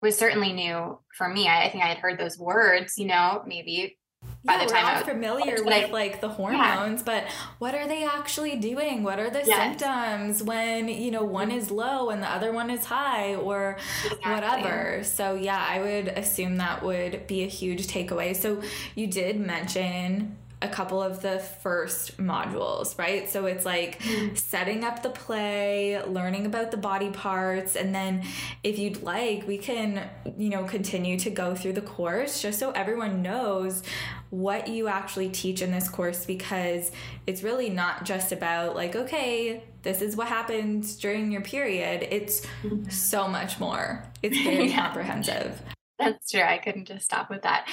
was 0.01 0.17
certainly 0.17 0.53
new 0.53 0.99
for 1.17 1.27
me. 1.27 1.47
I, 1.47 1.65
I 1.65 1.69
think 1.69 1.83
I 1.83 1.87
had 1.87 1.97
heard 1.97 2.19
those 2.19 2.37
words, 2.37 2.93
you 2.97 3.05
know, 3.07 3.43
maybe 3.45 3.97
by 4.45 4.53
yeah, 4.53 4.65
the 4.65 4.71
time 4.71 4.85
we're 4.85 4.99
all 4.99 5.03
familiar 5.03 5.63
with 5.63 5.91
like 5.91 6.21
the 6.21 6.29
hormones, 6.29 7.01
yeah. 7.01 7.05
but 7.05 7.25
what 7.57 7.75
are 7.75 7.87
they 7.87 8.05
actually 8.05 8.55
doing? 8.55 9.03
What 9.03 9.19
are 9.19 9.29
the 9.29 9.43
yes. 9.45 9.79
symptoms 9.79 10.41
when 10.41 10.87
you 10.87 11.11
know 11.11 11.25
one 11.25 11.51
is 11.51 11.69
low 11.69 12.09
and 12.09 12.23
the 12.23 12.29
other 12.29 12.53
one 12.53 12.69
is 12.69 12.85
high 12.85 13.35
or 13.35 13.77
exactly. 14.05 14.31
whatever? 14.31 15.03
So 15.03 15.35
yeah, 15.35 15.65
I 15.67 15.81
would 15.81 16.07
assume 16.07 16.57
that 16.57 16.83
would 16.83 17.27
be 17.27 17.43
a 17.43 17.47
huge 17.47 17.87
takeaway. 17.87 18.33
So 18.33 18.61
you 18.95 19.07
did 19.07 19.39
mention 19.39 20.37
a 20.61 20.67
couple 20.67 21.01
of 21.01 21.21
the 21.21 21.39
first 21.39 22.17
modules, 22.17 22.97
right? 22.99 23.29
So 23.29 23.45
it's 23.45 23.65
like 23.65 23.99
mm-hmm. 23.99 24.35
setting 24.35 24.83
up 24.83 25.01
the 25.01 25.09
play, 25.09 26.03
learning 26.03 26.45
about 26.45 26.71
the 26.71 26.77
body 26.77 27.11
parts, 27.11 27.77
and 27.77 27.95
then 27.95 28.23
if 28.63 28.77
you'd 28.77 29.01
like, 29.01 29.47
we 29.47 29.57
can, 29.57 30.09
you 30.37 30.49
know, 30.49 30.65
continue 30.65 31.17
to 31.19 31.29
go 31.29 31.55
through 31.55 31.73
the 31.73 31.81
course 31.81 32.41
just 32.41 32.59
so 32.59 32.71
everyone 32.71 33.21
knows 33.21 33.83
what 34.29 34.67
you 34.67 34.87
actually 34.87 35.29
teach 35.29 35.61
in 35.61 35.71
this 35.71 35.89
course 35.89 36.25
because 36.25 36.91
it's 37.25 37.41
really 37.41 37.69
not 37.69 38.05
just 38.05 38.31
about 38.31 38.75
like, 38.75 38.95
okay, 38.95 39.63
this 39.81 40.01
is 40.01 40.15
what 40.15 40.27
happens 40.27 40.95
during 40.97 41.31
your 41.31 41.41
period. 41.41 42.07
It's 42.11 42.45
so 42.89 43.27
much 43.27 43.59
more. 43.59 44.03
It's 44.21 44.39
very 44.43 44.69
yeah. 44.69 44.85
comprehensive. 44.85 45.61
That's 45.97 46.31
true. 46.31 46.41
I 46.41 46.59
couldn't 46.59 46.87
just 46.87 47.05
stop 47.05 47.29
with 47.29 47.41
that. 47.41 47.67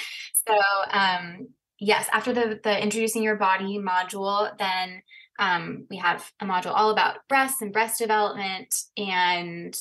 So, 0.49 0.57
um, 0.91 1.49
yes, 1.79 2.09
after 2.13 2.33
the 2.33 2.61
the 2.63 2.83
introducing 2.83 3.23
your 3.23 3.37
body 3.37 3.79
module, 3.79 4.57
then 4.59 5.03
um, 5.39 5.87
we 5.91 5.97
have 5.99 6.31
a 6.41 6.45
module 6.45 6.73
all 6.75 6.91
about 6.91 7.19
breasts 7.29 7.63
and 7.63 7.73
breast 7.73 7.99
development, 7.99 8.75
and 8.97 9.77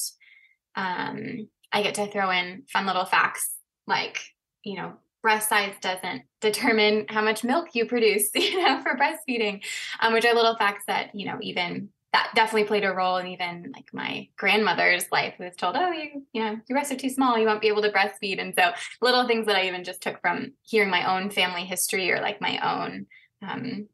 um, 0.75 1.47
I 1.71 1.81
get 1.81 1.95
to 1.95 2.07
throw 2.07 2.29
in 2.29 2.63
fun 2.71 2.85
little 2.85 3.05
facts 3.05 3.55
like 3.87 4.19
you 4.63 4.77
know 4.77 4.93
breast 5.25 5.49
size 5.49 5.73
doesn't 5.81 6.21
determine 6.39 7.07
how 7.09 7.19
much 7.19 7.43
milk 7.43 7.69
you 7.73 7.83
produce 7.87 8.29
you 8.35 8.61
know 8.61 8.79
for 8.83 8.95
breastfeeding 8.95 9.59
um, 9.99 10.13
which 10.13 10.23
are 10.23 10.35
little 10.35 10.55
facts 10.55 10.83
that 10.85 11.09
you 11.15 11.25
know 11.25 11.39
even 11.41 11.89
that 12.13 12.31
definitely 12.35 12.63
played 12.63 12.85
a 12.85 12.93
role 12.93 13.17
in 13.17 13.27
even 13.27 13.73
like 13.75 13.89
my 13.91 14.29
grandmother's 14.37 15.11
life 15.11 15.33
who 15.37 15.43
was 15.43 15.55
told, 15.57 15.75
oh, 15.75 15.91
you, 15.91 16.25
you 16.31 16.41
know, 16.41 16.51
your 16.65 16.77
breasts 16.77 16.93
are 16.93 16.95
too 16.95 17.09
small, 17.09 17.37
you 17.37 17.45
won't 17.45 17.59
be 17.59 17.67
able 17.67 17.81
to 17.81 17.91
breastfeed. 17.91 18.39
And 18.39 18.53
so 18.57 18.71
little 19.01 19.27
things 19.27 19.47
that 19.47 19.57
I 19.57 19.67
even 19.67 19.83
just 19.83 19.99
took 19.99 20.21
from 20.21 20.53
hearing 20.61 20.89
my 20.89 21.13
own 21.13 21.29
family 21.29 21.65
history 21.65 22.09
or 22.13 22.21
like 22.21 22.39
my 22.39 22.57
own 22.63 23.07
um, 23.45 23.89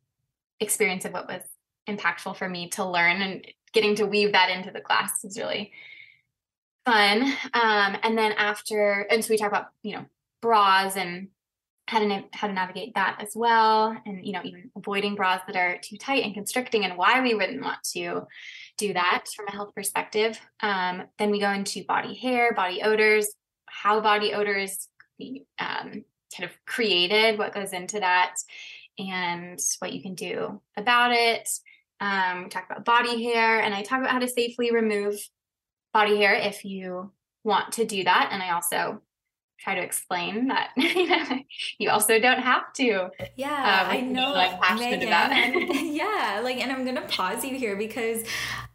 experience 0.59 1.03
of 1.03 1.13
what 1.13 1.27
was 1.27 1.41
impactful 1.89 2.35
for 2.35 2.47
me 2.47 2.69
to 2.69 2.85
learn 2.85 3.23
and 3.23 3.43
getting 3.73 3.95
to 3.95 4.05
weave 4.05 4.33
that 4.33 4.51
into 4.51 4.69
the 4.69 4.81
class 4.81 5.23
was 5.23 5.39
really 5.39 5.71
fun. 6.85 7.23
Um, 7.55 7.97
and 8.03 8.15
then 8.15 8.33
after, 8.33 9.07
and 9.09 9.25
so 9.25 9.33
we 9.33 9.37
talk 9.39 9.49
about, 9.49 9.69
you 9.81 9.95
know, 9.95 10.05
bras 10.41 10.95
and 10.95 11.29
how 11.87 11.99
to 11.99 12.23
how 12.31 12.47
to 12.47 12.53
navigate 12.53 12.95
that 12.95 13.17
as 13.21 13.33
well. 13.35 13.95
And 14.05 14.25
you 14.25 14.33
know 14.33 14.41
even 14.43 14.71
avoiding 14.75 15.15
bras 15.15 15.41
that 15.47 15.55
are 15.55 15.77
too 15.81 15.97
tight 15.97 16.23
and 16.23 16.33
constricting 16.33 16.85
and 16.85 16.97
why 16.97 17.21
we 17.21 17.33
wouldn't 17.33 17.61
want 17.61 17.83
to 17.93 18.27
do 18.77 18.93
that 18.93 19.25
from 19.35 19.47
a 19.47 19.51
health 19.51 19.73
perspective. 19.75 20.39
Um, 20.61 21.03
then 21.19 21.31
we 21.31 21.39
go 21.39 21.51
into 21.51 21.83
body 21.83 22.15
hair 22.15 22.53
body 22.53 22.81
odors 22.81 23.27
how 23.71 24.01
body 24.01 24.33
odors 24.33 24.87
be 25.17 25.45
um, 25.59 26.03
kind 26.35 26.49
of 26.49 26.51
created 26.65 27.37
what 27.37 27.53
goes 27.53 27.73
into 27.73 27.99
that 27.99 28.35
and 28.99 29.59
what 29.79 29.93
you 29.93 30.01
can 30.01 30.15
do 30.15 30.61
about 30.77 31.11
it. 31.13 31.49
Um, 31.99 32.43
we 32.43 32.49
talk 32.49 32.65
about 32.69 32.83
body 32.83 33.23
hair 33.23 33.59
and 33.59 33.73
i 33.73 33.83
talk 33.83 33.99
about 33.99 34.11
how 34.11 34.19
to 34.19 34.27
safely 34.27 34.71
remove 34.71 35.15
body 35.93 36.17
hair 36.17 36.33
if 36.33 36.65
you 36.65 37.11
want 37.43 37.73
to 37.73 37.85
do 37.85 38.03
that. 38.03 38.29
And 38.31 38.41
i 38.41 38.51
also 38.51 39.01
try 39.61 39.75
to 39.75 39.81
explain 39.81 40.47
that 40.47 40.69
you 41.77 41.89
also 41.89 42.19
don't 42.19 42.39
have 42.41 42.73
to. 42.73 43.09
Yeah, 43.35 43.83
um, 43.85 43.91
I 43.91 44.01
know. 44.01 44.33
Megan, 44.79 45.09
and, 45.09 45.69
yeah, 45.95 46.41
like, 46.43 46.57
and 46.57 46.71
I'm 46.71 46.83
gonna 46.83 47.07
pause 47.07 47.45
you 47.45 47.55
here 47.55 47.75
because 47.75 48.23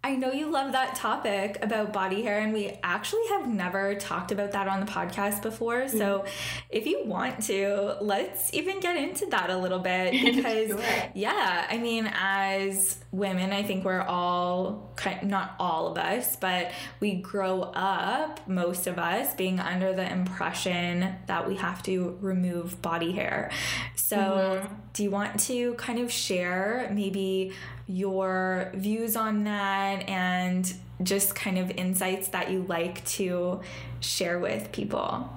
I 0.07 0.15
know 0.15 0.31
you 0.31 0.49
love 0.49 0.71
that 0.71 0.95
topic 0.95 1.59
about 1.63 1.93
body 1.93 2.23
hair, 2.23 2.39
and 2.39 2.53
we 2.53 2.79
actually 2.85 3.27
have 3.31 3.49
never 3.49 3.97
talked 3.97 4.31
about 4.31 4.53
that 4.53 4.69
on 4.69 4.79
the 4.79 4.87
podcast 4.87 5.43
before. 5.43 5.81
Mm-hmm. 5.81 5.99
So, 5.99 6.25
if 6.71 6.87
you 6.87 7.03
want 7.05 7.43
to, 7.47 7.97
let's 8.01 8.55
even 8.55 8.79
get 8.79 8.97
into 8.97 9.27
that 9.27 9.51
a 9.51 9.59
little 9.59 9.81
bit 9.81 10.13
because, 10.37 10.69
sure. 10.69 11.11
yeah, 11.13 11.67
I 11.69 11.79
mean, 11.79 12.09
as 12.15 12.99
women, 13.11 13.51
I 13.51 13.65
think 13.65 13.85
we're 13.85 14.01
all 14.01 14.93
kind 14.95 15.29
not 15.29 15.57
all 15.59 15.89
of 15.89 15.99
us, 15.99 16.37
but 16.37 16.71
we 17.01 17.17
grow 17.17 17.63
up, 17.63 18.47
most 18.47 18.87
of 18.87 19.01
us, 19.01 19.35
being 19.35 19.59
under 19.59 19.93
the 19.93 20.09
impression 20.09 21.17
that 21.27 21.49
we 21.49 21.57
have 21.57 21.83
to 21.83 22.17
remove 22.21 22.81
body 22.81 23.11
hair. 23.11 23.51
So, 23.97 24.17
mm-hmm. 24.17 24.75
do 24.93 25.03
you 25.03 25.11
want 25.11 25.41
to 25.41 25.75
kind 25.75 25.99
of 25.99 26.13
share 26.13 26.89
maybe 26.95 27.55
your 27.87 28.73
views 28.75 29.17
on 29.17 29.45
that 29.45 30.09
and 30.09 30.73
just 31.03 31.35
kind 31.35 31.59
of 31.59 31.71
insights 31.73 32.29
that 32.29 32.51
you 32.51 32.63
like 32.63 33.05
to 33.05 33.61
share 34.01 34.39
with 34.39 34.73
people. 34.73 35.31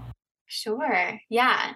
Sure. 0.46 1.20
Yeah. 1.30 1.74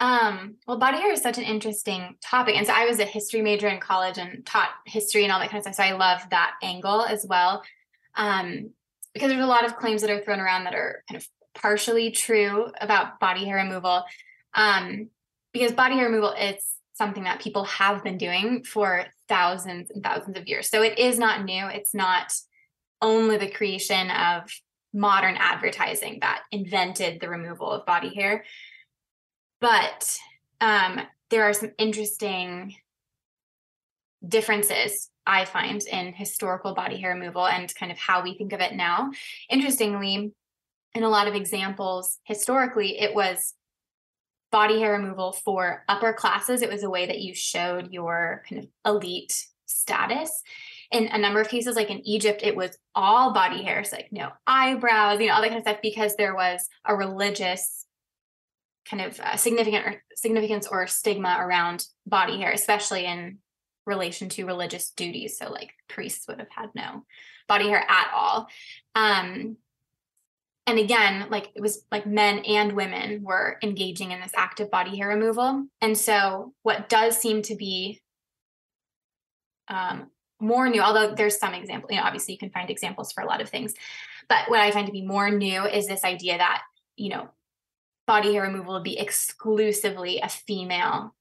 Um, 0.00 0.56
well, 0.66 0.78
body 0.78 0.98
hair 0.98 1.12
is 1.12 1.22
such 1.22 1.38
an 1.38 1.44
interesting 1.44 2.16
topic. 2.22 2.56
And 2.56 2.66
so 2.66 2.72
I 2.72 2.86
was 2.86 3.00
a 3.00 3.04
history 3.04 3.42
major 3.42 3.68
in 3.68 3.80
college 3.80 4.16
and 4.16 4.46
taught 4.46 4.70
history 4.86 5.24
and 5.24 5.32
all 5.32 5.40
that 5.40 5.50
kind 5.50 5.58
of 5.58 5.64
stuff. 5.64 5.74
So 5.74 5.82
I 5.82 5.96
love 5.96 6.22
that 6.30 6.54
angle 6.62 7.02
as 7.02 7.26
well. 7.28 7.62
Um, 8.14 8.70
because 9.12 9.30
there's 9.30 9.42
a 9.42 9.46
lot 9.46 9.64
of 9.64 9.76
claims 9.76 10.02
that 10.02 10.10
are 10.10 10.20
thrown 10.20 10.38
around 10.38 10.64
that 10.64 10.74
are 10.74 11.02
kind 11.08 11.20
of 11.20 11.26
partially 11.54 12.12
true 12.12 12.70
about 12.80 13.18
body 13.18 13.44
hair 13.44 13.56
removal. 13.56 14.04
Um, 14.54 15.08
because 15.52 15.72
body 15.72 15.96
hair 15.96 16.06
removal 16.06 16.32
is 16.32 16.56
something 16.94 17.24
that 17.24 17.40
people 17.40 17.64
have 17.64 18.04
been 18.04 18.18
doing 18.18 18.62
for 18.64 19.06
thousands 19.28 19.90
and 19.90 20.02
thousands 20.02 20.38
of 20.38 20.46
years. 20.46 20.68
So 20.68 20.82
it 20.82 20.98
is 20.98 21.18
not 21.18 21.44
new. 21.44 21.66
It's 21.66 21.94
not 21.94 22.32
only 23.00 23.36
the 23.36 23.50
creation 23.50 24.10
of 24.10 24.50
modern 24.92 25.36
advertising 25.36 26.18
that 26.20 26.42
invented 26.50 27.20
the 27.20 27.28
removal 27.28 27.70
of 27.70 27.86
body 27.86 28.14
hair. 28.14 28.44
But 29.60 30.18
um, 30.60 31.00
there 31.30 31.44
are 31.44 31.52
some 31.52 31.72
interesting 31.78 32.74
differences 34.26 35.10
I 35.26 35.44
find 35.44 35.82
in 35.82 36.12
historical 36.14 36.74
body 36.74 36.96
hair 37.00 37.14
removal 37.14 37.46
and 37.46 37.72
kind 37.74 37.92
of 37.92 37.98
how 37.98 38.22
we 38.22 38.36
think 38.36 38.52
of 38.52 38.60
it 38.60 38.74
now. 38.74 39.10
Interestingly, 39.50 40.32
in 40.94 41.02
a 41.02 41.08
lot 41.08 41.28
of 41.28 41.34
examples, 41.34 42.18
historically, 42.24 42.98
it 42.98 43.14
was 43.14 43.54
body 44.50 44.80
hair 44.80 44.92
removal 44.92 45.32
for 45.32 45.84
upper 45.88 46.12
classes. 46.12 46.62
It 46.62 46.70
was 46.70 46.82
a 46.82 46.90
way 46.90 47.06
that 47.06 47.20
you 47.20 47.34
showed 47.34 47.92
your 47.92 48.42
kind 48.48 48.62
of 48.62 48.68
elite 48.84 49.46
status. 49.66 50.42
In 50.90 51.06
a 51.08 51.18
number 51.18 51.40
of 51.40 51.48
cases, 51.48 51.76
like 51.76 51.90
in 51.90 52.06
Egypt, 52.06 52.40
it 52.42 52.56
was 52.56 52.78
all 52.94 53.34
body 53.34 53.62
hair, 53.62 53.84
so 53.84 53.96
like 53.96 54.08
no 54.10 54.30
eyebrows, 54.46 55.20
you 55.20 55.26
know, 55.26 55.34
all 55.34 55.42
that 55.42 55.48
kind 55.48 55.58
of 55.58 55.64
stuff, 55.64 55.82
because 55.82 56.16
there 56.16 56.34
was 56.34 56.66
a 56.86 56.96
religious 56.96 57.84
kind 58.88 59.02
of 59.02 59.20
uh, 59.20 59.36
significant 59.36 59.86
or 59.86 60.02
significance 60.16 60.66
or 60.66 60.86
stigma 60.86 61.36
around 61.38 61.84
body 62.06 62.38
hair, 62.38 62.52
especially 62.52 63.04
in 63.04 63.38
relation 63.84 64.30
to 64.30 64.46
religious 64.46 64.90
duties. 64.90 65.36
So 65.36 65.50
like 65.50 65.74
priests 65.88 66.26
would 66.26 66.38
have 66.38 66.48
had 66.50 66.70
no 66.74 67.04
body 67.48 67.68
hair 67.68 67.84
at 67.86 68.10
all. 68.14 68.48
Um, 68.94 69.58
and 70.68 70.78
again 70.78 71.28
like 71.30 71.50
it 71.54 71.60
was 71.60 71.84
like 71.90 72.06
men 72.06 72.38
and 72.40 72.72
women 72.72 73.22
were 73.22 73.58
engaging 73.62 74.12
in 74.12 74.20
this 74.20 74.32
active 74.36 74.70
body 74.70 74.96
hair 74.96 75.08
removal. 75.08 75.66
And 75.80 75.96
so 75.96 76.52
what 76.62 76.88
does 76.88 77.18
seem 77.18 77.42
to 77.42 77.56
be 77.56 78.00
um, 79.68 80.10
more 80.40 80.68
new 80.68 80.80
although 80.80 81.14
there's 81.14 81.38
some 81.38 81.52
example 81.52 81.90
you 81.90 81.96
know 81.96 82.04
obviously 82.04 82.32
you 82.32 82.38
can 82.38 82.50
find 82.50 82.70
examples 82.70 83.12
for 83.12 83.22
a 83.22 83.26
lot 83.26 83.40
of 83.40 83.48
things 83.48 83.74
but 84.28 84.48
what 84.48 84.60
i 84.60 84.70
find 84.70 84.86
to 84.86 84.92
be 84.92 85.02
more 85.02 85.30
new 85.30 85.64
is 85.64 85.88
this 85.88 86.04
idea 86.04 86.38
that 86.38 86.62
you 86.96 87.08
know 87.08 87.28
body 88.06 88.32
hair 88.32 88.42
removal 88.42 88.74
would 88.74 88.84
be 88.84 88.98
exclusively 88.98 90.20
a 90.20 90.28
female 90.28 91.14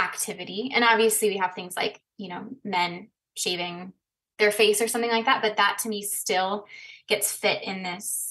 activity. 0.00 0.72
And 0.74 0.82
obviously 0.82 1.28
we 1.28 1.36
have 1.36 1.54
things 1.54 1.76
like 1.76 2.00
you 2.16 2.28
know 2.28 2.48
men 2.64 3.08
shaving 3.36 3.92
their 4.38 4.50
face 4.50 4.80
or 4.80 4.88
something 4.88 5.10
like 5.10 5.26
that 5.26 5.42
but 5.42 5.58
that 5.58 5.78
to 5.82 5.88
me 5.88 6.02
still 6.02 6.66
gets 7.08 7.30
fit 7.30 7.62
in 7.62 7.82
this 7.82 8.29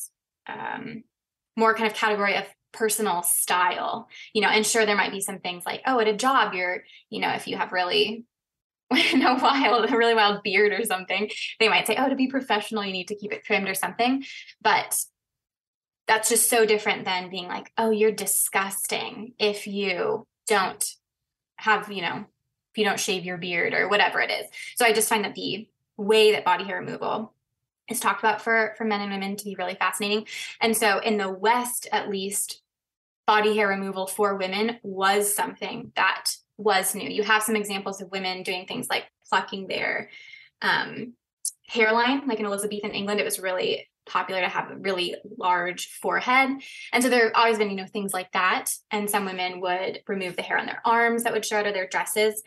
um, 0.50 1.04
more 1.56 1.74
kind 1.74 1.90
of 1.90 1.96
category 1.96 2.36
of 2.36 2.46
personal 2.72 3.24
style 3.24 4.08
you 4.34 4.42
know 4.42 4.48
and 4.48 4.66
sure 4.66 4.86
there 4.86 4.96
might 4.96 5.12
be 5.12 5.22
some 5.22 5.40
things 5.40 5.66
like 5.66 5.82
oh 5.88 6.00
at 6.00 6.08
a 6.08 6.14
job 6.14 6.54
you're 6.54 6.84
you 7.10 7.20
know 7.20 7.32
if 7.32 7.48
you 7.48 7.58
have 7.58 7.72
really 7.72 8.26
no 9.14 9.36
wild 9.36 9.90
a 9.90 9.98
really 9.98 10.16
wild 10.16 10.42
beard 10.44 10.72
or 10.72 10.84
something 10.84 11.30
they 11.60 11.70
might 11.70 11.86
say 11.86 11.96
oh 11.98 12.10
to 12.10 12.16
be 12.16 12.28
professional 12.28 12.84
you 12.84 12.94
need 12.94 13.08
to 13.08 13.16
keep 13.16 13.32
it 13.32 13.44
trimmed 13.44 13.70
or 13.70 13.76
something. 13.76 14.24
But 14.62 14.98
that's 16.08 16.30
just 16.30 16.50
so 16.50 16.66
different 16.66 17.06
than 17.06 17.30
being 17.30 17.48
like 17.48 17.72
oh 17.78 17.92
you're 17.92 18.12
disgusting 18.12 19.34
if 19.38 19.68
you 19.68 20.26
don't 20.48 20.84
have 21.58 21.92
you 21.92 22.02
know 22.02 22.26
if 22.72 22.78
you 22.78 22.86
don't 22.86 23.00
shave 23.00 23.26
your 23.26 23.38
beard 23.38 23.74
or 23.74 23.90
whatever 23.90 24.20
it 24.22 24.32
is. 24.32 24.48
So 24.76 24.86
i 24.86 24.94
just 24.94 25.10
find 25.10 25.26
that 25.26 25.36
the 25.36 25.68
way 25.98 26.32
that 26.32 26.46
body 26.46 26.64
hair 26.64 26.80
removal 26.80 27.34
is 27.90 28.00
talked 28.00 28.22
about 28.22 28.42
for 28.42 28.74
for 28.78 28.86
men 28.86 29.02
and 29.02 29.12
women 29.12 29.36
to 29.36 29.46
be 29.46 29.56
really 29.56 29.76
fascinating. 29.76 30.26
And 30.62 30.76
so 30.76 31.00
in 31.00 31.18
the 31.18 31.32
West, 31.32 31.88
at 31.92 32.10
least, 32.10 32.62
body 33.28 33.56
hair 33.56 33.68
removal 33.68 34.08
for 34.08 34.36
women 34.36 34.80
was 34.84 35.36
something 35.36 35.92
that 35.96 36.32
was 36.58 36.96
new. 36.96 37.10
You 37.10 37.24
have 37.24 37.44
some 37.44 37.56
examples 37.56 38.02
of 38.02 38.12
women 38.12 38.44
doing 38.44 38.66
things 38.66 38.88
like 38.90 39.06
plucking 39.30 39.68
their 39.68 40.10
um, 40.62 41.14
hairline, 41.68 42.28
like 42.28 42.40
in 42.40 42.46
Elizabethan 42.46 42.92
England, 42.92 43.20
it 43.20 43.26
was 43.26 43.40
really 43.40 43.88
popular 44.08 44.42
to 44.42 44.48
have 44.48 44.72
a 44.72 44.76
really 44.78 45.16
large 45.38 45.88
forehead. 46.02 46.50
And 46.92 47.04
so 47.04 47.10
there 47.10 47.26
have 47.26 47.34
always 47.36 47.60
been, 47.60 47.70
you 47.70 47.76
know, 47.76 47.86
things 47.86 48.14
like 48.14 48.32
that. 48.32 48.72
And 48.90 49.10
some 49.10 49.26
women 49.26 49.62
would 49.62 50.02
remove 50.08 50.36
the 50.36 50.42
hair 50.42 50.58
on 50.58 50.66
their 50.66 50.82
arms 50.84 51.24
that 51.24 51.34
would 51.34 51.46
show 51.46 51.58
out 51.58 51.68
of 51.68 51.76
their 51.76 51.88
dresses. 51.88 52.42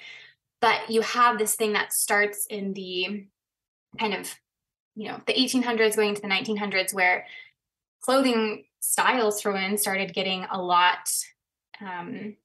But 0.60 0.90
you 0.90 1.02
have 1.02 1.38
this 1.38 1.54
thing 1.54 1.74
that 1.74 1.92
starts 1.92 2.46
in 2.46 2.72
the 2.72 3.26
kind 3.98 4.14
of, 4.14 4.34
you 4.94 5.08
know, 5.08 5.20
the 5.26 5.32
1800s 5.32 5.96
going 5.96 6.10
into 6.10 6.22
the 6.22 6.28
1900s 6.28 6.94
where 6.94 7.26
clothing 8.00 8.64
styles 8.80 9.40
for 9.40 9.52
women 9.52 9.78
started 9.78 10.12
getting 10.12 10.44
a 10.50 10.60
lot 10.60 11.08
um, 11.80 12.36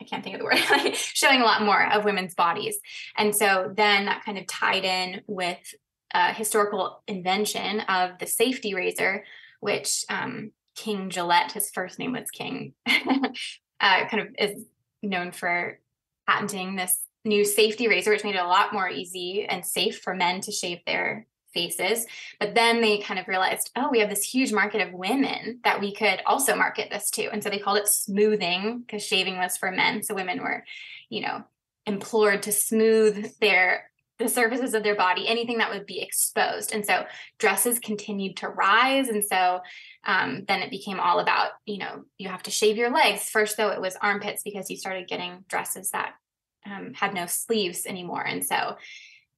I 0.00 0.04
can't 0.04 0.22
think 0.22 0.36
of 0.36 0.40
the 0.40 0.44
word, 0.44 0.58
showing 0.94 1.40
a 1.40 1.44
lot 1.44 1.62
more 1.62 1.90
of 1.90 2.04
women's 2.04 2.34
bodies. 2.34 2.78
And 3.16 3.34
so 3.34 3.72
then 3.74 4.06
that 4.06 4.24
kind 4.24 4.38
of 4.38 4.46
tied 4.46 4.84
in 4.84 5.22
with 5.26 5.74
a 6.12 6.32
historical 6.32 7.02
invention 7.08 7.80
of 7.80 8.18
the 8.18 8.26
safety 8.26 8.74
razor, 8.74 9.24
which 9.60 10.04
um, 10.08 10.52
King 10.74 11.10
Gillette, 11.10 11.52
his 11.52 11.70
first 11.70 11.98
name 11.98 12.12
was 12.12 12.30
King, 12.30 12.74
uh, 12.86 13.32
kind 13.80 14.20
of 14.20 14.28
is 14.38 14.66
known 15.02 15.32
for 15.32 15.78
patenting 16.28 16.76
this 16.76 17.05
new 17.26 17.44
safety 17.44 17.88
razor, 17.88 18.10
which 18.10 18.24
made 18.24 18.36
it 18.36 18.42
a 18.42 18.46
lot 18.46 18.72
more 18.72 18.88
easy 18.88 19.44
and 19.48 19.64
safe 19.64 20.00
for 20.00 20.14
men 20.14 20.40
to 20.42 20.52
shave 20.52 20.78
their 20.86 21.26
faces. 21.52 22.06
But 22.38 22.54
then 22.54 22.80
they 22.80 22.98
kind 22.98 23.18
of 23.18 23.28
realized, 23.28 23.70
oh, 23.76 23.88
we 23.90 24.00
have 24.00 24.10
this 24.10 24.22
huge 24.22 24.52
market 24.52 24.86
of 24.86 24.92
women 24.92 25.60
that 25.64 25.80
we 25.80 25.94
could 25.94 26.20
also 26.26 26.54
market 26.54 26.90
this 26.90 27.10
to. 27.12 27.30
And 27.30 27.42
so 27.42 27.48
they 27.48 27.58
called 27.58 27.78
it 27.78 27.88
smoothing 27.88 28.80
because 28.80 29.02
shaving 29.02 29.38
was 29.38 29.56
for 29.56 29.70
men. 29.70 30.02
So 30.02 30.14
women 30.14 30.42
were, 30.42 30.64
you 31.08 31.22
know, 31.22 31.44
implored 31.86 32.42
to 32.42 32.52
smooth 32.52 33.32
their 33.40 33.90
the 34.18 34.28
surfaces 34.28 34.72
of 34.72 34.82
their 34.82 34.96
body, 34.96 35.28
anything 35.28 35.58
that 35.58 35.70
would 35.70 35.84
be 35.84 36.00
exposed. 36.00 36.72
And 36.72 36.86
so 36.86 37.04
dresses 37.38 37.78
continued 37.78 38.38
to 38.38 38.48
rise. 38.48 39.08
And 39.08 39.22
so 39.22 39.60
um, 40.04 40.44
then 40.48 40.62
it 40.62 40.70
became 40.70 40.98
all 40.98 41.18
about, 41.18 41.50
you 41.66 41.76
know, 41.76 42.04
you 42.16 42.30
have 42.30 42.42
to 42.44 42.50
shave 42.50 42.78
your 42.78 42.90
legs. 42.90 43.28
First, 43.28 43.58
though, 43.58 43.68
it 43.68 43.80
was 43.80 43.94
armpits 44.00 44.42
because 44.42 44.70
you 44.70 44.78
started 44.78 45.06
getting 45.06 45.44
dresses 45.48 45.90
that 45.90 46.14
um, 46.66 46.94
had 46.94 47.14
no 47.14 47.26
sleeves 47.26 47.86
anymore. 47.86 48.24
And 48.24 48.44
so 48.44 48.76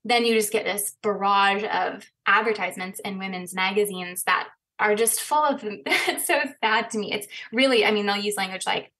then 0.04 0.24
you 0.24 0.34
just 0.34 0.52
get 0.52 0.64
this 0.64 0.96
barrage 1.02 1.64
of 1.64 2.04
advertisements 2.26 3.00
in 3.00 3.18
women's 3.18 3.54
magazines 3.54 4.24
that 4.24 4.48
are 4.78 4.94
just 4.94 5.20
full 5.20 5.44
of 5.44 5.60
it's 5.64 6.26
so 6.26 6.40
sad 6.62 6.90
to 6.90 6.98
me. 6.98 7.12
It's 7.12 7.26
really 7.52 7.84
i 7.84 7.90
mean 7.90 8.06
they'll 8.06 8.16
use 8.16 8.36
language 8.36 8.66
like 8.66 8.92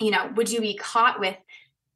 you 0.00 0.10
know 0.10 0.30
would 0.36 0.50
you 0.50 0.60
be 0.60 0.74
caught 0.74 1.20
with 1.20 1.36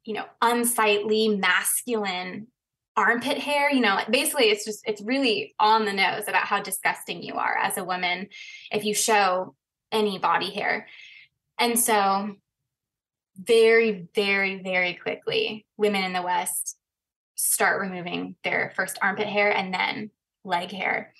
you 0.05 0.13
know 0.13 0.25
unsightly 0.41 1.29
masculine 1.29 2.47
armpit 2.95 3.37
hair? 3.37 3.71
You 3.71 3.81
know 3.81 3.99
basically 4.09 4.45
it's 4.45 4.65
just 4.65 4.87
it's 4.87 5.01
really 5.01 5.55
on 5.59 5.85
the 5.85 5.93
nose 5.93 6.23
about 6.27 6.45
how 6.45 6.61
disgusting 6.61 7.23
you 7.23 7.35
are 7.35 7.57
as 7.57 7.77
a 7.77 7.83
woman 7.83 8.27
if 8.71 8.85
you 8.85 8.93
show 8.93 9.55
any 9.91 10.19
body 10.19 10.51
hair. 10.51 10.87
And 11.59 11.79
so 11.79 12.35
very 13.37 14.07
very 14.15 14.61
very 14.61 14.93
quickly 14.95 15.65
women 15.77 16.03
in 16.03 16.13
the 16.13 16.21
west 16.21 16.77
start 17.35 17.79
removing 17.81 18.35
their 18.43 18.73
first 18.75 18.97
armpit 19.01 19.27
hair 19.27 19.55
and 19.55 19.73
then 19.73 20.09
leg 20.43 20.71
hair. 20.71 21.13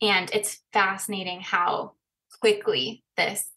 And 0.00 0.30
it's 0.32 0.60
fascinating 0.72 1.40
how 1.40 1.92
quickly 2.40 3.04
this 3.16 3.48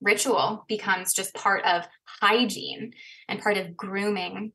ritual 0.00 0.64
becomes 0.68 1.14
just 1.14 1.34
part 1.34 1.64
of 1.64 1.84
hygiene 2.04 2.92
and 3.28 3.40
part 3.40 3.56
of 3.56 3.76
grooming. 3.76 4.52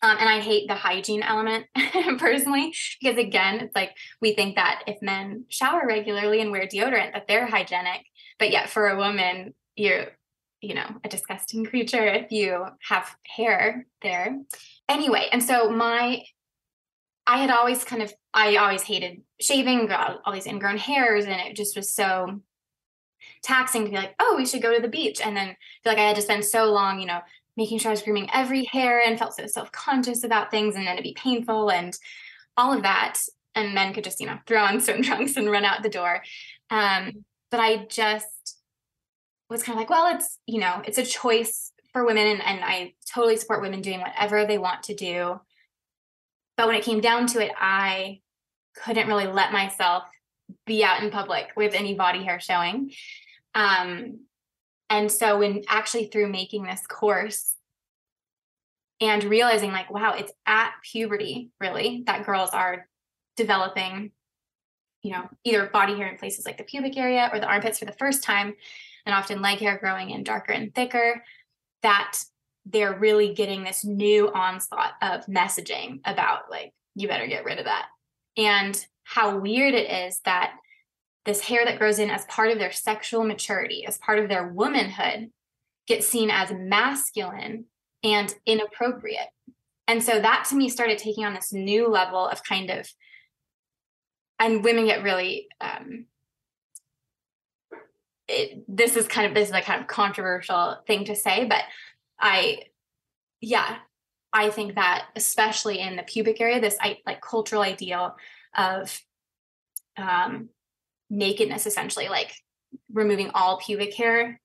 Um, 0.00 0.16
and 0.18 0.28
I 0.28 0.40
hate 0.40 0.68
the 0.68 0.74
hygiene 0.74 1.22
element 1.22 1.66
personally, 2.18 2.72
because 3.00 3.18
again, 3.18 3.60
it's 3.60 3.74
like 3.74 3.96
we 4.20 4.34
think 4.34 4.56
that 4.56 4.82
if 4.86 5.02
men 5.02 5.44
shower 5.48 5.82
regularly 5.86 6.40
and 6.40 6.50
wear 6.50 6.66
deodorant, 6.66 7.12
that 7.12 7.26
they're 7.28 7.46
hygienic. 7.46 8.04
But 8.38 8.50
yet, 8.50 8.70
for 8.70 8.88
a 8.88 8.96
woman, 8.96 9.54
you're, 9.74 10.06
you 10.60 10.74
know, 10.74 10.86
a 11.04 11.08
disgusting 11.08 11.64
creature 11.64 12.04
if 12.04 12.32
you 12.32 12.64
have 12.80 13.14
hair 13.26 13.86
there 14.02 14.38
anyway, 14.88 15.28
and 15.32 15.42
so 15.42 15.70
my 15.70 16.22
I 17.26 17.36
had 17.38 17.50
always 17.50 17.84
kind 17.84 18.02
of 18.02 18.12
I 18.32 18.56
always 18.56 18.82
hated 18.82 19.22
shaving, 19.40 19.86
got 19.86 20.20
all 20.24 20.32
these 20.32 20.46
ingrown 20.46 20.78
hairs, 20.78 21.26
and 21.26 21.40
it 21.40 21.56
just 21.56 21.76
was 21.76 21.92
so 21.92 22.40
taxing 23.42 23.84
to 23.84 23.90
be 23.90 23.96
like, 23.96 24.14
oh, 24.18 24.34
we 24.36 24.46
should 24.46 24.62
go 24.62 24.74
to 24.74 24.80
the 24.80 24.88
beach, 24.88 25.20
and 25.20 25.36
then 25.36 25.48
feel 25.84 25.92
like 25.92 25.98
I 25.98 26.08
had 26.08 26.16
to 26.16 26.22
spend 26.22 26.44
so 26.44 26.64
long, 26.72 26.98
you 27.00 27.06
know, 27.06 27.20
making 27.56 27.78
sure 27.78 27.90
I 27.90 27.92
was 27.92 28.02
grooming 28.02 28.30
every 28.32 28.64
hair 28.64 29.00
and 29.04 29.18
felt 29.18 29.34
so 29.34 29.46
self 29.46 29.70
conscious 29.72 30.24
about 30.24 30.50
things, 30.50 30.74
and 30.74 30.86
then 30.86 30.94
it'd 30.94 31.04
be 31.04 31.14
painful 31.14 31.70
and 31.70 31.96
all 32.56 32.72
of 32.72 32.82
that. 32.82 33.18
And 33.54 33.74
men 33.74 33.92
could 33.92 34.04
just, 34.04 34.20
you 34.20 34.26
know, 34.26 34.38
throw 34.46 34.62
on 34.62 34.80
swim 34.80 35.02
trunks 35.02 35.36
and 35.36 35.50
run 35.50 35.64
out 35.64 35.82
the 35.82 35.88
door. 35.88 36.22
Um, 36.70 37.24
but 37.50 37.60
I 37.60 37.86
just 37.88 38.57
was 39.48 39.62
kind 39.62 39.76
of 39.76 39.80
like, 39.80 39.90
well, 39.90 40.14
it's 40.14 40.38
you 40.46 40.60
know, 40.60 40.82
it's 40.84 40.98
a 40.98 41.04
choice 41.04 41.72
for 41.92 42.04
women 42.04 42.26
and, 42.26 42.42
and 42.42 42.60
I 42.62 42.94
totally 43.12 43.36
support 43.36 43.62
women 43.62 43.80
doing 43.80 44.00
whatever 44.00 44.44
they 44.44 44.58
want 44.58 44.84
to 44.84 44.94
do. 44.94 45.40
But 46.56 46.66
when 46.66 46.76
it 46.76 46.84
came 46.84 47.00
down 47.00 47.26
to 47.28 47.44
it, 47.44 47.52
I 47.58 48.20
couldn't 48.76 49.08
really 49.08 49.26
let 49.26 49.52
myself 49.52 50.04
be 50.66 50.84
out 50.84 51.02
in 51.02 51.10
public 51.10 51.48
with 51.56 51.74
any 51.74 51.94
body 51.94 52.24
hair 52.24 52.40
showing. 52.40 52.92
Um, 53.54 54.20
and 54.90 55.10
so 55.10 55.38
when 55.38 55.62
actually 55.68 56.06
through 56.06 56.28
making 56.28 56.64
this 56.64 56.86
course 56.86 57.54
and 59.00 59.22
realizing 59.24 59.70
like, 59.72 59.90
wow, 59.90 60.14
it's 60.14 60.32
at 60.46 60.72
puberty 60.82 61.50
really 61.60 62.02
that 62.06 62.26
girls 62.26 62.50
are 62.50 62.88
developing, 63.36 64.12
you 65.02 65.12
know, 65.12 65.28
either 65.44 65.66
body 65.66 65.94
hair 65.94 66.08
in 66.08 66.18
places 66.18 66.44
like 66.44 66.58
the 66.58 66.64
pubic 66.64 66.96
area 66.96 67.30
or 67.32 67.38
the 67.38 67.46
armpits 67.46 67.78
for 67.78 67.84
the 67.84 67.92
first 67.92 68.22
time, 68.22 68.54
and 69.08 69.16
often 69.16 69.40
leg 69.40 69.58
hair 69.58 69.78
growing 69.78 70.10
in 70.10 70.22
darker 70.22 70.52
and 70.52 70.72
thicker 70.74 71.24
that 71.82 72.18
they're 72.66 72.98
really 72.98 73.32
getting 73.32 73.64
this 73.64 73.82
new 73.82 74.30
onslaught 74.32 74.92
of 75.00 75.24
messaging 75.24 76.00
about 76.04 76.50
like 76.50 76.72
you 76.94 77.08
better 77.08 77.26
get 77.26 77.44
rid 77.44 77.58
of 77.58 77.64
that. 77.64 77.86
And 78.36 78.86
how 79.04 79.38
weird 79.38 79.74
it 79.74 79.90
is 79.90 80.20
that 80.26 80.52
this 81.24 81.40
hair 81.40 81.64
that 81.64 81.78
grows 81.78 81.98
in 81.98 82.10
as 82.10 82.26
part 82.26 82.50
of 82.50 82.58
their 82.58 82.70
sexual 82.70 83.24
maturity 83.24 83.86
as 83.86 83.96
part 83.96 84.18
of 84.18 84.28
their 84.28 84.46
womanhood 84.46 85.30
gets 85.86 86.06
seen 86.06 86.30
as 86.30 86.52
masculine 86.52 87.64
and 88.04 88.34
inappropriate. 88.44 89.28
And 89.86 90.04
so 90.04 90.20
that 90.20 90.46
to 90.50 90.54
me 90.54 90.68
started 90.68 90.98
taking 90.98 91.24
on 91.24 91.32
this 91.32 91.50
new 91.50 91.88
level 91.88 92.28
of 92.28 92.44
kind 92.44 92.68
of 92.70 92.86
and 94.38 94.62
women 94.62 94.84
get 94.84 95.02
really 95.02 95.48
um, 95.62 96.04
it, 98.28 98.64
this 98.68 98.96
is 98.96 99.08
kind 99.08 99.26
of 99.26 99.34
this 99.34 99.48
is 99.48 99.54
a 99.54 99.62
kind 99.62 99.80
of 99.80 99.86
controversial 99.86 100.76
thing 100.86 101.06
to 101.06 101.16
say, 101.16 101.46
but 101.46 101.62
I, 102.20 102.62
yeah, 103.40 103.76
I 104.32 104.50
think 104.50 104.74
that 104.74 105.06
especially 105.16 105.80
in 105.80 105.96
the 105.96 106.02
pubic 106.02 106.40
area, 106.40 106.60
this 106.60 106.76
like 107.06 107.20
cultural 107.20 107.62
ideal 107.62 108.16
of 108.56 109.00
um, 109.96 110.50
nakedness, 111.08 111.66
essentially 111.66 112.08
like 112.08 112.32
removing 112.92 113.30
all 113.34 113.58
pubic 113.58 113.94
hair, 113.94 114.40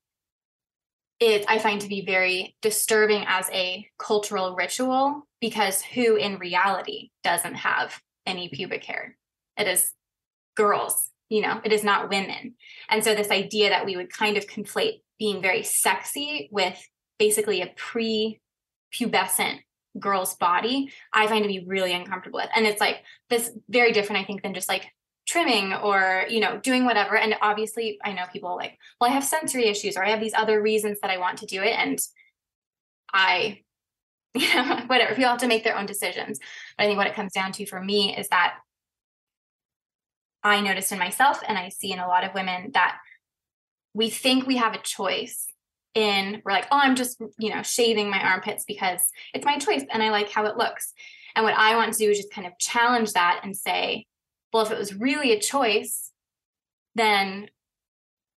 it 1.20 1.46
I 1.48 1.60
find 1.60 1.82
to 1.82 1.90
be 1.90 2.06
very 2.06 2.56
disturbing 2.62 3.26
as 3.28 3.50
a 3.52 3.88
cultural 4.00 4.56
ritual 4.56 5.28
because 5.42 5.82
who 5.82 6.16
in 6.16 6.38
reality 6.38 7.10
doesn't 7.24 7.56
have 7.56 8.00
any 8.26 8.50
pubic 8.50 8.86
hair? 8.86 9.18
It 9.58 9.68
is 9.68 9.92
girls 10.56 11.10
you 11.34 11.42
know 11.42 11.60
it 11.64 11.74
is 11.74 11.84
not 11.84 12.10
women. 12.10 12.54
And 12.90 13.04
so 13.04 13.16
this 13.16 13.32
idea 13.32 13.70
that 13.70 13.88
we 13.88 13.96
would 13.98 14.14
kind 14.14 14.38
of 14.38 14.46
conflate 14.46 15.02
being 15.18 15.42
very 15.42 15.64
sexy 15.64 16.48
with 16.52 16.80
basically 17.18 17.62
a 17.62 17.74
pre-pubescent 17.76 19.60
girl's 20.00 20.36
body 20.38 20.92
i 21.14 21.28
find 21.28 21.44
to 21.44 21.48
be 21.48 21.66
really 21.66 21.94
uncomfortable 21.94 22.38
with. 22.38 22.50
And 22.56 22.68
it's 22.68 22.80
like 22.80 22.98
this 23.32 23.52
very 23.68 23.92
different 23.92 24.22
i 24.22 24.26
think 24.26 24.44
than 24.44 24.54
just 24.54 24.70
like 24.70 24.86
trimming 25.28 25.74
or 25.74 26.26
you 26.30 26.40
know 26.40 26.60
doing 26.60 26.86
whatever. 26.86 27.18
And 27.18 27.36
obviously 27.42 27.98
i 28.04 28.14
know 28.14 28.26
people 28.32 28.56
like 28.56 28.78
well 29.02 29.10
i 29.10 29.14
have 29.14 29.24
sensory 29.24 29.66
issues 29.68 29.98
or 29.98 30.06
i 30.06 30.12
have 30.12 30.20
these 30.20 30.36
other 30.36 30.62
reasons 30.62 31.00
that 31.02 31.10
i 31.10 31.18
want 31.18 31.40
to 31.40 31.48
do 31.48 31.64
it. 31.64 31.74
And 31.74 31.98
i 33.12 33.62
you 34.36 34.54
know 34.54 34.84
whatever 34.86 35.16
people 35.16 35.32
have 35.32 35.40
to 35.40 35.48
make 35.48 35.64
their 35.64 35.78
own 35.78 35.88
decisions. 35.88 36.40
But 36.78 36.84
i 36.84 36.88
think 36.88 36.98
what 36.98 37.08
it 37.08 37.16
comes 37.16 37.34
down 37.34 37.54
to 37.54 37.66
for 37.66 37.82
me 37.82 38.16
is 38.16 38.28
that 38.28 38.56
I 40.44 40.62
noticed 40.62 40.91
in 40.91 41.00
myself 41.00 41.41
and 41.48 41.58
I 41.58 41.70
see 41.70 41.91
in 41.91 42.00
a 42.00 42.08
lot 42.08 42.24
of 42.24 42.34
women 42.34 42.72
that 42.74 42.98
we 43.94 44.10
think 44.10 44.46
we 44.46 44.58
have 44.58 44.74
a 44.74 44.82
choice 44.82 45.48
in 45.94 46.41
we're 46.44 46.52
like, 46.52 46.68
oh, 46.72 46.80
I'm 46.82 46.96
just, 46.96 47.22
you 47.38 47.54
know, 47.54 47.62
shaving 47.62 48.10
my 48.10 48.20
armpits 48.20 48.66
because 48.66 49.00
it's 49.34 49.46
my 49.46 49.58
choice 49.58 49.84
and 49.91 50.02
I 50.02 50.10
like 50.10 50.32
how 50.32 50.46
it 50.46 50.58
looks. 50.58 50.94
And 51.36 51.46
what 51.46 51.54
I 51.54 51.76
want 51.76 51.94
to 51.94 52.00
do 52.00 52.10
is 52.10 52.18
just 52.18 52.34
kind 52.34 52.48
of 52.48 52.58
challenge 52.58 53.14
that 53.14 53.41
and 53.44 53.56
say, 53.56 54.06
well, 54.52 54.66
if 54.66 54.72
it 54.72 54.78
was 54.78 54.96
really 54.96 55.32
a 55.32 55.39
choice, 55.39 56.12
then 56.96 57.50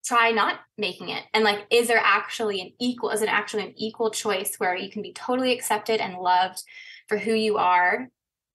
try 0.05 0.31
not 0.31 0.59
making 0.77 1.09
it. 1.09 1.23
And 1.33 1.43
like, 1.43 1.65
is 1.69 1.87
there 1.87 2.01
actually 2.01 2.61
an 2.61 2.71
equal, 2.79 3.09
is 3.09 3.21
it 3.21 3.29
actually 3.29 3.63
an 3.63 3.73
equal 3.75 4.09
choice 4.11 4.55
where 4.57 4.75
you 4.75 4.89
can 4.89 5.01
be 5.01 5.13
totally 5.13 5.51
accepted 5.51 5.99
and 5.99 6.17
loved 6.17 6.63
for 7.07 7.17
who 7.17 7.33
you 7.33 7.57
are 7.57 8.07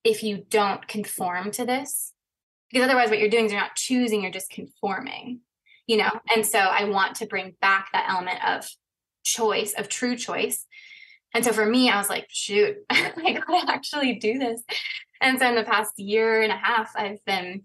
if 0.03 0.23
you 0.23 0.45
don't 0.49 0.87
conform 0.89 1.51
to 1.53 1.65
this? 1.65 2.13
Because 2.73 2.87
otherwise, 2.87 3.11
what 3.11 3.19
you're 3.19 3.29
doing 3.29 3.47
is 3.47 3.53
you're 3.53 3.61
not 3.61 3.77
choosing, 3.77 4.23
you're 4.23 4.31
just 4.31 4.51
conforming, 4.51 5.41
you 5.87 5.99
know? 5.99 6.11
And 6.35 6.47
so 6.47 6.59
I 6.59 6.85
want 6.85 7.17
to 7.17 7.27
bring 7.27 7.55
back 7.61 7.89
that 7.93 8.07
element 8.09 8.45
of 8.45 8.69
choice, 9.25 9.75
of 9.75 9.89
true 9.89 10.17
choice. 10.17 10.67
And 11.35 11.45
so 11.45 11.53
for 11.53 11.67
me, 11.67 11.91
I 11.91 11.99
was 11.99 12.09
like, 12.09 12.27
shoot, 12.31 12.77
I 12.91 13.43
gotta 13.47 13.71
actually 13.71 14.15
do 14.15 14.39
this. 14.39 14.63
And 15.21 15.39
so 15.39 15.49
in 15.49 15.55
the 15.55 15.65
past 15.65 15.99
year 15.99 16.43
and 16.43 16.53
a 16.53 16.57
half, 16.57 16.93
I've 16.97 17.25
been 17.25 17.63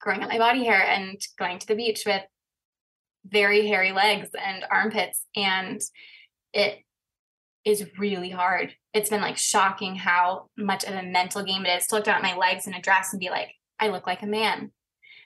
growing 0.00 0.22
out 0.22 0.28
my 0.28 0.38
body 0.38 0.64
hair 0.64 0.82
and 0.82 1.20
going 1.38 1.58
to 1.58 1.66
the 1.66 1.74
beach 1.74 2.02
with 2.06 2.22
very 3.26 3.66
hairy 3.66 3.92
legs 3.92 4.30
and 4.34 4.64
armpits. 4.70 5.24
And 5.36 5.80
it 6.52 6.78
is 7.64 7.86
really 7.98 8.30
hard. 8.30 8.74
It's 8.94 9.10
been 9.10 9.20
like 9.20 9.36
shocking 9.36 9.96
how 9.96 10.48
much 10.56 10.84
of 10.84 10.94
a 10.94 11.02
mental 11.02 11.42
game 11.42 11.66
it 11.66 11.76
is 11.76 11.86
to 11.86 11.96
look 11.96 12.04
down 12.04 12.16
at 12.16 12.22
my 12.22 12.36
legs 12.36 12.66
in 12.66 12.74
a 12.74 12.80
dress 12.80 13.12
and 13.12 13.20
be 13.20 13.30
like, 13.30 13.50
I 13.80 13.88
look 13.88 14.06
like 14.06 14.22
a 14.22 14.26
man. 14.26 14.72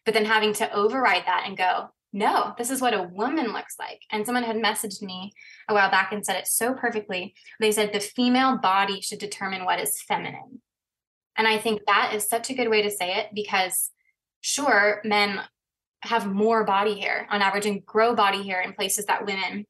But 0.04 0.14
then 0.14 0.24
having 0.24 0.52
to 0.54 0.72
override 0.74 1.24
that 1.26 1.44
and 1.46 1.56
go, 1.56 1.90
no, 2.12 2.54
this 2.58 2.70
is 2.70 2.80
what 2.80 2.92
a 2.92 3.02
woman 3.02 3.52
looks 3.52 3.76
like. 3.78 4.02
And 4.10 4.26
someone 4.26 4.44
had 4.44 4.56
messaged 4.56 5.00
me 5.02 5.32
a 5.68 5.74
while 5.74 5.90
back 5.90 6.12
and 6.12 6.24
said 6.24 6.36
it 6.36 6.46
so 6.46 6.74
perfectly. 6.74 7.34
They 7.58 7.72
said 7.72 7.92
the 7.92 8.00
female 8.00 8.58
body 8.58 9.00
should 9.00 9.18
determine 9.18 9.64
what 9.64 9.80
is 9.80 10.02
feminine. 10.02 10.60
And 11.36 11.48
I 11.48 11.56
think 11.56 11.80
that 11.86 12.12
is 12.14 12.28
such 12.28 12.50
a 12.50 12.54
good 12.54 12.68
way 12.68 12.82
to 12.82 12.90
say 12.90 13.16
it 13.16 13.28
because, 13.34 13.90
sure, 14.42 15.00
men 15.04 15.40
have 16.02 16.30
more 16.30 16.64
body 16.64 17.00
hair 17.00 17.26
on 17.30 17.40
average 17.40 17.64
and 17.64 17.86
grow 17.86 18.14
body 18.14 18.42
hair 18.46 18.60
in 18.60 18.74
places 18.74 19.06
that 19.06 19.24
women 19.24 19.66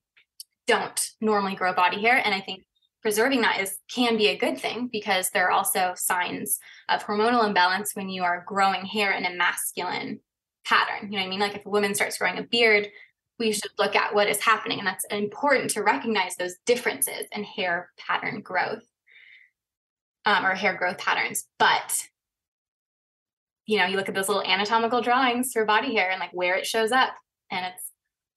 don't 0.67 1.11
normally 1.21 1.55
grow 1.55 1.73
body 1.73 2.01
hair. 2.01 2.21
And 2.25 2.35
I 2.35 2.41
think 2.41 2.65
preserving 3.03 3.43
that 3.43 3.61
is 3.61 3.79
can 3.93 4.17
be 4.17 4.29
a 4.29 4.37
good 4.37 4.59
thing 4.59 4.89
because 4.91 5.31
there 5.31 5.47
are 5.47 5.51
also 5.51 5.93
signs 5.97 6.59
of 6.89 7.05
hormonal 7.05 7.47
imbalance 7.47 7.95
when 7.95 8.09
you 8.09 8.23
are 8.23 8.45
growing 8.47 8.87
hair 8.87 9.13
in 9.13 9.27
a 9.27 9.35
masculine 9.35 10.21
pattern. 10.65 11.11
You 11.11 11.19
know 11.19 11.25
what 11.25 11.27
I 11.27 11.31
mean? 11.31 11.41
Like 11.41 11.57
if 11.57 11.67
a 11.67 11.71
woman 11.71 11.95
starts 11.95 12.19
growing 12.19 12.39
a 12.39 12.43
beard, 12.43 12.89
we 13.39 13.53
should 13.53 13.73
look 13.79 13.97
at 13.97 14.15
what 14.15 14.29
is 14.29 14.41
happening. 14.41 14.79
And 14.79 14.87
that's 14.87 15.05
important 15.07 15.71
to 15.71 15.83
recognize 15.83 16.37
those 16.37 16.57
differences 16.65 17.27
in 17.33 17.43
hair 17.43 17.91
pattern 17.99 18.41
growth 18.41 18.85
um, 20.25 20.47
or 20.47 20.55
hair 20.55 20.77
growth 20.77 20.99
patterns. 20.99 21.47
But 21.59 22.09
you 23.67 23.79
know, 23.79 23.87
you 23.87 23.97
look 23.97 24.09
at 24.09 24.15
those 24.15 24.29
little 24.29 24.45
anatomical 24.45 25.03
drawings 25.03 25.53
for 25.53 25.65
body 25.65 25.95
hair 25.95 26.11
and 26.11 26.21
like 26.21 26.33
where 26.33 26.57
it 26.57 26.67
shows 26.67 26.91
up, 26.91 27.11
and 27.51 27.67
it's 27.67 27.92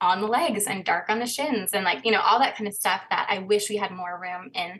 on 0.05 0.21
the 0.21 0.27
legs 0.27 0.65
and 0.65 0.85
dark 0.85 1.09
on 1.09 1.19
the 1.19 1.25
shins, 1.25 1.71
and 1.73 1.83
like, 1.83 2.05
you 2.05 2.11
know, 2.11 2.21
all 2.21 2.39
that 2.39 2.55
kind 2.55 2.67
of 2.67 2.73
stuff 2.73 3.01
that 3.09 3.27
I 3.29 3.39
wish 3.39 3.69
we 3.69 3.77
had 3.77 3.91
more 3.91 4.19
room 4.19 4.51
in 4.53 4.79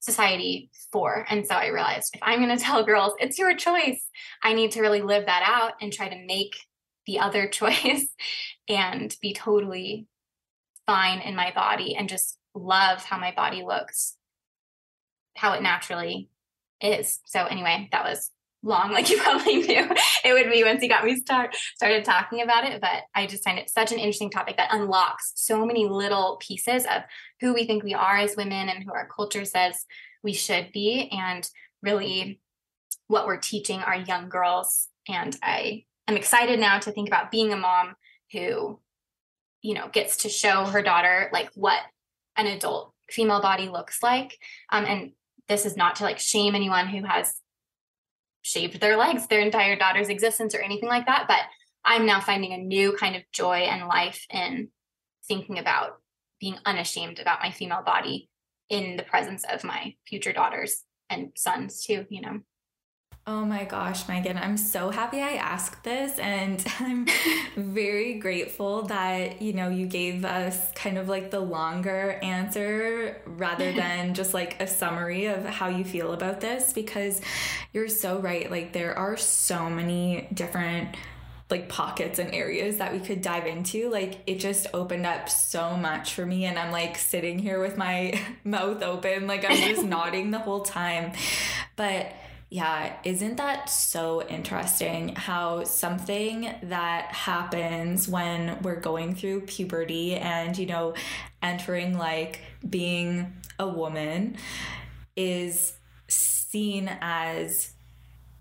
society 0.00 0.70
for. 0.92 1.24
And 1.28 1.46
so 1.46 1.54
I 1.54 1.68
realized 1.68 2.14
if 2.14 2.20
I'm 2.22 2.40
going 2.44 2.56
to 2.56 2.62
tell 2.62 2.84
girls, 2.84 3.14
it's 3.18 3.38
your 3.38 3.54
choice, 3.56 4.06
I 4.42 4.52
need 4.52 4.72
to 4.72 4.80
really 4.80 5.02
live 5.02 5.26
that 5.26 5.42
out 5.46 5.72
and 5.80 5.92
try 5.92 6.08
to 6.08 6.26
make 6.26 6.54
the 7.06 7.18
other 7.18 7.48
choice 7.60 8.08
and 8.68 9.14
be 9.20 9.32
totally 9.32 10.06
fine 10.86 11.20
in 11.20 11.34
my 11.34 11.52
body 11.54 11.96
and 11.96 12.08
just 12.08 12.38
love 12.54 13.02
how 13.02 13.18
my 13.18 13.32
body 13.34 13.62
looks, 13.64 14.16
how 15.36 15.54
it 15.54 15.62
naturally 15.62 16.28
is. 16.80 17.20
So 17.24 17.44
anyway, 17.44 17.88
that 17.92 18.04
was 18.04 18.30
long, 18.64 18.92
like 18.92 19.10
you 19.10 19.18
probably 19.22 19.56
knew 19.56 19.88
it 20.24 20.32
would 20.32 20.50
be 20.50 20.64
once 20.64 20.82
you 20.82 20.88
got 20.88 21.04
me 21.04 21.16
start 21.16 21.54
started 21.76 22.04
talking 22.04 22.42
about 22.42 22.64
it. 22.64 22.80
But 22.80 23.02
I 23.14 23.26
just 23.26 23.44
find 23.44 23.58
it 23.58 23.70
such 23.70 23.92
an 23.92 23.98
interesting 23.98 24.30
topic 24.30 24.56
that 24.56 24.72
unlocks 24.72 25.32
so 25.36 25.64
many 25.64 25.86
little 25.86 26.38
pieces 26.40 26.84
of 26.84 27.02
who 27.40 27.54
we 27.54 27.64
think 27.64 27.84
we 27.84 27.94
are 27.94 28.16
as 28.16 28.36
women 28.36 28.68
and 28.68 28.82
who 28.82 28.92
our 28.92 29.08
culture 29.08 29.44
says 29.44 29.84
we 30.22 30.32
should 30.32 30.72
be, 30.72 31.10
and 31.12 31.48
really 31.82 32.40
what 33.06 33.26
we're 33.26 33.36
teaching 33.36 33.80
our 33.80 33.96
young 33.96 34.28
girls. 34.28 34.88
And 35.08 35.36
I 35.42 35.84
am 36.08 36.16
excited 36.16 36.58
now 36.58 36.78
to 36.78 36.92
think 36.92 37.08
about 37.08 37.30
being 37.30 37.52
a 37.52 37.56
mom 37.56 37.94
who, 38.32 38.80
you 39.62 39.74
know, 39.74 39.88
gets 39.92 40.18
to 40.18 40.28
show 40.28 40.64
her 40.64 40.82
daughter 40.82 41.28
like 41.32 41.50
what 41.54 41.80
an 42.36 42.46
adult 42.46 42.92
female 43.10 43.42
body 43.42 43.68
looks 43.68 44.02
like. 44.02 44.38
Um, 44.72 44.84
and 44.86 45.12
this 45.48 45.66
is 45.66 45.76
not 45.76 45.96
to 45.96 46.04
like 46.04 46.18
shame 46.18 46.54
anyone 46.54 46.88
who 46.88 47.04
has 47.04 47.34
shaved 48.44 48.78
their 48.78 48.96
legs 48.96 49.26
their 49.26 49.40
entire 49.40 49.74
daughter's 49.74 50.10
existence 50.10 50.54
or 50.54 50.60
anything 50.60 50.88
like 50.88 51.06
that. 51.06 51.24
But 51.26 51.40
I'm 51.84 52.06
now 52.06 52.20
finding 52.20 52.52
a 52.52 52.58
new 52.58 52.92
kind 52.92 53.16
of 53.16 53.22
joy 53.32 53.56
and 53.56 53.88
life 53.88 54.26
in 54.30 54.68
thinking 55.26 55.58
about 55.58 55.96
being 56.38 56.56
unashamed 56.66 57.18
about 57.18 57.40
my 57.42 57.50
female 57.50 57.82
body 57.82 58.28
in 58.68 58.96
the 58.96 59.02
presence 59.02 59.44
of 59.50 59.64
my 59.64 59.94
future 60.06 60.32
daughters 60.32 60.82
and 61.08 61.32
sons 61.36 61.84
too, 61.84 62.04
you 62.10 62.20
know. 62.20 62.40
Oh 63.26 63.42
my 63.42 63.64
gosh, 63.64 64.06
Megan, 64.06 64.36
I'm 64.36 64.58
so 64.58 64.90
happy 64.90 65.22
I 65.22 65.36
asked 65.36 65.82
this 65.82 66.18
and 66.18 66.62
I'm 66.78 67.06
very 67.56 68.18
grateful 68.18 68.82
that, 68.82 69.40
you 69.40 69.54
know, 69.54 69.70
you 69.70 69.86
gave 69.86 70.26
us 70.26 70.70
kind 70.74 70.98
of 70.98 71.08
like 71.08 71.30
the 71.30 71.40
longer 71.40 72.18
answer 72.22 73.22
rather 73.24 73.72
than 73.80 74.12
just 74.12 74.34
like 74.34 74.60
a 74.60 74.66
summary 74.66 75.24
of 75.24 75.46
how 75.46 75.68
you 75.68 75.86
feel 75.86 76.12
about 76.12 76.42
this 76.42 76.74
because 76.74 77.22
you're 77.72 77.88
so 77.88 78.18
right. 78.18 78.50
Like 78.50 78.74
there 78.74 78.94
are 78.98 79.16
so 79.16 79.70
many 79.70 80.28
different 80.34 80.94
like 81.48 81.70
pockets 81.70 82.18
and 82.18 82.34
areas 82.34 82.76
that 82.76 82.92
we 82.92 82.98
could 82.98 83.20
dive 83.20 83.46
into 83.46 83.90
like 83.90 84.18
it 84.26 84.36
just 84.40 84.66
opened 84.72 85.04
up 85.04 85.28
so 85.28 85.76
much 85.76 86.14
for 86.14 86.24
me 86.24 86.46
and 86.46 86.58
i'm 86.58 86.72
like 86.72 86.96
sitting 86.96 87.38
here 87.38 87.60
with 87.60 87.76
my 87.76 88.18
mouth 88.44 88.82
open 88.82 89.26
like 89.26 89.44
i'm 89.44 89.56
just 89.58 89.84
nodding 89.84 90.30
the 90.30 90.38
whole 90.38 90.62
time 90.62 91.12
but 91.76 92.10
yeah, 92.54 92.98
isn't 93.02 93.38
that 93.38 93.68
so 93.68 94.22
interesting 94.28 95.16
how 95.16 95.64
something 95.64 96.54
that 96.62 97.06
happens 97.06 98.08
when 98.08 98.62
we're 98.62 98.78
going 98.78 99.16
through 99.16 99.40
puberty 99.40 100.14
and, 100.14 100.56
you 100.56 100.66
know, 100.66 100.94
entering 101.42 101.98
like 101.98 102.42
being 102.70 103.32
a 103.58 103.66
woman 103.66 104.36
is 105.16 105.72
seen 106.06 106.88
as 107.00 107.72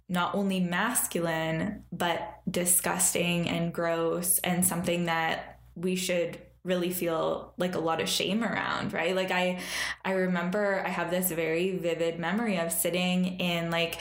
not 0.07 0.35
only 0.35 0.59
masculine, 0.59 1.83
but 1.91 2.39
disgusting 2.47 3.49
and 3.49 3.73
gross 3.73 4.37
and 4.43 4.63
something 4.63 5.05
that 5.05 5.57
we 5.73 5.95
should 5.95 6.37
really 6.63 6.91
feel 6.91 7.53
like 7.57 7.75
a 7.75 7.79
lot 7.79 7.99
of 8.01 8.07
shame 8.07 8.43
around 8.43 8.93
right? 8.93 9.15
Like 9.15 9.31
i 9.31 9.59
i 10.05 10.11
remember 10.11 10.81
i 10.85 10.89
have 10.89 11.09
this 11.11 11.29
very 11.31 11.77
vivid 11.77 12.19
memory 12.19 12.57
of 12.57 12.71
sitting 12.71 13.39
in 13.39 13.69
like 13.69 13.99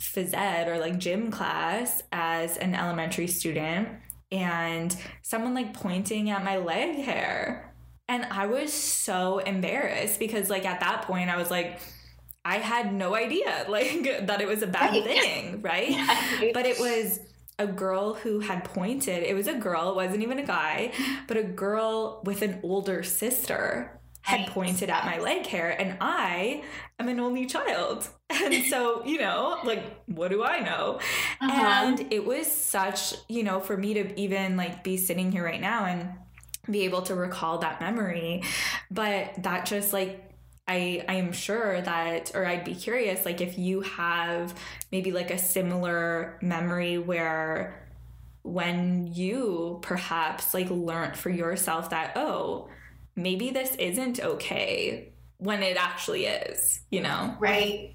phys 0.00 0.34
ed 0.34 0.68
or 0.68 0.78
like 0.78 0.98
gym 0.98 1.30
class 1.30 2.02
as 2.12 2.58
an 2.58 2.74
elementary 2.74 3.26
student 3.26 3.88
and 4.30 4.94
someone 5.22 5.54
like 5.54 5.72
pointing 5.72 6.30
at 6.30 6.44
my 6.44 6.56
leg 6.58 6.96
hair. 6.96 7.74
And 8.08 8.24
i 8.26 8.46
was 8.46 8.72
so 8.72 9.38
embarrassed 9.38 10.18
because 10.18 10.50
like 10.50 10.64
at 10.66 10.80
that 10.80 11.02
point 11.02 11.28
i 11.30 11.36
was 11.36 11.50
like 11.50 11.80
i 12.44 12.56
had 12.58 12.92
no 12.92 13.14
idea 13.16 13.64
like 13.68 14.26
that 14.26 14.40
it 14.40 14.46
was 14.46 14.62
a 14.62 14.66
bad 14.66 15.02
thing 15.02 15.62
right? 15.62 15.90
Yeah. 16.40 16.50
but 16.52 16.66
it 16.66 16.78
was 16.78 17.18
a 17.58 17.66
girl 17.66 18.14
who 18.14 18.40
had 18.40 18.64
pointed. 18.64 19.22
It 19.22 19.34
was 19.34 19.46
a 19.46 19.54
girl, 19.54 19.90
it 19.90 19.96
wasn't 19.96 20.22
even 20.22 20.38
a 20.38 20.46
guy, 20.46 20.92
but 21.28 21.36
a 21.36 21.42
girl 21.42 22.20
with 22.24 22.42
an 22.42 22.60
older 22.62 23.02
sister 23.02 23.98
had 24.22 24.48
pointed 24.48 24.90
at 24.90 25.04
my 25.04 25.18
leg 25.18 25.46
hair 25.46 25.70
and 25.70 25.96
I 26.00 26.64
am 26.98 27.08
an 27.08 27.20
only 27.20 27.46
child. 27.46 28.08
And 28.28 28.64
so, 28.64 29.04
you 29.04 29.18
know, 29.18 29.58
like 29.64 29.84
what 30.06 30.32
do 30.32 30.42
I 30.42 30.58
know? 30.58 30.98
Uh-huh. 31.40 31.62
And 31.62 32.12
it 32.12 32.24
was 32.26 32.50
such, 32.50 33.14
you 33.28 33.44
know, 33.44 33.60
for 33.60 33.76
me 33.76 33.94
to 33.94 34.20
even 34.20 34.56
like 34.56 34.82
be 34.82 34.96
sitting 34.96 35.30
here 35.30 35.44
right 35.44 35.60
now 35.60 35.84
and 35.84 36.10
be 36.68 36.82
able 36.82 37.02
to 37.02 37.14
recall 37.14 37.58
that 37.58 37.80
memory, 37.80 38.42
but 38.90 39.32
that 39.44 39.64
just 39.64 39.92
like 39.92 40.35
I 40.68 41.04
I 41.08 41.14
am 41.14 41.32
sure 41.32 41.80
that 41.80 42.32
or 42.34 42.44
I'd 42.44 42.64
be 42.64 42.74
curious 42.74 43.24
like 43.24 43.40
if 43.40 43.58
you 43.58 43.82
have 43.82 44.54
maybe 44.90 45.12
like 45.12 45.30
a 45.30 45.38
similar 45.38 46.38
memory 46.42 46.98
where 46.98 47.88
when 48.42 49.12
you 49.12 49.78
perhaps 49.82 50.54
like 50.54 50.70
learned 50.70 51.16
for 51.16 51.30
yourself 51.30 51.90
that 51.90 52.12
oh 52.16 52.68
maybe 53.16 53.50
this 53.50 53.74
isn't 53.76 54.20
okay 54.20 55.12
when 55.38 55.62
it 55.62 55.76
actually 55.76 56.26
is, 56.26 56.80
you 56.90 57.00
know. 57.00 57.34
Right. 57.38 57.94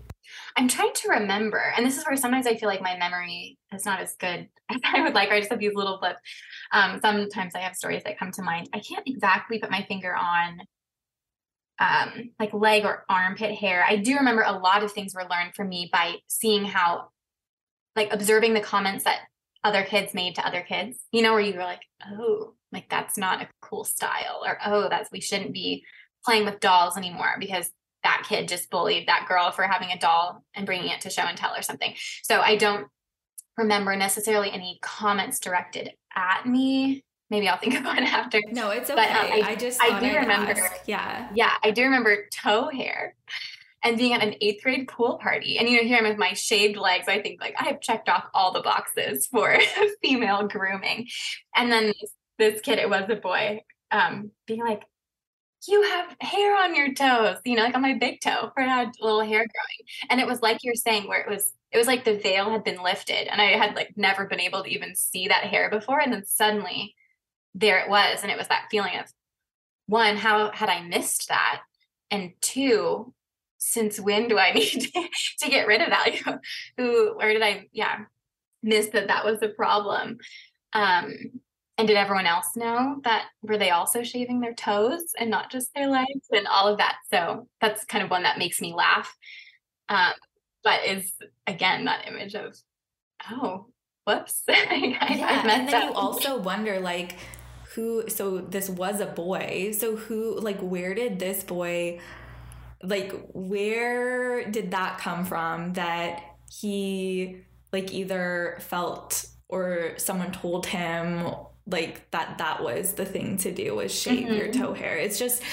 I'm 0.57 0.67
trying 0.67 0.93
to 0.93 1.09
remember, 1.09 1.73
and 1.75 1.85
this 1.85 1.97
is 1.97 2.05
where 2.05 2.15
sometimes 2.15 2.47
I 2.47 2.55
feel 2.55 2.69
like 2.69 2.81
my 2.81 2.97
memory 2.97 3.57
is 3.73 3.85
not 3.85 3.99
as 3.99 4.15
good 4.15 4.47
as 4.69 4.81
I 4.83 5.01
would 5.01 5.13
like. 5.13 5.29
or 5.29 5.33
I 5.33 5.39
just 5.39 5.51
have 5.51 5.59
these 5.59 5.75
little 5.75 5.97
blips. 5.99 6.19
Um, 6.71 6.99
sometimes 7.01 7.55
I 7.55 7.59
have 7.59 7.75
stories 7.75 8.03
that 8.03 8.17
come 8.17 8.31
to 8.33 8.41
mind. 8.41 8.69
I 8.73 8.79
can't 8.79 9.07
exactly 9.07 9.59
put 9.59 9.71
my 9.71 9.83
finger 9.87 10.15
on 10.15 10.59
um, 11.81 12.29
like 12.39 12.53
leg 12.53 12.85
or 12.85 13.03
armpit 13.09 13.55
hair. 13.55 13.83
I 13.85 13.97
do 13.97 14.15
remember 14.15 14.43
a 14.43 14.57
lot 14.57 14.83
of 14.83 14.91
things 14.91 15.15
were 15.15 15.27
learned 15.29 15.55
for 15.55 15.65
me 15.65 15.89
by 15.91 16.17
seeing 16.27 16.63
how, 16.63 17.09
like, 17.95 18.13
observing 18.13 18.53
the 18.53 18.61
comments 18.61 19.03
that 19.03 19.21
other 19.63 19.83
kids 19.83 20.13
made 20.13 20.35
to 20.35 20.47
other 20.47 20.61
kids, 20.61 20.99
you 21.11 21.23
know, 21.23 21.33
where 21.33 21.41
you 21.41 21.53
were 21.53 21.63
like, 21.63 21.81
oh, 22.11 22.53
like 22.71 22.89
that's 22.89 23.17
not 23.17 23.41
a 23.41 23.49
cool 23.61 23.83
style, 23.83 24.41
or 24.45 24.57
oh, 24.65 24.89
that's 24.89 25.11
we 25.11 25.21
shouldn't 25.21 25.53
be 25.53 25.83
playing 26.23 26.45
with 26.45 26.59
dolls 26.59 26.97
anymore 26.97 27.35
because 27.39 27.69
that 28.03 28.25
kid 28.27 28.47
just 28.47 28.69
bullied 28.69 29.07
that 29.07 29.25
girl 29.27 29.51
for 29.51 29.63
having 29.63 29.91
a 29.91 29.99
doll 29.99 30.43
and 30.55 30.65
bringing 30.65 30.89
it 30.89 31.01
to 31.01 31.09
show 31.09 31.23
and 31.23 31.37
tell 31.37 31.55
or 31.55 31.61
something. 31.61 31.93
So 32.23 32.39
I 32.39 32.55
don't 32.55 32.87
remember 33.57 33.95
necessarily 33.95 34.51
any 34.51 34.79
comments 34.81 35.39
directed 35.39 35.91
at 36.15 36.47
me. 36.47 37.03
Maybe 37.31 37.47
I'll 37.47 37.57
think 37.57 37.73
about 37.79 37.97
it 37.97 38.13
after. 38.13 38.39
No, 38.51 38.69
it's 38.69 38.91
okay. 38.91 39.01
But, 39.01 39.09
um, 39.09 39.31
I, 39.31 39.51
I, 39.51 39.55
just 39.55 39.81
I 39.81 39.99
do 39.99 40.05
I'd 40.05 40.21
remember. 40.21 40.51
Ask. 40.51 40.81
Yeah, 40.85 41.29
yeah, 41.33 41.53
I 41.63 41.71
do 41.71 41.83
remember 41.83 42.27
toe 42.31 42.69
hair 42.69 43.15
and 43.83 43.97
being 43.97 44.13
at 44.13 44.21
an 44.21 44.35
eighth 44.41 44.61
grade 44.61 44.87
pool 44.87 45.17
party. 45.17 45.57
And 45.57 45.67
you 45.67 45.77
know, 45.77 45.87
here 45.87 45.97
I'm 45.97 46.07
with 46.07 46.17
my 46.17 46.33
shaved 46.33 46.77
legs. 46.77 47.07
I 47.07 47.21
think 47.21 47.41
like 47.41 47.55
I 47.59 47.63
have 47.65 47.81
checked 47.81 48.09
off 48.09 48.25
all 48.33 48.51
the 48.51 48.61
boxes 48.61 49.25
for 49.31 49.57
female 50.03 50.47
grooming. 50.47 51.07
And 51.55 51.71
then 51.71 51.87
this, 51.87 52.11
this 52.37 52.61
kid, 52.61 52.77
it 52.79 52.89
was 52.89 53.09
a 53.09 53.15
boy, 53.15 53.61
um, 53.89 54.31
being 54.45 54.63
like, 54.63 54.83
you 55.67 55.83
have 55.83 56.15
hair 56.19 56.57
on 56.57 56.75
your 56.75 56.91
toes, 56.93 57.37
you 57.45 57.55
know, 57.55 57.63
like 57.63 57.75
on 57.75 57.83
my 57.83 57.93
big 57.93 58.19
toe 58.19 58.51
where 58.55 58.65
I 58.65 58.69
had 58.69 58.87
a 58.99 59.03
little 59.05 59.21
hair 59.21 59.45
growing. 59.45 60.09
And 60.09 60.19
it 60.19 60.25
was 60.25 60.41
like 60.41 60.57
you're 60.63 60.73
saying, 60.73 61.07
where 61.07 61.21
it 61.21 61.29
was, 61.29 61.53
it 61.71 61.77
was 61.77 61.85
like 61.85 62.03
the 62.03 62.17
veil 62.17 62.49
had 62.49 62.63
been 62.63 62.81
lifted 62.81 63.31
and 63.31 63.39
I 63.39 63.57
had 63.57 63.75
like 63.75 63.95
never 63.95 64.25
been 64.25 64.39
able 64.39 64.63
to 64.63 64.69
even 64.69 64.95
see 64.95 65.27
that 65.27 65.43
hair 65.43 65.69
before. 65.69 65.99
And 65.99 66.11
then 66.11 66.25
suddenly 66.25 66.95
there 67.53 67.79
it 67.79 67.89
was. 67.89 68.21
And 68.21 68.31
it 68.31 68.37
was 68.37 68.47
that 68.47 68.67
feeling 68.71 68.97
of 68.97 69.05
one, 69.87 70.17
how 70.17 70.51
had 70.51 70.69
I 70.69 70.83
missed 70.83 71.27
that? 71.29 71.61
And 72.09 72.31
two, 72.41 73.13
since 73.57 73.99
when 73.99 74.27
do 74.27 74.37
I 74.37 74.51
need 74.53 74.81
to, 74.93 75.07
to 75.41 75.49
get 75.49 75.67
rid 75.67 75.81
of 75.81 75.89
that? 75.89 76.39
Who, 76.77 77.15
where 77.17 77.33
did 77.33 77.41
I, 77.41 77.67
yeah, 77.71 77.99
miss 78.63 78.87
that 78.89 79.07
that 79.07 79.25
was 79.25 79.39
the 79.39 79.49
problem? 79.49 80.17
Um, 80.73 81.41
and 81.77 81.87
did 81.87 81.97
everyone 81.97 82.27
else 82.27 82.55
know 82.55 83.01
that 83.03 83.25
were 83.41 83.57
they 83.57 83.71
also 83.71 84.03
shaving 84.03 84.39
their 84.39 84.53
toes 84.53 85.13
and 85.17 85.31
not 85.31 85.51
just 85.51 85.73
their 85.73 85.87
legs 85.87 86.27
and 86.31 86.47
all 86.47 86.67
of 86.67 86.77
that? 86.77 86.97
So 87.11 87.47
that's 87.59 87.85
kind 87.85 88.03
of 88.03 88.11
one 88.11 88.23
that 88.23 88.37
makes 88.37 88.61
me 88.61 88.73
laugh. 88.73 89.15
Um, 89.89 90.13
but 90.63 90.85
is 90.85 91.11
again 91.47 91.85
that 91.85 92.07
image 92.07 92.35
of, 92.35 92.55
oh, 93.31 93.67
whoops. 94.05 94.43
I, 94.49 94.95
yeah, 94.99 95.41
and 95.41 95.49
then 95.49 95.73
up. 95.73 95.89
you 95.89 95.93
also 95.93 96.37
wonder 96.37 96.79
like 96.79 97.15
who 97.75 98.09
so 98.09 98.39
this 98.39 98.69
was 98.69 98.99
a 98.99 99.05
boy. 99.05 99.73
So 99.77 99.95
who 99.95 100.39
like 100.39 100.59
where 100.59 100.93
did 100.93 101.19
this 101.19 101.43
boy 101.43 101.99
like 102.83 103.13
where 103.33 104.49
did 104.49 104.71
that 104.71 104.97
come 104.97 105.25
from 105.25 105.73
that 105.73 106.23
he 106.51 107.37
like 107.71 107.93
either 107.93 108.57
felt 108.61 109.25
or 109.47 109.93
someone 109.97 110.31
told 110.31 110.65
him 110.65 111.33
like 111.67 112.09
that 112.11 112.37
that 112.39 112.63
was 112.63 112.93
the 112.93 113.05
thing 113.05 113.37
to 113.37 113.51
do 113.51 113.75
was 113.75 113.93
shave 113.93 114.25
mm-hmm. 114.25 114.33
your 114.33 114.51
toe 114.51 114.73
hair 114.73 114.97
it's 114.97 115.19
just 115.19 115.43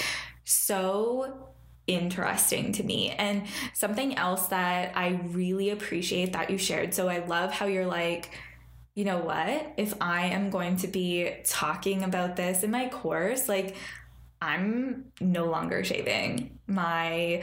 so 0.45 1.49
interesting 1.87 2.73
to 2.73 2.83
me 2.83 3.11
and 3.11 3.47
something 3.75 4.17
else 4.17 4.47
that 4.49 4.93
i 4.97 5.21
really 5.29 5.71
appreciate 5.71 6.33
that 6.33 6.51
you 6.51 6.59
shared 6.59 6.95
so 6.95 7.09
i 7.09 7.25
love 7.27 7.53
how 7.53 7.67
you're 7.67 7.87
like 7.87 8.31
you 8.99 9.05
know 9.05 9.19
what 9.19 9.75
if 9.77 9.95
i 10.01 10.23
am 10.27 10.51
going 10.51 10.77
to 10.77 10.89
be 10.89 11.33
talking 11.45 12.03
about 12.03 12.35
this 12.35 12.65
in 12.65 12.71
my 12.73 12.89
course 12.89 13.49
like 13.49 13.77
i'm 14.43 15.05
no 15.21 15.45
longer 15.45 15.85
shaving 15.85 16.59
my 16.67 17.41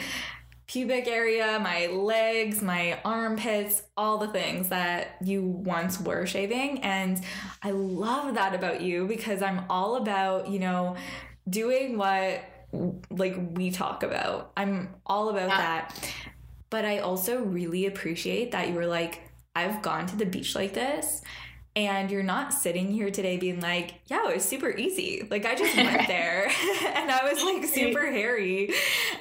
pubic 0.68 1.08
area, 1.08 1.60
my 1.60 1.86
legs, 1.88 2.60
my 2.62 2.99
armpits, 3.06 3.84
all 3.95 4.18
the 4.18 4.28
things 4.30 4.70
that 4.70 5.16
you 5.24 5.43
once 5.43 6.01
were 6.01 6.26
shaving. 6.26 6.80
And 6.82 7.22
I 7.62 7.70
love 7.70 8.34
that 8.34 8.56
about 8.56 8.82
you 8.82 9.06
because 9.06 9.43
I'm 9.43 9.66
all 9.70 9.95
about, 9.97 10.49
you 10.49 10.58
know, 10.58 10.95
doing 11.47 11.99
what 11.99 12.41
like 13.12 13.36
we 13.53 13.70
talk 13.70 14.01
about. 14.01 14.53
I'm 14.58 14.89
all 15.06 15.30
about 15.30 15.49
yeah. 15.49 15.58
that. 15.58 16.14
But 16.72 16.84
I 16.84 16.97
also 16.97 17.43
really 17.43 17.86
appreciate 17.86 18.51
that 18.51 18.68
you 18.68 18.74
were 18.74 18.88
like, 18.88 19.22
I've 19.56 19.84
gone 19.84 20.08
to 20.08 20.16
the 20.16 20.26
beach 20.26 20.56
like 20.56 20.74
this 20.74 21.22
and 21.76 22.09
you're 22.09 22.23
not 22.23 22.53
sitting 22.53 22.89
here 22.89 23.11
today 23.11 23.36
being 23.36 23.59
like, 23.59 23.95
yeah, 24.07 24.30
it 24.30 24.36
was 24.36 24.45
super 24.45 24.69
easy. 24.69 25.28
Like 25.30 25.45
I 25.45 25.55
just 25.55 25.76
went 25.76 26.07
there 26.07 26.45
and 26.86 27.11
I 27.11 27.30
was 27.30 27.43
like 27.43 27.65
super 27.65 28.09
hairy 28.09 28.73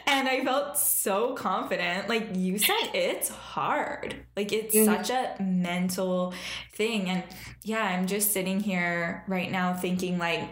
and 0.06 0.28
I 0.28 0.44
felt 0.44 0.78
so 0.78 1.34
confident. 1.34 2.08
Like 2.08 2.28
you 2.34 2.58
said, 2.58 2.90
it's 2.94 3.28
hard. 3.28 4.14
Like 4.36 4.52
it's 4.52 4.74
mm-hmm. 4.74 4.84
such 4.84 5.10
a 5.10 5.42
mental 5.42 6.32
thing. 6.74 7.08
And 7.08 7.24
yeah, 7.62 7.82
I'm 7.82 8.06
just 8.06 8.32
sitting 8.32 8.60
here 8.60 9.24
right 9.26 9.50
now 9.50 9.74
thinking 9.74 10.18
like, 10.18 10.48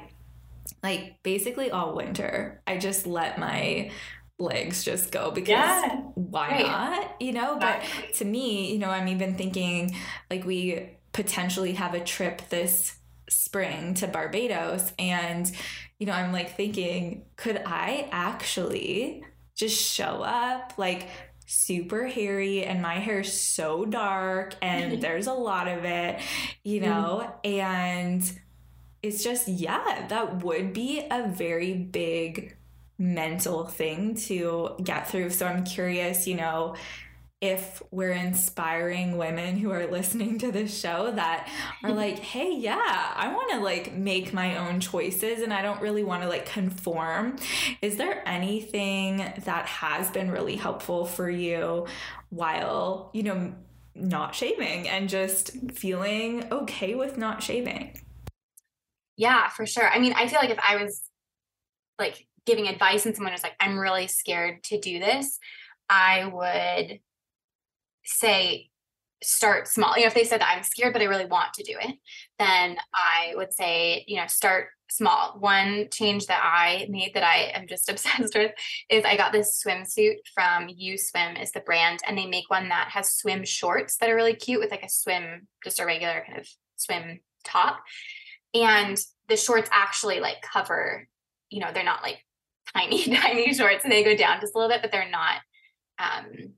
like 0.82 1.22
basically 1.22 1.70
all 1.70 1.94
winter, 1.94 2.62
I 2.66 2.78
just 2.78 3.06
let 3.06 3.38
my 3.38 3.92
legs 4.40 4.82
just 4.82 5.12
go 5.12 5.30
because 5.30 5.50
yeah. 5.50 6.00
why 6.14 6.48
right. 6.48 6.66
not? 6.66 7.22
You 7.22 7.32
know, 7.32 7.58
but 7.60 7.82
to 8.14 8.24
me, 8.24 8.72
you 8.72 8.80
know, 8.80 8.90
I'm 8.90 9.06
even 9.06 9.36
thinking 9.36 9.94
like 10.28 10.44
we 10.44 10.98
potentially 11.12 11.74
have 11.74 11.94
a 11.94 12.00
trip 12.00 12.48
this 12.48 12.96
spring 13.28 13.94
to 13.94 14.06
Barbados. 14.06 14.92
And, 14.98 15.50
you 15.98 16.06
know, 16.06 16.12
I'm 16.12 16.32
like 16.32 16.56
thinking, 16.56 17.24
could 17.36 17.62
I 17.64 18.08
actually 18.10 19.24
just 19.54 19.80
show 19.80 20.22
up 20.22 20.74
like 20.76 21.08
super 21.46 22.06
hairy 22.06 22.64
and 22.64 22.80
my 22.80 22.94
hair's 22.94 23.32
so 23.32 23.84
dark 23.84 24.54
and 24.62 25.00
there's 25.02 25.26
a 25.26 25.32
lot 25.32 25.68
of 25.68 25.84
it, 25.84 26.20
you 26.64 26.80
mm-hmm. 26.80 26.90
know? 26.90 27.32
Mm. 27.44 27.50
And 27.50 28.40
it's 29.02 29.22
just, 29.22 29.48
yeah, 29.48 30.06
that 30.08 30.42
would 30.44 30.72
be 30.72 31.06
a 31.10 31.28
very 31.28 31.74
big 31.74 32.56
mental 32.98 33.66
thing 33.66 34.14
to 34.14 34.76
get 34.82 35.10
through. 35.10 35.30
So 35.30 35.46
I'm 35.46 35.64
curious, 35.64 36.26
you 36.26 36.36
know, 36.36 36.76
if 37.42 37.82
we're 37.90 38.12
inspiring 38.12 39.18
women 39.18 39.56
who 39.56 39.72
are 39.72 39.88
listening 39.88 40.38
to 40.38 40.52
this 40.52 40.78
show 40.78 41.10
that 41.10 41.48
are 41.82 41.90
like, 41.90 42.18
hey, 42.20 42.54
yeah, 42.54 43.12
I 43.16 43.34
want 43.34 43.50
to 43.50 43.58
like 43.58 43.92
make 43.92 44.32
my 44.32 44.56
own 44.56 44.78
choices 44.78 45.42
and 45.42 45.52
I 45.52 45.60
don't 45.60 45.82
really 45.82 46.04
want 46.04 46.22
to 46.22 46.28
like 46.28 46.46
conform. 46.46 47.36
Is 47.82 47.96
there 47.96 48.22
anything 48.28 49.16
that 49.44 49.66
has 49.66 50.08
been 50.10 50.30
really 50.30 50.54
helpful 50.54 51.04
for 51.04 51.28
you 51.28 51.88
while, 52.30 53.10
you 53.12 53.24
know, 53.24 53.52
not 53.96 54.36
shaving 54.36 54.88
and 54.88 55.08
just 55.08 55.50
feeling 55.72 56.50
okay 56.52 56.94
with 56.94 57.18
not 57.18 57.42
shaving? 57.42 58.00
Yeah, 59.16 59.48
for 59.48 59.66
sure. 59.66 59.90
I 59.90 59.98
mean, 59.98 60.12
I 60.16 60.28
feel 60.28 60.38
like 60.38 60.50
if 60.50 60.60
I 60.60 60.76
was 60.76 61.02
like 61.98 62.24
giving 62.46 62.68
advice 62.68 63.04
and 63.04 63.16
someone 63.16 63.32
was 63.32 63.42
like, 63.42 63.56
I'm 63.58 63.76
really 63.76 64.06
scared 64.06 64.62
to 64.64 64.78
do 64.78 65.00
this, 65.00 65.40
I 65.90 66.26
would 66.26 67.00
say 68.04 68.70
start 69.22 69.68
small. 69.68 69.96
You 69.96 70.02
know, 70.02 70.08
if 70.08 70.14
they 70.14 70.24
said 70.24 70.42
I'm 70.42 70.62
scared, 70.62 70.92
but 70.92 71.02
I 71.02 71.06
really 71.06 71.26
want 71.26 71.54
to 71.54 71.62
do 71.62 71.74
it, 71.80 71.96
then 72.38 72.76
I 72.94 73.32
would 73.36 73.52
say, 73.52 74.04
you 74.06 74.16
know, 74.16 74.26
start 74.26 74.68
small. 74.90 75.36
One 75.38 75.88
change 75.90 76.26
that 76.26 76.42
I 76.44 76.86
made 76.90 77.12
that 77.14 77.22
I 77.22 77.52
am 77.54 77.66
just 77.66 77.88
obsessed 77.88 78.34
with 78.34 78.52
is 78.90 79.04
I 79.04 79.16
got 79.16 79.32
this 79.32 79.62
swimsuit 79.64 80.16
from 80.34 80.68
U 80.68 80.98
Swim 80.98 81.36
is 81.36 81.52
the 81.52 81.60
brand, 81.60 82.00
and 82.06 82.16
they 82.16 82.26
make 82.26 82.50
one 82.50 82.68
that 82.68 82.88
has 82.90 83.14
swim 83.14 83.44
shorts 83.44 83.96
that 83.96 84.10
are 84.10 84.16
really 84.16 84.34
cute 84.34 84.60
with 84.60 84.70
like 84.70 84.84
a 84.84 84.88
swim, 84.88 85.46
just 85.64 85.80
a 85.80 85.86
regular 85.86 86.24
kind 86.26 86.38
of 86.38 86.48
swim 86.76 87.20
top. 87.44 87.80
And 88.54 88.98
the 89.28 89.36
shorts 89.36 89.70
actually 89.72 90.20
like 90.20 90.42
cover, 90.42 91.08
you 91.48 91.60
know, 91.60 91.70
they're 91.72 91.84
not 91.84 92.02
like 92.02 92.24
tiny, 92.76 93.04
tiny 93.16 93.54
shorts. 93.54 93.84
And 93.84 93.92
they 93.92 94.04
go 94.04 94.16
down 94.16 94.40
just 94.40 94.54
a 94.54 94.58
little 94.58 94.70
bit, 94.70 94.82
but 94.82 94.92
they're 94.92 95.10
not 95.10 95.40
um 95.98 96.54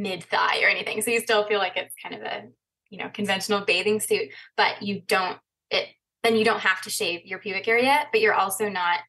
mid 0.00 0.24
thigh 0.24 0.60
or 0.62 0.68
anything. 0.68 1.02
So 1.02 1.10
you 1.10 1.20
still 1.20 1.46
feel 1.46 1.58
like 1.58 1.76
it's 1.76 1.94
kind 2.02 2.14
of 2.14 2.22
a, 2.22 2.44
you 2.88 2.98
know, 2.98 3.10
conventional 3.12 3.64
bathing 3.64 4.00
suit, 4.00 4.30
but 4.56 4.82
you 4.82 5.02
don't 5.06 5.38
it 5.70 5.88
then 6.22 6.36
you 6.36 6.44
don't 6.44 6.60
have 6.60 6.82
to 6.82 6.90
shave 6.90 7.24
your 7.24 7.38
pubic 7.38 7.66
area, 7.68 8.06
but 8.12 8.20
you're 8.20 8.34
also 8.34 8.68
not 8.68 9.00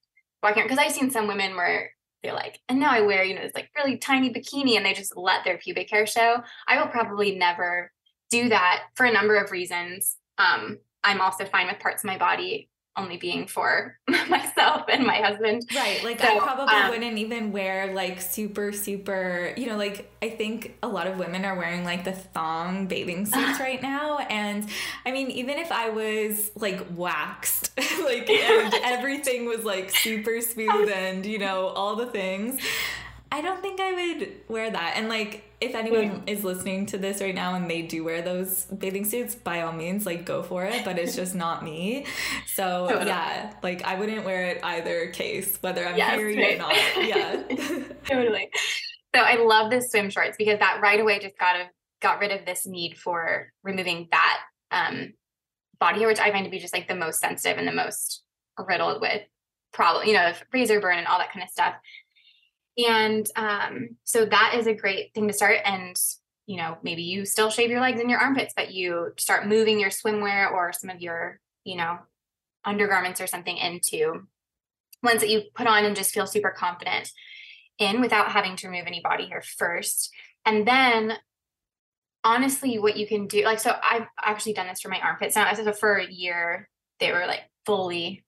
walking 0.44 0.64
because 0.64 0.78
I've 0.78 0.92
seen 0.92 1.12
some 1.12 1.28
women 1.28 1.56
where 1.56 1.92
they're 2.24 2.34
like, 2.34 2.60
and 2.70 2.80
now 2.80 2.92
I 2.92 3.02
wear, 3.02 3.24
you 3.24 3.34
know, 3.34 3.42
this 3.42 3.56
like 3.56 3.70
really 3.76 3.98
tiny 3.98 4.32
bikini 4.32 4.78
and 4.78 4.86
they 4.86 4.94
just 4.94 5.18
let 5.18 5.44
their 5.44 5.58
pubic 5.58 5.90
hair 5.90 6.06
show. 6.06 6.38
I 6.68 6.80
will 6.80 6.88
probably 6.88 7.36
never 7.36 7.92
do 8.30 8.50
that 8.50 8.84
for 8.96 9.06
a 9.06 9.12
number 9.12 9.36
of 9.36 9.52
reasons. 9.52 10.16
Um, 10.38 10.78
I'm 11.04 11.20
also 11.20 11.46
fine 11.46 11.68
with 11.68 11.80
parts 11.80 12.04
of 12.04 12.08
my 12.08 12.18
body 12.18 12.70
only 12.98 13.18
being 13.18 13.48
for 13.48 13.98
myself 14.30 14.84
and 14.92 15.06
my 15.06 15.16
husband. 15.16 15.64
Right. 15.74 16.04
Like 16.04 16.20
so, 16.20 16.28
I 16.28 16.40
probably 16.40 16.76
um, 16.76 16.90
wouldn't 16.90 17.18
even 17.18 17.52
wear 17.52 17.94
like 17.94 18.22
super, 18.22 18.72
super, 18.72 19.54
you 19.56 19.68
know, 19.68 19.78
like 19.78 20.12
I 20.22 20.30
think 20.30 20.78
a 20.84 20.88
lot 20.88 21.08
of 21.08 21.18
women 21.18 21.46
are 21.46 21.56
wearing 21.56 21.84
like 21.84 22.04
the 22.04 22.12
thong 22.12 22.88
bathing 22.88 23.26
suits 23.32 23.60
right 23.60 23.82
now. 23.82 24.20
And 24.20 24.68
I 25.06 25.12
mean, 25.12 25.32
even 25.32 25.58
if 25.58 25.72
I 25.72 25.90
was 25.90 26.52
like 26.56 26.86
waxed, 26.96 27.72
like 28.04 28.30
and 28.30 28.74
everything 28.84 29.46
was 29.46 29.64
like 29.64 29.92
super 29.96 30.42
smooth 30.42 30.90
and, 30.90 31.26
you 31.26 31.40
know, 31.40 31.68
all 31.68 31.96
the 31.96 32.08
things, 32.08 32.60
I 33.34 33.42
don't 33.42 33.62
think 33.62 33.80
I 33.80 33.94
would 33.94 34.30
wear 34.50 34.70
that. 34.70 34.94
And 34.98 35.08
like, 35.08 35.46
if 35.62 35.74
anyone 35.74 36.24
is 36.28 36.44
listening 36.44 36.86
to 36.88 36.98
this 36.98 37.22
right 37.22 37.34
now 37.34 37.56
and 37.56 37.70
they 37.70 37.82
do 37.82 38.04
wear 38.04 38.22
those 38.22 38.66
bathing 38.66 39.06
suits, 39.06 39.36
by 39.36 39.62
all 39.62 39.72
means, 39.72 40.06
like 40.06 40.26
go 40.26 40.44
for 40.44 40.66
it. 40.66 40.84
But 40.84 41.00
it's 41.00 41.16
just 41.16 41.34
not 41.34 41.64
me. 41.64 42.06
So 42.54 42.88
totally. 42.90 43.08
yeah, 43.08 43.54
like 43.64 43.84
I 43.84 43.98
wouldn't 43.98 44.26
wear 44.26 44.48
it 44.48 44.60
either 44.64 45.08
case, 45.12 45.58
whether 45.62 45.88
I'm 45.88 45.96
yes, 45.96 46.10
hairy 46.10 46.38
right. 46.38 46.56
or 46.56 46.58
not. 46.58 46.76
Yeah, 47.08 47.44
totally. 48.06 48.50
So 49.16 49.22
I 49.22 49.38
love 49.38 49.72
the 49.72 49.82
swim 49.82 50.10
shorts 50.10 50.36
because 50.38 50.60
that 50.60 50.82
right 50.82 51.00
away 51.00 51.20
just 51.20 51.38
got 51.38 51.56
a, 51.56 51.70
got 52.02 52.20
rid 52.20 52.32
of 52.32 52.46
this 52.46 52.66
need 52.66 52.98
for 52.98 53.52
removing 53.64 54.10
that 54.12 54.40
um, 54.72 55.14
body 55.80 56.00
hair, 56.00 56.08
which 56.08 56.20
I 56.20 56.32
find 56.32 56.44
to 56.44 56.52
be 56.52 56.60
just 56.60 56.74
like 56.74 56.90
the 56.90 56.96
most 56.96 57.22
sensitive 57.22 57.58
and 57.58 57.68
the 57.68 57.74
most 57.74 58.24
riddled 58.58 59.00
with 59.00 59.22
problem, 59.74 60.08
you 60.08 60.14
know, 60.14 60.34
razor 60.52 60.80
burn 60.82 60.98
and 60.98 61.08
all 61.08 61.18
that 61.20 61.32
kind 61.32 61.44
of 61.44 61.50
stuff. 61.50 61.76
And 62.78 63.28
um, 63.36 63.98
so 64.04 64.26
that 64.26 64.56
is 64.58 64.68
a 64.68 64.74
great 64.74 65.14
thing 65.14 65.28
to 65.28 65.34
start. 65.34 65.58
And, 65.66 65.96
you 66.46 66.58
know, 66.58 66.78
maybe 66.84 67.04
you 67.04 67.26
still 67.26 67.50
shave 67.50 67.70
your 67.70 67.82
legs 67.82 68.00
and 68.00 68.10
your 68.10 68.20
armpits, 68.20 68.54
but 68.56 68.72
you 68.72 69.14
start 69.18 69.48
moving 69.48 69.80
your 69.80 69.90
swimwear 69.90 70.52
or 70.52 70.74
some 70.74 70.90
of 70.90 71.02
your, 71.02 71.40
you 71.64 71.76
know, 71.76 72.00
undergarments 72.64 73.20
or 73.20 73.28
something 73.28 73.58
into 73.58 74.28
ones 75.04 75.22
that 75.22 75.30
you 75.30 75.44
put 75.56 75.68
on 75.68 75.84
and 75.84 75.96
just 75.96 76.14
feel 76.14 76.28
super 76.28 76.52
confident 76.52 77.12
in 77.80 78.02
without 78.02 78.32
having 78.32 78.56
to 78.56 78.68
remove 78.68 78.86
any 78.86 79.02
body 79.02 79.28
hair 79.28 79.42
first. 79.42 80.12
And 80.46 80.68
then 80.68 81.14
honestly, 82.24 82.78
what 82.78 82.98
you 82.98 83.08
can 83.08 83.28
do, 83.28 83.44
like, 83.44 83.60
so 83.60 83.76
I've 83.84 84.08
actually 84.24 84.54
done 84.54 84.68
this 84.68 84.82
for 84.82 84.90
my 84.90 85.00
armpits 85.00 85.36
now. 85.36 85.52
So 85.54 85.72
for 85.74 85.96
a 85.96 86.12
year, 86.12 86.70
they 87.00 87.12
were 87.12 87.26
like 87.26 87.42
fully 87.66 88.24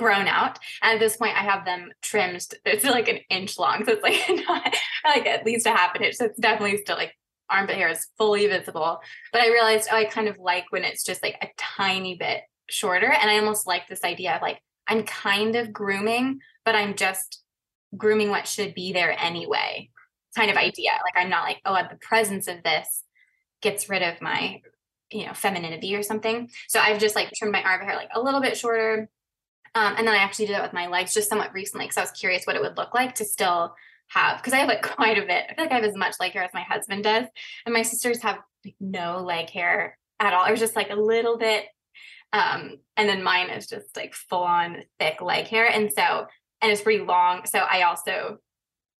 grown 0.00 0.26
out. 0.26 0.58
And 0.82 0.94
at 0.94 1.00
this 1.00 1.16
point, 1.16 1.36
I 1.36 1.42
have 1.42 1.64
them 1.64 1.92
trimmed. 2.02 2.46
It's 2.64 2.84
like 2.84 3.08
an 3.08 3.18
inch 3.28 3.58
long. 3.58 3.84
So 3.84 3.92
it's 3.92 4.02
like 4.02 4.44
not 4.48 4.74
like 5.04 5.26
at 5.26 5.44
least 5.44 5.66
a 5.66 5.70
half 5.70 5.94
an 5.94 6.02
inch. 6.02 6.16
So 6.16 6.24
it's 6.24 6.40
definitely 6.40 6.78
still 6.78 6.96
like 6.96 7.14
armpit 7.48 7.76
hair 7.76 7.90
is 7.90 8.08
fully 8.16 8.46
visible. 8.46 9.00
But 9.32 9.42
I 9.42 9.50
realized 9.50 9.88
oh, 9.92 9.96
I 9.96 10.06
kind 10.06 10.28
of 10.28 10.38
like 10.38 10.64
when 10.70 10.84
it's 10.84 11.04
just 11.04 11.22
like 11.22 11.36
a 11.42 11.48
tiny 11.56 12.16
bit 12.16 12.42
shorter. 12.68 13.12
And 13.12 13.30
I 13.30 13.38
almost 13.38 13.66
like 13.66 13.86
this 13.88 14.04
idea 14.04 14.34
of 14.34 14.42
like, 14.42 14.60
I'm 14.88 15.02
kind 15.04 15.54
of 15.54 15.72
grooming, 15.72 16.40
but 16.64 16.74
I'm 16.74 16.94
just 16.94 17.42
grooming 17.96 18.30
what 18.30 18.48
should 18.48 18.74
be 18.74 18.92
there 18.92 19.14
anyway 19.20 19.90
kind 20.36 20.50
of 20.50 20.56
mm-hmm. 20.56 20.66
idea. 20.66 20.90
Like 21.04 21.22
I'm 21.22 21.30
not 21.30 21.44
like, 21.44 21.60
oh, 21.64 21.76
the 21.90 21.98
presence 22.00 22.48
of 22.48 22.62
this 22.62 23.04
gets 23.60 23.88
rid 23.88 24.02
of 24.02 24.20
my, 24.20 24.60
you 25.10 25.26
know, 25.26 25.34
femininity 25.34 25.94
or 25.94 26.02
something. 26.02 26.50
So 26.68 26.80
I've 26.80 27.00
just 27.00 27.16
like 27.16 27.30
trimmed 27.32 27.52
my 27.52 27.62
armpit 27.62 27.88
hair 27.88 27.96
like 27.96 28.10
a 28.14 28.20
little 28.20 28.40
bit 28.40 28.56
shorter, 28.56 29.08
um, 29.74 29.94
and 29.96 30.06
then 30.06 30.14
I 30.14 30.18
actually 30.18 30.46
did 30.46 30.56
it 30.56 30.62
with 30.62 30.72
my 30.72 30.88
legs 30.88 31.14
just 31.14 31.28
somewhat 31.28 31.52
recently 31.52 31.86
because 31.86 31.98
I 31.98 32.02
was 32.02 32.10
curious 32.10 32.44
what 32.44 32.56
it 32.56 32.62
would 32.62 32.76
look 32.76 32.94
like 32.94 33.14
to 33.16 33.24
still 33.24 33.74
have 34.08 34.38
because 34.38 34.52
I 34.52 34.58
have 34.58 34.68
like 34.68 34.82
quite 34.96 35.18
a 35.18 35.26
bit. 35.26 35.44
I 35.48 35.54
feel 35.54 35.64
like 35.64 35.72
I 35.72 35.76
have 35.76 35.84
as 35.84 35.96
much 35.96 36.14
leg 36.20 36.32
hair 36.32 36.42
as 36.42 36.54
my 36.54 36.62
husband 36.62 37.04
does, 37.04 37.26
and 37.64 37.72
my 37.72 37.82
sisters 37.82 38.22
have 38.22 38.38
like 38.64 38.74
no 38.80 39.20
leg 39.20 39.50
hair 39.50 39.96
at 40.18 40.34
all. 40.34 40.44
It 40.44 40.50
was 40.50 40.60
just 40.60 40.76
like 40.76 40.90
a 40.90 40.96
little 40.96 41.38
bit, 41.38 41.66
um, 42.32 42.76
and 42.96 43.08
then 43.08 43.22
mine 43.22 43.50
is 43.50 43.66
just 43.66 43.96
like 43.96 44.14
full 44.14 44.42
on 44.42 44.82
thick 44.98 45.22
leg 45.22 45.46
hair, 45.46 45.66
and 45.66 45.92
so 45.92 46.26
and 46.60 46.72
it's 46.72 46.82
pretty 46.82 47.04
long. 47.04 47.46
So 47.46 47.58
I 47.58 47.82
also, 47.82 48.38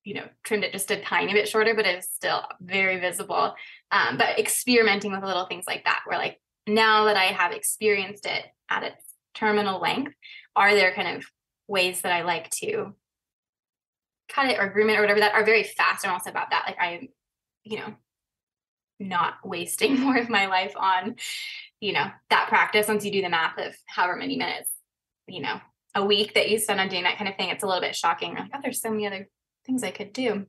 you 0.05 0.14
know, 0.14 0.29
trimmed 0.45 0.64
it 0.64 0.73
just 0.73 0.91
a 0.91 1.01
tiny 1.01 1.33
bit 1.33 1.49
shorter, 1.49 1.75
but 1.75 1.87
it's 1.87 2.09
still 2.14 2.43
very 2.61 3.01
visible. 3.01 3.55
Um, 3.91 4.16
but 4.16 4.39
experimenting 4.39 5.12
with 5.12 5.25
little 5.25 5.47
things 5.47 5.64
like 5.66 5.85
that, 5.85 6.03
where 6.07 6.18
like 6.18 6.41
now 6.66 7.07
that 7.07 7.16
I 7.16 7.27
have 7.27 7.53
experienced 7.53 8.27
it 8.27 8.45
at 8.71 8.85
its 8.85 9.05
terminal 9.35 9.81
length, 9.81 10.12
are 10.57 10.75
there 10.75 10.93
kind 10.93 11.17
of 11.17 11.25
ways 11.69 12.01
that 12.03 12.13
I 12.13 12.23
like 12.23 12.51
to 12.51 12.95
or 14.39 14.69
groom 14.69 14.91
it 14.91 14.97
or 14.97 15.01
whatever 15.01 15.21
that 15.21 15.35
are 15.35 15.45
very 15.45 15.65
fast. 15.65 16.07
I'm 16.07 16.13
also 16.13 16.31
about 16.31 16.51
that. 16.51 16.65
Like 16.67 16.77
I'm, 16.81 17.09
you 17.65 17.79
know, 17.79 17.95
not 18.99 19.35
wasting 19.45 19.99
more 20.01 20.17
of 20.17 20.29
my 20.29 20.47
life 20.47 20.75
on, 20.77 21.17
you 21.81 21.93
know, 21.93 22.07
that 22.31 22.49
practice. 22.49 22.89
Once 22.89 23.05
you 23.05 23.11
do 23.11 23.23
the 23.23 23.29
math 23.29 23.59
of 23.59 23.75
however 23.87 24.17
many 24.17 24.37
minutes, 24.37 24.71
you 25.27 25.41
know, 25.41 25.61
a 25.95 26.05
week 26.05 26.35
that 26.35 26.51
you 26.51 26.59
spend 26.59 26.81
on 26.81 26.89
doing 26.89 27.05
that 27.05 27.19
kind 27.19 27.29
of 27.29 27.37
thing, 27.37 27.49
it's 27.49 27.65
a 27.65 27.67
little 27.67 27.81
bit 27.81 27.97
shocking. 27.97 28.35
Like, 28.35 28.51
oh, 28.55 28.59
there's 28.63 28.81
so 28.81 28.91
many 28.91 29.07
other 29.07 29.29
things 29.67 29.83
I 29.83 29.91
could 29.91 30.13
do. 30.13 30.47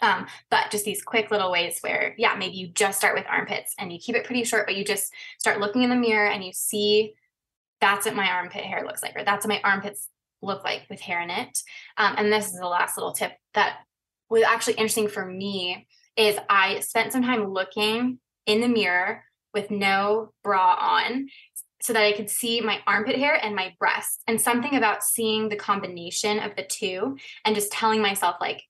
Um, 0.00 0.26
but 0.50 0.70
just 0.70 0.84
these 0.84 1.02
quick 1.02 1.30
little 1.30 1.52
ways 1.52 1.78
where, 1.80 2.14
yeah, 2.18 2.34
maybe 2.34 2.56
you 2.56 2.68
just 2.68 2.98
start 2.98 3.14
with 3.14 3.26
armpits 3.28 3.74
and 3.78 3.92
you 3.92 3.98
keep 3.98 4.16
it 4.16 4.24
pretty 4.24 4.44
short, 4.44 4.66
but 4.66 4.76
you 4.76 4.84
just 4.84 5.12
start 5.38 5.60
looking 5.60 5.82
in 5.82 5.90
the 5.90 5.96
mirror 5.96 6.26
and 6.26 6.44
you 6.44 6.52
see 6.52 7.14
that's 7.84 8.06
what 8.06 8.16
my 8.16 8.30
armpit 8.30 8.64
hair 8.64 8.82
looks 8.82 9.02
like, 9.02 9.14
or 9.14 9.24
that's 9.24 9.44
what 9.44 9.54
my 9.54 9.60
armpits 9.62 10.08
look 10.40 10.64
like 10.64 10.86
with 10.88 11.00
hair 11.00 11.20
in 11.20 11.28
it. 11.28 11.58
Um, 11.98 12.14
and 12.16 12.32
this 12.32 12.46
is 12.46 12.58
the 12.58 12.66
last 12.66 12.96
little 12.96 13.12
tip 13.12 13.32
that 13.52 13.80
was 14.30 14.42
actually 14.42 14.74
interesting 14.74 15.08
for 15.08 15.26
me 15.26 15.86
is 16.16 16.38
I 16.48 16.80
spent 16.80 17.12
some 17.12 17.22
time 17.22 17.52
looking 17.52 18.20
in 18.46 18.60
the 18.62 18.68
mirror 18.68 19.24
with 19.52 19.70
no 19.70 20.32
bra 20.42 20.76
on 20.80 21.28
so 21.82 21.92
that 21.92 22.02
I 22.02 22.12
could 22.12 22.30
see 22.30 22.62
my 22.62 22.80
armpit 22.86 23.16
hair 23.16 23.34
and 23.34 23.54
my 23.54 23.74
breasts 23.78 24.22
and 24.26 24.40
something 24.40 24.74
about 24.74 25.04
seeing 25.04 25.50
the 25.50 25.56
combination 25.56 26.38
of 26.38 26.56
the 26.56 26.64
two 26.64 27.18
and 27.44 27.54
just 27.54 27.70
telling 27.70 28.00
myself 28.00 28.36
like 28.40 28.62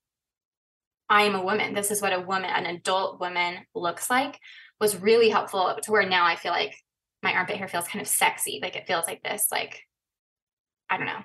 I 1.09 1.23
am 1.23 1.37
a 1.37 1.45
woman. 1.45 1.75
This 1.75 1.93
is 1.93 2.03
what 2.03 2.12
a 2.12 2.21
woman, 2.21 2.51
an 2.51 2.67
adult 2.67 3.21
woman 3.21 3.59
looks 3.77 4.11
like 4.11 4.41
was 4.81 5.01
really 5.01 5.29
helpful 5.29 5.79
to 5.81 5.93
where 5.93 6.09
now 6.09 6.27
I 6.27 6.35
feel 6.35 6.51
like 6.51 6.75
my 7.25 7.33
armpit 7.33 7.57
hair 7.57 7.66
feels 7.66 7.89
kind 7.89 8.01
of 8.01 8.07
sexy. 8.07 8.61
Like 8.62 8.77
it 8.77 8.87
feels 8.87 9.07
like 9.07 9.22
this, 9.22 9.49
like, 9.51 9.83
I 10.89 10.97
don't 10.97 11.07
know, 11.07 11.22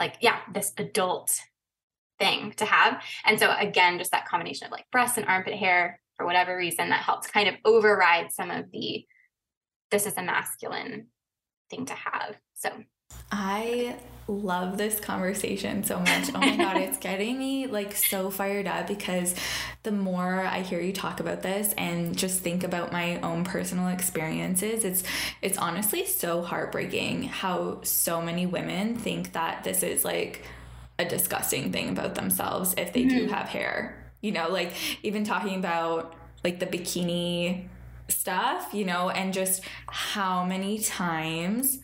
like, 0.00 0.16
yeah, 0.20 0.38
this 0.52 0.72
adult 0.78 1.38
thing 2.18 2.52
to 2.56 2.64
have. 2.64 3.02
And 3.24 3.38
so, 3.38 3.54
again, 3.56 3.98
just 3.98 4.10
that 4.10 4.26
combination 4.26 4.66
of 4.66 4.72
like 4.72 4.86
breasts 4.90 5.18
and 5.18 5.26
armpit 5.28 5.54
hair 5.54 6.00
for 6.16 6.26
whatever 6.26 6.56
reason 6.56 6.88
that 6.88 7.02
helps 7.02 7.28
kind 7.28 7.48
of 7.48 7.54
override 7.64 8.32
some 8.32 8.50
of 8.50 8.70
the, 8.72 9.04
this 9.90 10.06
is 10.06 10.16
a 10.16 10.22
masculine 10.22 11.08
thing 11.68 11.86
to 11.86 11.94
have. 11.94 12.36
So, 12.54 12.70
I 13.30 13.96
love 14.30 14.78
this 14.78 15.00
conversation 15.00 15.82
so 15.84 15.98
much. 15.98 16.30
Oh 16.34 16.38
my 16.38 16.56
God, 16.56 16.76
it's 16.76 16.98
getting 16.98 17.38
me 17.38 17.66
like 17.66 17.94
so 17.94 18.30
fired 18.30 18.66
up 18.66 18.86
because 18.86 19.34
the 19.82 19.92
more 19.92 20.40
I 20.44 20.60
hear 20.60 20.80
you 20.80 20.92
talk 20.92 21.20
about 21.20 21.42
this 21.42 21.74
and 21.76 22.16
just 22.16 22.40
think 22.40 22.64
about 22.64 22.92
my 22.92 23.20
own 23.20 23.44
personal 23.44 23.88
experiences, 23.88 24.84
it's 24.84 25.02
it's 25.42 25.58
honestly 25.58 26.06
so 26.06 26.42
heartbreaking 26.42 27.24
how 27.24 27.80
so 27.82 28.22
many 28.22 28.46
women 28.46 28.96
think 28.96 29.32
that 29.32 29.64
this 29.64 29.82
is 29.82 30.04
like 30.04 30.44
a 30.98 31.04
disgusting 31.04 31.72
thing 31.72 31.88
about 31.88 32.14
themselves 32.14 32.74
if 32.78 32.92
they 32.92 33.02
mm-hmm. 33.02 33.18
do 33.18 33.26
have 33.26 33.48
hair. 33.48 33.96
You 34.20 34.32
know, 34.32 34.48
like 34.48 34.72
even 35.02 35.24
talking 35.24 35.56
about 35.56 36.14
like 36.44 36.60
the 36.60 36.66
bikini 36.66 37.68
stuff, 38.08 38.70
you 38.72 38.84
know, 38.84 39.10
and 39.10 39.32
just 39.32 39.62
how 39.86 40.44
many 40.44 40.78
times 40.78 41.78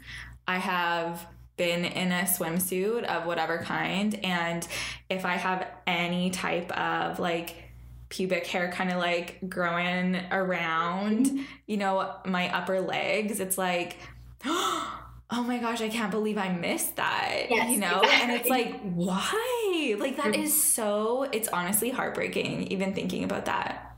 I 0.47 0.59
have 0.59 1.27
been 1.57 1.85
in 1.85 2.13
a 2.13 2.23
swimsuit 2.23 3.05
of 3.05 3.27
whatever 3.27 3.59
kind 3.59 4.19
and 4.23 4.67
if 5.09 5.25
i 5.25 5.35
have 5.35 5.67
any 5.87 6.31
type 6.31 6.71
of 6.79 7.19
like 7.19 7.67
pubic 8.09 8.47
hair 8.47 8.71
kind 8.71 8.91
of 8.91 8.99
like 8.99 9.39
growing 9.49 10.17
around 10.31 11.41
you 11.67 11.77
know 11.77 12.15
my 12.25 12.55
upper 12.55 12.81
legs 12.81 13.41
it's 13.41 13.59
like 13.59 13.99
oh 14.45 15.03
my 15.31 15.59
gosh 15.59 15.81
i 15.81 15.89
can't 15.89 16.13
believe 16.13 16.39
i 16.39 16.49
missed 16.49 16.97
that 16.97 17.47
yes, 17.51 17.71
you 17.71 17.79
know 17.79 18.01
exactly. 18.01 18.23
and 18.23 18.33
it's 18.33 18.49
like 18.49 18.81
why 18.95 19.97
like 19.99 20.17
that 20.17 20.27
mm-hmm. 20.27 20.43
is 20.43 20.63
so 20.63 21.25
it's 21.33 21.49
honestly 21.49 21.91
heartbreaking 21.91 22.63
even 22.69 22.95
thinking 22.95 23.25
about 23.25 23.47
that 23.47 23.97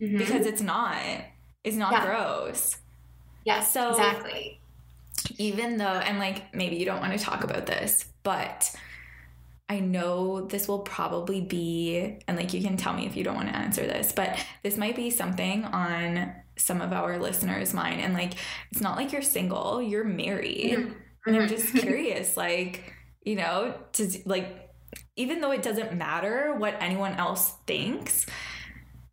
mm-hmm. 0.00 0.18
because 0.18 0.46
it's 0.46 0.62
not 0.62 1.02
it's 1.64 1.76
not 1.76 1.92
yeah. 1.92 2.06
gross 2.06 2.76
yes 3.44 3.72
so 3.72 3.90
exactly 3.90 4.60
even 5.38 5.76
though, 5.76 5.84
and 5.84 6.18
like 6.18 6.54
maybe 6.54 6.76
you 6.76 6.84
don't 6.84 7.00
want 7.00 7.18
to 7.18 7.24
talk 7.24 7.44
about 7.44 7.66
this, 7.66 8.06
but 8.22 8.74
I 9.68 9.80
know 9.80 10.42
this 10.46 10.68
will 10.68 10.80
probably 10.80 11.40
be, 11.40 12.18
and 12.28 12.36
like 12.36 12.52
you 12.52 12.62
can 12.62 12.76
tell 12.76 12.92
me 12.92 13.06
if 13.06 13.16
you 13.16 13.24
don't 13.24 13.36
want 13.36 13.48
to 13.48 13.56
answer 13.56 13.82
this, 13.82 14.12
but 14.12 14.38
this 14.62 14.76
might 14.76 14.96
be 14.96 15.08
something 15.10 15.64
on 15.64 16.34
some 16.58 16.82
of 16.82 16.92
our 16.92 17.18
listeners' 17.18 17.72
mind. 17.72 18.00
And 18.00 18.12
like, 18.12 18.34
it's 18.70 18.82
not 18.82 18.96
like 18.96 19.12
you're 19.12 19.22
single, 19.22 19.80
you're 19.80 20.04
married. 20.04 20.78
Mm-hmm. 20.78 20.92
And 21.26 21.36
I'm 21.36 21.48
just 21.48 21.72
curious, 21.74 22.36
like, 22.36 22.92
you 23.22 23.36
know, 23.36 23.74
to 23.92 24.10
like, 24.26 24.70
even 25.16 25.40
though 25.40 25.52
it 25.52 25.62
doesn't 25.62 25.94
matter 25.94 26.54
what 26.56 26.74
anyone 26.80 27.14
else 27.14 27.54
thinks, 27.66 28.26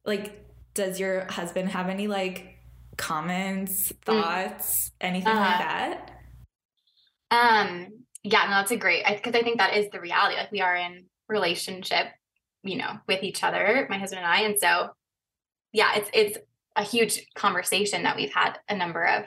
like, 0.05 0.45
does 0.73 0.99
your 0.99 1.25
husband 1.31 1.69
have 1.69 1.87
any 1.87 2.07
like 2.07 2.58
comments, 2.99 3.91
mm. 3.91 4.01
thoughts, 4.03 4.89
mm. 4.89 4.91
anything 5.01 5.33
uh, 5.33 5.39
like 5.39 5.59
that? 5.59 6.11
Um, 7.31 7.87
yeah, 8.23 8.43
no, 8.43 8.49
that's 8.51 8.71
a 8.71 8.77
great 8.77 9.05
because 9.07 9.33
I, 9.33 9.39
I 9.39 9.43
think 9.43 9.57
that 9.57 9.75
is 9.75 9.89
the 9.91 10.01
reality. 10.01 10.35
Like 10.35 10.51
we 10.51 10.61
are 10.61 10.75
in 10.75 11.05
relationship, 11.27 12.07
you 12.63 12.77
know, 12.77 12.99
with 13.07 13.23
each 13.23 13.43
other, 13.43 13.87
my 13.89 13.97
husband 13.97 14.21
and 14.23 14.31
I. 14.31 14.41
And 14.41 14.59
so 14.59 14.89
yeah, 15.71 15.95
it's 15.95 16.09
it's 16.13 16.37
a 16.75 16.83
huge 16.83 17.25
conversation 17.35 18.03
that 18.03 18.15
we've 18.15 18.33
had 18.33 18.59
a 18.67 18.75
number 18.75 19.03
of 19.03 19.25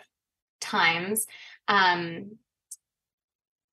times. 0.61 1.27
Um 1.67 2.33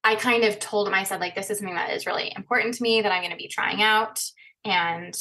I 0.01 0.15
kind 0.15 0.45
of 0.45 0.59
told 0.59 0.87
him, 0.87 0.93
I 0.93 1.03
said, 1.03 1.19
like, 1.19 1.35
this 1.35 1.49
is 1.49 1.57
something 1.57 1.75
that 1.75 1.91
is 1.91 2.05
really 2.05 2.31
important 2.33 2.73
to 2.75 2.83
me 2.83 3.01
that 3.01 3.11
I'm 3.11 3.21
going 3.21 3.31
to 3.31 3.37
be 3.37 3.49
trying 3.49 3.81
out. 3.81 4.23
And 4.63 5.13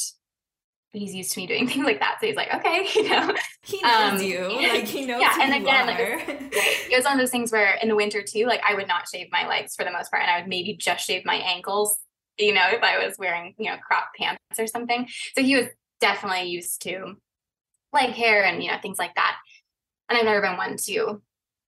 he's 0.91 1.13
used 1.13 1.31
to 1.33 1.39
me 1.39 1.47
doing 1.47 1.67
things 1.67 1.85
like 1.85 1.99
that. 1.99 2.17
So 2.19 2.27
he's 2.27 2.35
like, 2.35 2.53
okay, 2.53 2.87
you 2.95 3.09
know, 3.09 3.33
he 3.63 3.81
knows 3.81 4.13
um, 4.13 4.21
you, 4.21 4.69
like 4.69 4.85
he 4.85 5.05
knows. 5.05 5.21
Yeah, 5.21 5.37
and 5.41 5.53
again, 5.53 5.87
like 5.87 5.99
it 6.89 6.95
was 6.95 7.05
one 7.05 7.13
of 7.13 7.19
those 7.19 7.31
things 7.31 7.51
where 7.51 7.77
in 7.81 7.89
the 7.89 7.95
winter 7.95 8.21
too, 8.21 8.45
like 8.45 8.61
I 8.67 8.75
would 8.75 8.87
not 8.87 9.07
shave 9.07 9.27
my 9.31 9.47
legs 9.47 9.75
for 9.75 9.83
the 9.83 9.91
most 9.91 10.11
part, 10.11 10.23
and 10.23 10.31
I 10.31 10.39
would 10.39 10.49
maybe 10.49 10.75
just 10.75 11.05
shave 11.05 11.25
my 11.25 11.35
ankles, 11.35 11.97
you 12.37 12.53
know, 12.53 12.67
if 12.71 12.83
I 12.83 13.05
was 13.05 13.15
wearing 13.17 13.53
you 13.57 13.69
know 13.69 13.77
crop 13.77 14.09
pants 14.17 14.41
or 14.57 14.67
something. 14.67 15.07
So 15.35 15.43
he 15.43 15.55
was 15.55 15.67
definitely 16.01 16.49
used 16.49 16.81
to 16.83 17.15
leg 17.93 18.11
hair 18.11 18.45
and 18.45 18.63
you 18.63 18.71
know 18.71 18.77
things 18.81 18.99
like 18.99 19.15
that. 19.15 19.37
And 20.09 20.17
I've 20.17 20.25
never 20.25 20.41
been 20.41 20.57
one 20.57 20.75
to, 20.77 21.21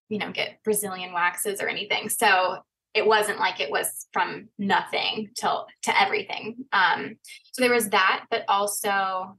you 0.09 0.17
know, 0.17 0.31
get 0.31 0.63
Brazilian 0.63 1.13
waxes 1.13 1.61
or 1.61 1.67
anything. 1.67 2.09
So 2.09 2.57
it 2.93 3.05
wasn't 3.05 3.39
like 3.39 3.59
it 3.59 3.71
was 3.71 4.07
from 4.11 4.49
nothing 4.57 5.29
till 5.37 5.67
to 5.83 6.01
everything. 6.01 6.65
Um, 6.73 7.17
so 7.51 7.61
there 7.61 7.73
was 7.73 7.89
that, 7.89 8.25
but 8.29 8.45
also 8.47 9.37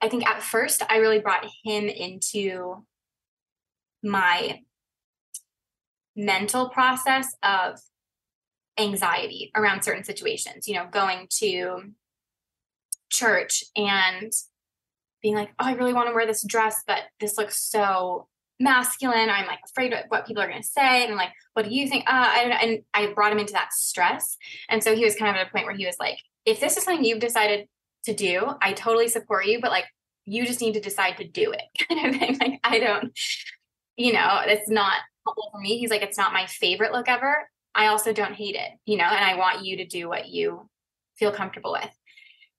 I 0.00 0.08
think 0.08 0.26
at 0.26 0.42
first 0.42 0.82
I 0.88 0.98
really 0.98 1.18
brought 1.18 1.46
him 1.64 1.84
into 1.88 2.84
my 4.02 4.60
mental 6.14 6.68
process 6.68 7.34
of 7.42 7.80
anxiety 8.78 9.50
around 9.56 9.82
certain 9.82 10.04
situations, 10.04 10.68
you 10.68 10.74
know, 10.74 10.86
going 10.90 11.26
to 11.30 11.92
church 13.10 13.64
and 13.74 14.32
being 15.20 15.34
like, 15.34 15.50
oh, 15.58 15.64
I 15.66 15.72
really 15.72 15.92
want 15.92 16.08
to 16.08 16.14
wear 16.14 16.26
this 16.26 16.44
dress, 16.46 16.82
but 16.86 17.02
this 17.18 17.36
looks 17.36 17.60
so 17.60 18.28
masculine. 18.60 19.30
I'm 19.30 19.46
like 19.46 19.60
afraid 19.68 19.92
of 19.92 20.04
what 20.08 20.26
people 20.26 20.42
are 20.42 20.48
going 20.48 20.62
to 20.62 20.66
say. 20.66 21.02
And 21.02 21.12
I'm 21.12 21.18
like, 21.18 21.32
what 21.54 21.64
do 21.64 21.74
you 21.74 21.88
think? 21.88 22.04
Uh, 22.06 22.28
I. 22.28 22.58
And 22.62 22.82
I 22.94 23.12
brought 23.12 23.32
him 23.32 23.38
into 23.38 23.52
that 23.52 23.72
stress. 23.72 24.36
And 24.68 24.82
so 24.82 24.94
he 24.94 25.04
was 25.04 25.16
kind 25.16 25.30
of 25.30 25.40
at 25.40 25.48
a 25.48 25.50
point 25.50 25.66
where 25.66 25.76
he 25.76 25.86
was 25.86 25.96
like, 25.98 26.18
if 26.48 26.60
this 26.60 26.76
is 26.76 26.84
something 26.84 27.04
you've 27.04 27.20
decided 27.20 27.68
to 28.04 28.14
do, 28.14 28.48
I 28.62 28.72
totally 28.72 29.08
support 29.08 29.46
you, 29.46 29.60
but 29.60 29.70
like, 29.70 29.84
you 30.24 30.46
just 30.46 30.60
need 30.60 30.74
to 30.74 30.80
decide 30.80 31.16
to 31.18 31.26
do 31.26 31.52
it 31.52 31.62
kind 31.88 32.06
of 32.06 32.20
thing. 32.20 32.38
Like, 32.38 32.60
I 32.64 32.78
don't, 32.78 33.12
you 33.96 34.12
know, 34.12 34.40
it's 34.44 34.68
not 34.68 34.94
helpful 35.26 35.50
for 35.52 35.60
me. 35.60 35.78
He's 35.78 35.90
like, 35.90 36.02
it's 36.02 36.18
not 36.18 36.32
my 36.32 36.46
favorite 36.46 36.92
look 36.92 37.08
ever. 37.08 37.48
I 37.74 37.86
also 37.86 38.12
don't 38.12 38.34
hate 38.34 38.54
it, 38.54 38.70
you 38.86 38.96
know, 38.96 39.04
and 39.04 39.24
I 39.24 39.36
want 39.36 39.64
you 39.64 39.76
to 39.78 39.86
do 39.86 40.08
what 40.08 40.28
you 40.28 40.68
feel 41.16 41.32
comfortable 41.32 41.72
with. 41.72 41.90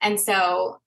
And 0.02 0.20
so, 0.20 0.80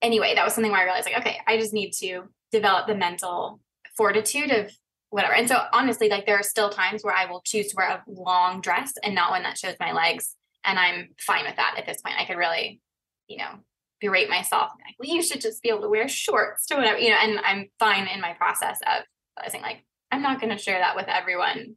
anyway, 0.00 0.34
that 0.34 0.44
was 0.44 0.54
something 0.54 0.70
where 0.70 0.80
I 0.80 0.84
realized, 0.84 1.06
like, 1.06 1.18
okay, 1.18 1.38
I 1.46 1.58
just 1.58 1.72
need 1.72 1.92
to 2.00 2.24
develop 2.52 2.86
the 2.86 2.94
mental 2.94 3.60
fortitude 3.96 4.50
of 4.50 4.70
whatever. 5.10 5.34
And 5.34 5.48
so 5.48 5.58
honestly, 5.72 6.08
like 6.08 6.24
there 6.24 6.38
are 6.38 6.42
still 6.42 6.70
times 6.70 7.02
where 7.02 7.14
I 7.14 7.30
will 7.30 7.42
choose 7.44 7.68
to 7.68 7.76
wear 7.76 7.88
a 7.88 8.02
long 8.06 8.60
dress 8.60 8.94
and 9.02 9.14
not 9.14 9.30
one 9.30 9.42
that 9.42 9.58
shows 9.58 9.76
my 9.78 9.92
legs. 9.92 10.36
And 10.64 10.78
I'm 10.78 11.08
fine 11.18 11.44
with 11.44 11.56
that 11.56 11.74
at 11.78 11.86
this 11.86 12.00
point. 12.00 12.16
I 12.18 12.24
could 12.24 12.36
really, 12.36 12.80
you 13.28 13.38
know, 13.38 13.60
berate 14.00 14.28
myself 14.28 14.70
like, 14.84 14.96
well, 14.98 15.14
you 15.14 15.22
should 15.22 15.40
just 15.40 15.62
be 15.62 15.68
able 15.68 15.82
to 15.82 15.88
wear 15.88 16.08
shorts 16.08 16.66
to 16.66 16.76
whatever, 16.76 16.98
you 16.98 17.10
know, 17.10 17.16
and 17.16 17.38
I'm 17.44 17.68
fine 17.78 18.08
in 18.08 18.20
my 18.20 18.32
process 18.34 18.78
of 18.82 19.04
realizing 19.38 19.62
like, 19.62 19.84
I'm 20.10 20.22
not 20.22 20.40
going 20.40 20.54
to 20.54 20.62
share 20.62 20.78
that 20.78 20.96
with 20.96 21.06
everyone 21.08 21.76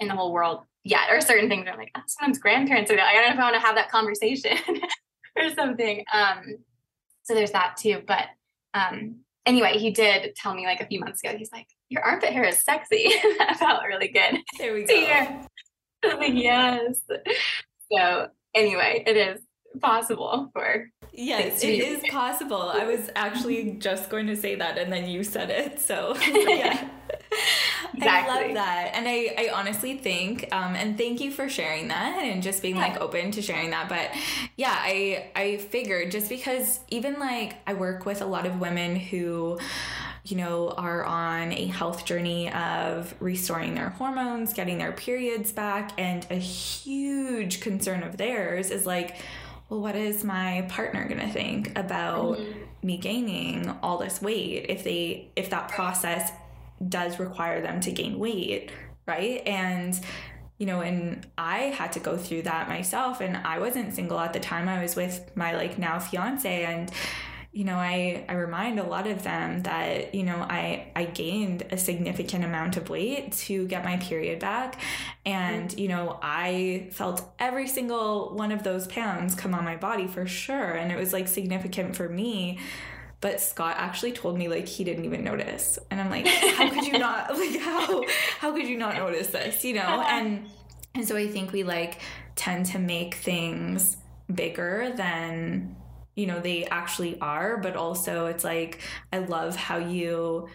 in 0.00 0.08
the 0.08 0.14
whole 0.14 0.32
world 0.32 0.64
yet, 0.84 1.10
or 1.10 1.20
certain 1.20 1.48
things 1.48 1.66
I'm 1.70 1.78
like, 1.78 1.92
oh, 1.96 2.02
someone's 2.06 2.38
grandparents 2.38 2.90
are 2.90 2.98
I 2.98 3.14
don't 3.14 3.28
know 3.28 3.34
if 3.34 3.38
I 3.38 3.50
want 3.50 3.54
to 3.54 3.66
have 3.66 3.76
that 3.76 3.90
conversation 3.90 4.58
or 5.36 5.50
something. 5.54 6.04
Um, 6.12 6.58
so 7.22 7.34
there's 7.34 7.52
that 7.52 7.76
too. 7.76 8.02
But 8.06 8.26
um, 8.74 9.20
anyway, 9.46 9.78
he 9.78 9.90
did 9.90 10.34
tell 10.36 10.54
me 10.54 10.66
like 10.66 10.80
a 10.80 10.86
few 10.86 11.00
months 11.00 11.22
ago, 11.22 11.36
he's 11.36 11.52
like, 11.52 11.66
Your 11.88 12.02
armpit 12.02 12.32
hair 12.32 12.44
is 12.44 12.62
sexy. 12.62 13.12
that 13.38 13.56
felt 13.58 13.82
really 13.86 14.08
good. 14.08 14.40
There 14.58 14.74
we 14.74 14.84
go. 14.84 14.94
Yeah. 14.94 15.46
like, 16.04 16.34
yes. 16.34 17.00
So 17.92 18.28
anyway, 18.54 19.04
it 19.06 19.16
is 19.16 19.40
possible 19.80 20.50
for 20.52 20.90
Yes, 21.12 21.64
it 21.64 21.80
is 21.80 22.02
possible. 22.10 22.62
I 22.62 22.84
was 22.84 23.10
actually 23.16 23.72
just 23.80 24.08
going 24.08 24.28
to 24.28 24.36
say 24.36 24.54
that 24.54 24.78
and 24.78 24.92
then 24.92 25.08
you 25.08 25.24
said 25.24 25.50
it. 25.50 25.80
So 25.80 26.16
yeah. 26.26 26.88
Exactly. 27.94 28.32
I 28.32 28.42
love 28.42 28.54
that. 28.54 28.90
And 28.94 29.08
I, 29.08 29.34
I 29.36 29.50
honestly 29.52 29.98
think, 29.98 30.46
um, 30.52 30.76
and 30.76 30.96
thank 30.96 31.20
you 31.20 31.32
for 31.32 31.48
sharing 31.48 31.88
that 31.88 32.22
and 32.22 32.42
just 32.42 32.62
being 32.62 32.76
like 32.76 33.00
open 33.00 33.32
to 33.32 33.42
sharing 33.42 33.70
that. 33.70 33.88
But 33.88 34.10
yeah, 34.56 34.76
I 34.76 35.30
I 35.34 35.56
figured 35.56 36.12
just 36.12 36.28
because 36.28 36.80
even 36.90 37.18
like 37.18 37.56
I 37.66 37.74
work 37.74 38.06
with 38.06 38.22
a 38.22 38.26
lot 38.26 38.46
of 38.46 38.60
women 38.60 38.94
who 38.94 39.58
you 40.30 40.36
know, 40.36 40.70
are 40.70 41.04
on 41.04 41.52
a 41.52 41.66
health 41.66 42.04
journey 42.04 42.52
of 42.52 43.14
restoring 43.20 43.74
their 43.74 43.90
hormones, 43.90 44.52
getting 44.52 44.78
their 44.78 44.92
periods 44.92 45.52
back. 45.52 45.92
And 45.98 46.26
a 46.30 46.36
huge 46.36 47.60
concern 47.60 48.02
of 48.02 48.16
theirs 48.16 48.70
is 48.70 48.84
like, 48.84 49.16
well, 49.68 49.80
what 49.80 49.96
is 49.96 50.24
my 50.24 50.66
partner 50.68 51.06
going 51.08 51.20
to 51.20 51.32
think 51.32 51.78
about 51.78 52.38
mm-hmm. 52.38 52.58
me 52.82 52.98
gaining 52.98 53.70
all 53.82 53.98
this 53.98 54.20
weight 54.20 54.66
if 54.68 54.84
they, 54.84 55.30
if 55.36 55.50
that 55.50 55.68
process 55.68 56.30
does 56.86 57.18
require 57.18 57.60
them 57.60 57.80
to 57.80 57.92
gain 57.92 58.18
weight, 58.18 58.70
right? 59.06 59.42
And 59.46 59.98
you 60.58 60.66
know, 60.66 60.80
and 60.80 61.24
I 61.38 61.58
had 61.58 61.92
to 61.92 62.00
go 62.00 62.16
through 62.16 62.42
that 62.42 62.68
myself 62.68 63.20
and 63.20 63.36
I 63.36 63.60
wasn't 63.60 63.94
single 63.94 64.18
at 64.18 64.32
the 64.32 64.40
time. 64.40 64.68
I 64.68 64.82
was 64.82 64.96
with 64.96 65.30
my 65.36 65.54
like 65.54 65.78
now 65.78 66.00
fiance 66.00 66.64
and 66.64 66.90
you 67.58 67.64
know, 67.64 67.74
I 67.74 68.24
I 68.28 68.34
remind 68.34 68.78
a 68.78 68.84
lot 68.84 69.08
of 69.08 69.24
them 69.24 69.64
that, 69.64 70.14
you 70.14 70.22
know, 70.22 70.36
I 70.48 70.92
I 70.94 71.06
gained 71.06 71.64
a 71.72 71.76
significant 71.76 72.44
amount 72.44 72.76
of 72.76 72.88
weight 72.88 73.32
to 73.32 73.66
get 73.66 73.82
my 73.82 73.96
period 73.96 74.38
back. 74.38 74.80
And, 75.26 75.76
you 75.76 75.88
know, 75.88 76.20
I 76.22 76.86
felt 76.92 77.20
every 77.40 77.66
single 77.66 78.32
one 78.36 78.52
of 78.52 78.62
those 78.62 78.86
pounds 78.86 79.34
come 79.34 79.54
on 79.54 79.64
my 79.64 79.74
body 79.74 80.06
for 80.06 80.24
sure. 80.24 80.70
And 80.74 80.92
it 80.92 80.96
was 80.96 81.12
like 81.12 81.26
significant 81.26 81.96
for 81.96 82.08
me. 82.08 82.60
But 83.20 83.40
Scott 83.40 83.74
actually 83.76 84.12
told 84.12 84.38
me 84.38 84.46
like 84.46 84.68
he 84.68 84.84
didn't 84.84 85.04
even 85.04 85.24
notice. 85.24 85.80
And 85.90 86.00
I'm 86.00 86.10
like, 86.10 86.28
how 86.28 86.70
could 86.70 86.86
you 86.86 86.96
not 86.96 87.34
like 87.36 87.58
how 87.58 88.04
how 88.38 88.52
could 88.52 88.68
you 88.68 88.78
not 88.78 88.94
notice 88.94 89.30
this, 89.30 89.64
you 89.64 89.74
know? 89.74 89.80
Uh-huh. 89.80 90.06
And 90.08 90.46
and 90.94 91.08
so 91.08 91.16
I 91.16 91.26
think 91.26 91.50
we 91.50 91.64
like 91.64 92.02
tend 92.36 92.66
to 92.66 92.78
make 92.78 93.16
things 93.16 93.96
bigger 94.32 94.92
than 94.94 95.74
you 96.18 96.26
know 96.26 96.40
they 96.40 96.64
actually 96.64 97.18
are, 97.20 97.58
but 97.58 97.76
also 97.76 98.26
it's 98.26 98.42
like 98.42 98.80
I 99.12 99.18
love 99.18 99.54
how 99.54 99.78
you 99.78 100.48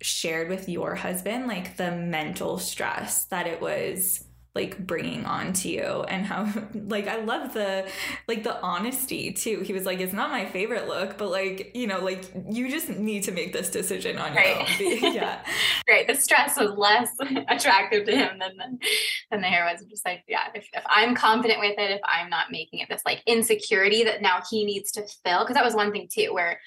shared 0.00 0.48
with 0.48 0.68
your 0.68 0.94
husband 0.94 1.48
like 1.48 1.76
the 1.76 1.90
mental 1.90 2.56
stress 2.58 3.24
that 3.24 3.48
it 3.48 3.60
was 3.60 4.24
like 4.58 4.76
bringing 4.86 5.24
on 5.24 5.52
to 5.52 5.68
you 5.68 6.02
and 6.08 6.26
how 6.26 6.52
like 6.74 7.06
I 7.06 7.20
love 7.20 7.54
the 7.54 7.88
like 8.26 8.42
the 8.42 8.60
honesty 8.60 9.32
too. 9.32 9.60
He 9.60 9.72
was 9.72 9.86
like, 9.86 10.00
it's 10.00 10.12
not 10.12 10.30
my 10.30 10.46
favorite 10.46 10.88
look, 10.88 11.16
but 11.16 11.30
like, 11.30 11.70
you 11.74 11.86
know, 11.86 12.00
like 12.00 12.24
you 12.50 12.68
just 12.68 12.88
need 12.88 13.22
to 13.24 13.32
make 13.32 13.52
this 13.52 13.70
decision 13.70 14.18
on 14.18 14.34
right. 14.34 14.80
your 14.80 15.06
own. 15.08 15.14
yeah. 15.14 15.44
right. 15.88 16.08
The 16.08 16.14
stress 16.14 16.58
was 16.58 16.72
less 16.76 17.10
attractive 17.48 18.04
to 18.06 18.16
him 18.16 18.40
than 18.40 18.56
the, 18.56 18.86
than 19.30 19.40
the 19.42 19.46
hair 19.46 19.64
was. 19.64 19.84
Just 19.88 20.04
like, 20.04 20.24
yeah, 20.26 20.48
if, 20.54 20.68
if 20.72 20.82
I'm 20.86 21.14
confident 21.14 21.60
with 21.60 21.78
it, 21.78 21.92
if 21.92 22.00
I'm 22.04 22.28
not 22.28 22.50
making 22.50 22.80
it 22.80 22.88
this 22.88 23.02
like 23.06 23.22
insecurity 23.26 24.02
that 24.04 24.22
now 24.22 24.40
he 24.50 24.64
needs 24.64 24.90
to 24.92 25.06
fill, 25.24 25.40
because 25.40 25.54
that 25.54 25.64
was 25.64 25.74
one 25.74 25.92
thing 25.92 26.08
too, 26.12 26.34
where 26.34 26.58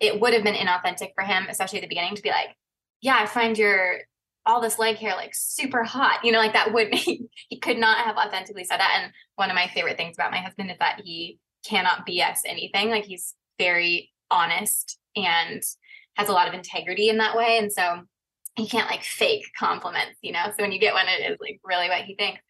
it 0.00 0.18
would 0.18 0.32
have 0.32 0.44
been 0.44 0.54
inauthentic 0.54 1.10
for 1.14 1.24
him, 1.24 1.46
especially 1.50 1.78
at 1.78 1.82
the 1.82 1.88
beginning, 1.88 2.16
to 2.16 2.22
be 2.22 2.30
like, 2.30 2.56
yeah, 3.02 3.18
I 3.20 3.26
find 3.26 3.58
your 3.58 3.98
all 4.46 4.60
this 4.60 4.78
leg 4.78 4.96
hair 4.96 5.12
like 5.12 5.34
super 5.34 5.82
hot 5.82 6.22
you 6.22 6.30
know 6.30 6.38
like 6.38 6.52
that 6.52 6.72
would 6.72 6.92
he, 6.94 7.26
he 7.48 7.58
could 7.58 7.78
not 7.78 8.04
have 8.04 8.16
authentically 8.16 8.64
said 8.64 8.78
that. 8.78 9.00
And 9.02 9.12
one 9.36 9.50
of 9.50 9.54
my 9.54 9.68
favorite 9.68 9.96
things 9.96 10.16
about 10.16 10.30
my 10.30 10.38
husband 10.38 10.70
is 10.70 10.78
that 10.78 11.00
he 11.04 11.38
cannot 11.66 12.06
bs 12.06 12.40
anything. 12.46 12.90
Like 12.90 13.04
he's 13.04 13.34
very 13.58 14.12
honest 14.30 14.98
and 15.16 15.62
has 16.16 16.28
a 16.28 16.32
lot 16.32 16.48
of 16.48 16.54
integrity 16.54 17.08
in 17.08 17.18
that 17.18 17.36
way. 17.36 17.58
And 17.58 17.72
so 17.72 18.02
he 18.56 18.68
can't 18.68 18.90
like 18.90 19.02
fake 19.02 19.46
compliments 19.58 20.18
you 20.22 20.32
know? 20.32 20.44
So 20.46 20.62
when 20.62 20.72
you 20.72 20.80
get 20.80 20.94
one 20.94 21.06
it 21.08 21.30
is 21.30 21.38
like 21.40 21.60
really 21.64 21.88
what 21.88 22.02
he 22.02 22.14
thinks. 22.14 22.40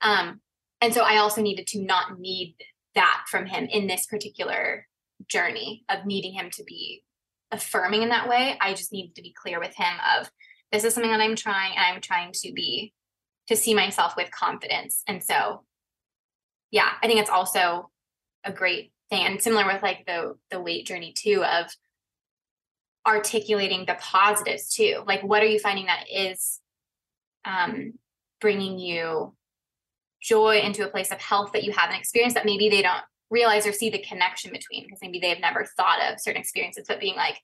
Um 0.00 0.40
and 0.82 0.94
so 0.94 1.02
i 1.02 1.18
also 1.18 1.42
needed 1.42 1.66
to 1.66 1.82
not 1.82 2.18
need 2.18 2.56
that 2.94 3.24
from 3.28 3.46
him 3.46 3.66
in 3.70 3.86
this 3.86 4.06
particular 4.06 4.86
journey 5.28 5.84
of 5.88 6.06
needing 6.06 6.32
him 6.32 6.50
to 6.50 6.64
be 6.64 7.04
affirming 7.52 8.02
in 8.02 8.08
that 8.10 8.28
way. 8.28 8.56
I 8.60 8.74
just 8.74 8.92
needed 8.92 9.14
to 9.16 9.22
be 9.22 9.34
clear 9.36 9.60
with 9.60 9.74
him 9.74 9.94
of 10.16 10.30
this 10.72 10.84
is 10.84 10.94
something 10.94 11.10
that 11.10 11.20
I'm 11.20 11.36
trying 11.36 11.72
and 11.76 11.84
I'm 11.94 12.00
trying 12.00 12.32
to 12.32 12.52
be 12.52 12.92
to 13.48 13.56
see 13.56 13.74
myself 13.74 14.14
with 14.16 14.30
confidence. 14.30 15.02
And 15.06 15.22
so 15.22 15.64
yeah, 16.70 16.90
I 17.02 17.06
think 17.06 17.20
it's 17.20 17.30
also 17.30 17.90
a 18.44 18.52
great 18.52 18.92
thing 19.10 19.26
and 19.26 19.42
similar 19.42 19.66
with 19.66 19.82
like 19.82 20.06
the 20.06 20.34
the 20.50 20.60
weight 20.60 20.86
journey 20.86 21.12
too 21.12 21.44
of 21.44 21.66
articulating 23.06 23.86
the 23.86 23.96
positives 24.00 24.72
too. 24.72 25.02
Like 25.06 25.22
what 25.22 25.42
are 25.42 25.46
you 25.46 25.58
finding 25.58 25.86
that 25.86 26.04
is 26.10 26.60
um 27.44 27.94
bringing 28.40 28.78
you 28.78 29.34
joy 30.22 30.60
into 30.60 30.86
a 30.86 30.90
place 30.90 31.10
of 31.10 31.20
health 31.20 31.52
that 31.52 31.64
you 31.64 31.72
haven't 31.72 31.96
experienced 31.96 32.34
that 32.34 32.44
maybe 32.44 32.68
they 32.68 32.82
don't 32.82 33.02
realize 33.30 33.66
or 33.66 33.72
see 33.72 33.90
the 33.90 33.98
connection 33.98 34.52
between 34.52 34.84
because 34.84 34.98
maybe 35.00 35.18
they've 35.18 35.40
never 35.40 35.64
thought 35.76 36.00
of 36.02 36.20
certain 36.20 36.40
experiences 36.40 36.84
but 36.86 37.00
being 37.00 37.16
like 37.16 37.38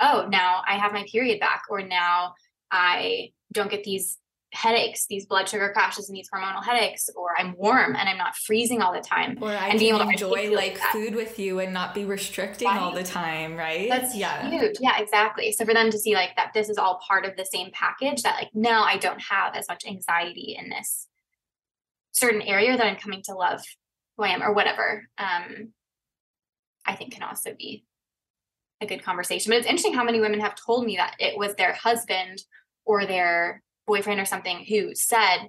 oh 0.00 0.26
now 0.30 0.62
i 0.66 0.76
have 0.76 0.92
my 0.92 1.04
period 1.10 1.40
back 1.40 1.62
or 1.68 1.82
now 1.82 2.32
i 2.72 3.30
don't 3.52 3.70
get 3.70 3.84
these 3.84 4.18
headaches 4.52 5.06
these 5.06 5.24
blood 5.24 5.48
sugar 5.48 5.70
crashes 5.72 6.10
and 6.10 6.16
these 6.16 6.28
hormonal 6.28 6.62
headaches 6.62 7.08
or 7.16 7.30
i'm 7.38 7.54
warm 7.56 7.96
and 7.96 8.06
i'm 8.06 8.18
not 8.18 8.36
freezing 8.36 8.82
all 8.82 8.92
the 8.92 9.00
time 9.00 9.38
or 9.40 9.50
i 9.50 9.68
and 9.68 9.80
can 9.80 10.10
enjoy 10.10 10.54
like 10.54 10.78
that. 10.78 10.92
food 10.92 11.14
with 11.14 11.38
you 11.38 11.58
and 11.58 11.72
not 11.72 11.94
be 11.94 12.04
restricting 12.04 12.68
right. 12.68 12.78
all 12.78 12.92
the 12.92 13.02
time 13.02 13.56
right? 13.56 13.88
That's 13.88 14.14
yeah. 14.14 14.50
huge. 14.50 14.76
Yeah 14.78 14.98
exactly. 14.98 15.52
So 15.52 15.64
for 15.64 15.72
them 15.72 15.90
to 15.90 15.98
see 15.98 16.14
like 16.14 16.36
that 16.36 16.50
this 16.52 16.68
is 16.68 16.76
all 16.76 17.00
part 17.06 17.24
of 17.24 17.34
the 17.36 17.46
same 17.46 17.70
package 17.72 18.22
that 18.22 18.36
like 18.36 18.50
now 18.52 18.82
i 18.82 18.98
don't 18.98 19.22
have 19.22 19.54
as 19.56 19.66
much 19.68 19.84
anxiety 19.86 20.56
in 20.58 20.68
this 20.68 21.06
certain 22.10 22.42
area 22.42 22.76
that 22.76 22.86
i'm 22.86 22.96
coming 22.96 23.22
to 23.22 23.34
love 23.34 23.62
who 24.18 24.24
i 24.24 24.28
am 24.28 24.42
or 24.42 24.52
whatever 24.52 25.08
um 25.16 25.72
i 26.84 26.94
think 26.94 27.14
can 27.14 27.22
also 27.22 27.54
be 27.54 27.86
a 28.82 28.86
good 28.86 29.02
conversation. 29.02 29.50
But 29.50 29.58
it's 29.58 29.66
interesting 29.66 29.94
how 29.94 30.04
many 30.04 30.20
women 30.20 30.40
have 30.40 30.54
told 30.54 30.84
me 30.84 30.96
that 30.96 31.16
it 31.18 31.38
was 31.38 31.54
their 31.54 31.72
husband 31.72 32.42
or 32.84 33.06
their 33.06 33.62
boyfriend 33.86 34.20
or 34.20 34.24
something 34.24 34.64
who 34.68 34.94
said, 34.94 35.48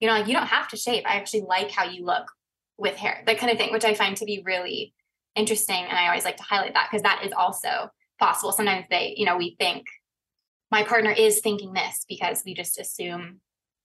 you 0.00 0.08
know, 0.08 0.14
like 0.14 0.26
you 0.26 0.32
don't 0.32 0.46
have 0.46 0.68
to 0.68 0.76
shave. 0.76 1.02
I 1.06 1.16
actually 1.16 1.42
like 1.42 1.70
how 1.70 1.84
you 1.84 2.04
look 2.04 2.30
with 2.76 2.96
hair, 2.96 3.22
that 3.26 3.38
kind 3.38 3.50
of 3.50 3.58
thing, 3.58 3.72
which 3.72 3.84
I 3.84 3.94
find 3.94 4.16
to 4.16 4.24
be 4.24 4.42
really 4.44 4.94
interesting. 5.34 5.84
And 5.88 5.98
I 5.98 6.06
always 6.08 6.24
like 6.24 6.36
to 6.36 6.42
highlight 6.42 6.74
that 6.74 6.88
because 6.90 7.02
that 7.02 7.22
is 7.24 7.32
also 7.32 7.90
possible. 8.18 8.52
Sometimes 8.52 8.86
they, 8.90 9.14
you 9.16 9.26
know, 9.26 9.36
we 9.36 9.56
think 9.58 9.86
my 10.70 10.82
partner 10.82 11.10
is 11.10 11.40
thinking 11.40 11.72
this 11.72 12.04
because 12.08 12.42
we 12.44 12.54
just 12.54 12.78
assume. 12.78 13.40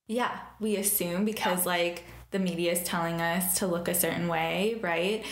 Yeah, 0.08 0.38
we 0.60 0.76
assume 0.76 1.26
because 1.26 1.66
yeah. 1.66 1.72
like 1.72 2.04
the 2.32 2.40
media 2.40 2.74
is 2.74 2.84
telling 2.84 3.22
us 3.22 3.60
to 3.60 3.68
look 3.68 3.88
a 3.88 3.96
certain 3.96 4.28
way, 4.28 4.78
right? 4.82 5.24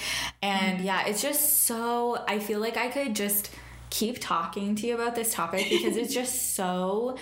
And 0.42 0.78
mm-hmm. 0.78 0.86
yeah, 0.86 1.08
it's 1.08 1.22
just 1.22 1.64
so, 1.64 2.24
I 2.28 2.40
feel 2.40 2.60
like 2.60 2.78
I 2.78 2.88
could 2.88 3.16
just 3.16 3.52
keep 3.92 4.20
talking 4.20 4.74
to 4.74 4.88
you 4.88 4.96
about 4.96 5.14
this 5.14 5.34
topic 5.34 5.70
because 5.70 5.96
it's 5.96 6.14
just 6.14 6.56
so 6.56 7.16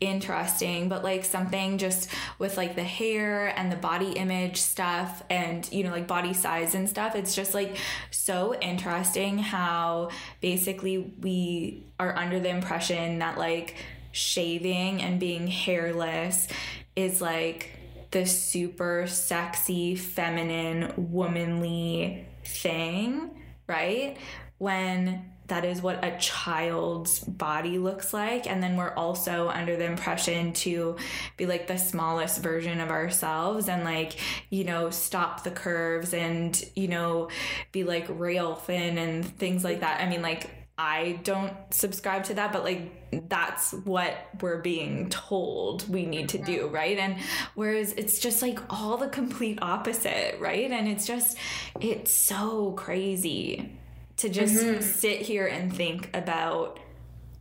interesting 0.00 0.88
but 0.88 1.04
like 1.04 1.24
something 1.24 1.78
just 1.78 2.10
with 2.38 2.56
like 2.56 2.74
the 2.74 2.82
hair 2.82 3.56
and 3.56 3.70
the 3.70 3.76
body 3.76 4.12
image 4.12 4.60
stuff 4.60 5.22
and 5.30 5.70
you 5.72 5.84
know 5.84 5.92
like 5.92 6.08
body 6.08 6.34
size 6.34 6.74
and 6.74 6.88
stuff 6.88 7.14
it's 7.14 7.34
just 7.34 7.54
like 7.54 7.76
so 8.10 8.54
interesting 8.60 9.38
how 9.38 10.10
basically 10.40 10.98
we 11.20 11.86
are 12.00 12.16
under 12.16 12.40
the 12.40 12.48
impression 12.48 13.20
that 13.20 13.38
like 13.38 13.76
shaving 14.10 15.00
and 15.00 15.20
being 15.20 15.46
hairless 15.46 16.48
is 16.96 17.20
like 17.20 17.70
the 18.10 18.26
super 18.26 19.06
sexy 19.06 19.94
feminine 19.94 20.92
womanly 20.96 22.26
thing 22.44 23.30
right? 23.66 24.16
When 24.58 25.24
that 25.46 25.64
is 25.64 25.82
what 25.82 26.02
a 26.04 26.16
child's 26.18 27.20
body 27.20 27.78
looks 27.78 28.12
like 28.12 28.46
and 28.46 28.62
then 28.62 28.76
we're 28.76 28.94
also 28.94 29.48
under 29.48 29.76
the 29.76 29.84
impression 29.84 30.52
to 30.52 30.96
be 31.36 31.46
like 31.46 31.66
the 31.66 31.76
smallest 31.76 32.40
version 32.40 32.80
of 32.80 32.90
ourselves 32.90 33.68
and 33.68 33.84
like 33.84 34.16
you 34.50 34.64
know 34.64 34.90
stop 34.90 35.44
the 35.44 35.50
curves 35.50 36.14
and 36.14 36.64
you 36.74 36.88
know 36.88 37.28
be 37.72 37.84
like 37.84 38.06
rail 38.08 38.54
thin 38.54 38.98
and 38.98 39.24
things 39.38 39.64
like 39.64 39.80
that 39.80 40.00
i 40.00 40.08
mean 40.08 40.22
like 40.22 40.50
I 40.76 41.20
don't 41.22 41.52
subscribe 41.70 42.24
to 42.24 42.34
that, 42.34 42.52
but 42.52 42.64
like 42.64 43.28
that's 43.28 43.70
what 43.70 44.12
we're 44.40 44.60
being 44.60 45.08
told 45.08 45.88
we 45.88 46.04
need 46.04 46.30
to 46.30 46.38
do, 46.38 46.66
right? 46.66 46.98
And 46.98 47.18
whereas 47.54 47.92
it's 47.92 48.18
just 48.18 48.42
like 48.42 48.58
all 48.68 48.96
the 48.96 49.06
complete 49.06 49.60
opposite, 49.62 50.36
right? 50.40 50.68
And 50.68 50.88
it's 50.88 51.06
just, 51.06 51.38
it's 51.80 52.12
so 52.12 52.72
crazy 52.72 53.70
to 54.18 54.28
just 54.28 54.56
mm-hmm. 54.56 54.80
sit 54.80 55.20
here 55.22 55.46
and 55.46 55.74
think 55.74 56.10
about 56.14 56.78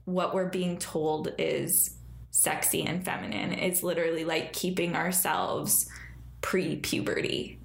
what 0.05 0.33
we're 0.33 0.49
being 0.49 0.77
told 0.77 1.33
is 1.37 1.97
sexy 2.31 2.83
and 2.83 3.05
feminine. 3.05 3.53
It's 3.53 3.83
literally 3.83 4.25
like 4.25 4.53
keeping 4.53 4.95
ourselves 4.95 5.89
pre 6.41 6.77
puberty, 6.77 7.59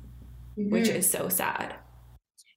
mm-hmm. 0.59 0.71
which 0.71 0.89
is 0.89 1.11
so 1.11 1.29
sad. 1.29 1.75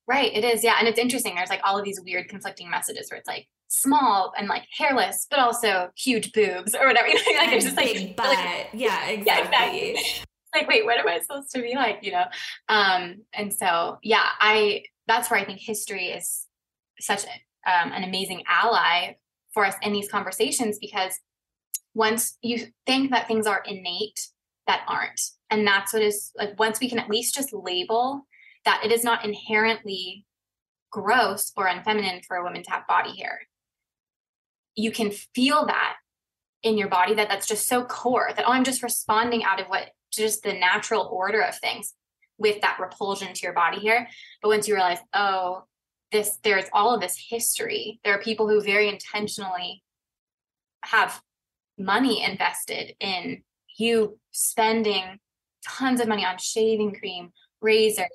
Right. 0.08 0.34
It 0.34 0.44
is. 0.44 0.64
Yeah. 0.64 0.76
And 0.78 0.88
it's 0.88 1.00
interesting. 1.00 1.36
There's 1.36 1.50
like 1.50 1.62
all 1.64 1.78
of 1.78 1.86
these 1.86 2.00
weird 2.04 2.28
conflicting 2.28 2.70
messages 2.70 3.10
where 3.10 3.18
it's 3.18 3.28
like 3.28 3.48
small 3.70 4.34
and 4.38 4.50
like 4.50 4.64
hairless, 4.78 5.26
but 5.30 5.40
also 5.40 5.90
huge 5.96 6.34
boobs 6.34 6.76
or 6.76 6.86
whatever. 6.88 7.08
like 7.38 7.54
it's 7.54 7.66
just 7.66 7.78
like, 7.78 8.16
butt. 8.18 8.28
Like, 8.28 8.70
yeah, 8.74 9.08
exactly. 9.08 9.24
Yeah, 9.26 9.40
exactly. 9.40 9.98
Like, 10.54 10.68
wait, 10.68 10.84
what 10.84 10.98
am 10.98 11.08
I 11.08 11.20
supposed 11.20 11.50
to 11.52 11.62
be 11.62 11.76
like? 11.76 12.00
You 12.02 12.12
know? 12.12 12.26
Um, 12.68 13.22
and 13.34 13.54
so 13.54 14.00
yeah, 14.04 14.26
I 14.38 14.84
that's 15.12 15.30
where 15.30 15.40
I 15.40 15.46
think 15.46 15.60
history 15.60 16.08
is 16.08 16.48
such 17.00 17.26
um, 17.26 17.92
an 17.92 18.04
amazing 18.04 18.44
ally 18.48 19.16
for 19.54 19.66
us 19.66 19.76
in 19.82 19.92
these 19.92 20.10
conversations 20.10 20.78
because 20.80 21.20
once 21.94 22.38
you 22.42 22.68
think 22.86 23.12
that 23.12 23.28
things 23.28 23.46
are 23.46 23.62
innate 23.66 24.30
that 24.68 24.86
aren't 24.88 25.20
and 25.50 25.68
that's 25.68 25.92
what 25.92 26.02
is 26.02 26.32
like 26.38 26.58
once 26.58 26.80
we 26.80 26.88
can 26.88 27.00
at 27.00 27.10
least 27.10 27.36
just 27.36 27.52
label 27.52 28.26
that 28.64 28.82
it 28.86 28.92
is 28.92 29.04
not 29.04 29.26
inherently 29.26 30.26
gross 30.92 31.52
or 31.58 31.68
unfeminine 31.68 32.24
for 32.26 32.38
a 32.38 32.44
woman 32.44 32.64
to 32.64 32.72
have 32.72 32.88
body 32.88 33.18
hair 33.18 33.42
you 34.76 34.92
can 34.92 35.12
feel 35.36 35.66
that 35.66 35.96
in 36.64 36.78
your 36.78 36.88
body 36.88 37.14
that 37.16 37.28
that's 37.28 37.48
just 37.48 37.68
so 37.68 37.84
core 37.84 38.30
that 38.36 38.46
oh 38.48 38.54
i'm 38.54 38.64
just 38.64 38.84
responding 38.84 39.44
out 39.44 39.60
of 39.60 39.68
what 39.68 39.90
just 40.14 40.44
the 40.44 40.54
natural 40.54 41.10
order 41.12 41.42
of 41.42 41.58
things 41.58 41.96
with 42.42 42.60
that 42.62 42.80
repulsion 42.80 43.34
to 43.34 43.42
your 43.44 43.54
body 43.54 43.78
here. 43.78 44.08
but 44.42 44.50
once 44.50 44.68
you 44.68 44.74
realize 44.74 45.00
oh 45.14 45.64
this 46.12 46.40
there's 46.44 46.66
all 46.74 46.94
of 46.94 47.02
this 47.02 47.16
history 47.30 48.00
there 48.04 48.14
are 48.14 48.22
people 48.22 48.48
who 48.48 48.62
very 48.62 48.90
intentionally 48.90 49.84
have 50.84 51.22
money 51.78 52.24
invested 52.24 52.94
in 53.00 53.42
you 53.78 54.20
spending 54.32 55.20
tons 55.66 56.02
of 56.02 56.08
money 56.08 56.26
on 56.26 56.38
shaving 56.38 56.94
cream 56.94 57.32
razors 57.62 58.08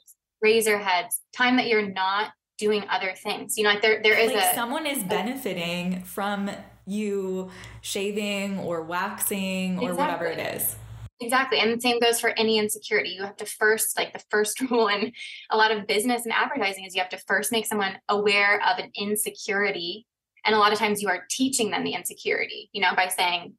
razor 0.43 0.79
heads 0.79 1.21
time 1.33 1.57
that 1.57 1.69
you're 1.69 1.89
not 1.89 2.33
doing 2.59 2.85
other 2.91 3.13
things 3.17 3.57
you 3.57 3.65
know 3.65 3.71
like 3.71 3.83
there 3.83 4.03
there 4.03 4.19
is 4.19 4.33
like 4.33 4.53
a 4.53 4.55
someone 4.55 4.87
is 4.87 5.03
benefiting 5.05 6.03
from 6.03 6.51
you 6.87 7.51
shaving 7.81 8.59
or 8.59 8.83
waxing 8.83 9.79
or 9.79 9.91
exactly. 9.91 9.97
whatever 9.97 10.27
it 10.27 10.57
is 10.57 10.77
Exactly. 11.21 11.59
And 11.59 11.73
the 11.73 11.81
same 11.81 11.99
goes 11.99 12.21
for 12.21 12.31
any 12.31 12.59
insecurity. 12.59 13.11
You 13.11 13.23
have 13.23 13.37
to 13.37 13.47
first, 13.47 13.97
like 13.97 14.13
the 14.13 14.23
first 14.31 14.61
rule 14.71 14.89
in 14.89 15.13
a 15.51 15.57
lot 15.57 15.73
of 15.73 15.87
business 15.87 16.25
and 16.25 16.33
advertising 16.33 16.85
is 16.85 16.95
you 16.95 17.01
have 17.01 17.11
to 17.11 17.25
first 17.27 17.53
make 17.53 17.67
someone 17.67 17.99
aware 18.09 18.61
of 18.63 18.79
an 18.79 18.91
insecurity. 18.95 20.07
And 20.45 20.55
a 20.55 20.59
lot 20.59 20.73
of 20.73 20.79
times 20.79 21.03
you 21.03 21.09
are 21.09 21.25
teaching 21.31 21.71
them 21.71 21.85
the 21.85 21.95
insecurity, 21.95 22.71
you 22.73 22.83
know, 22.83 22.95
by 22.95 23.09
saying, 23.09 23.55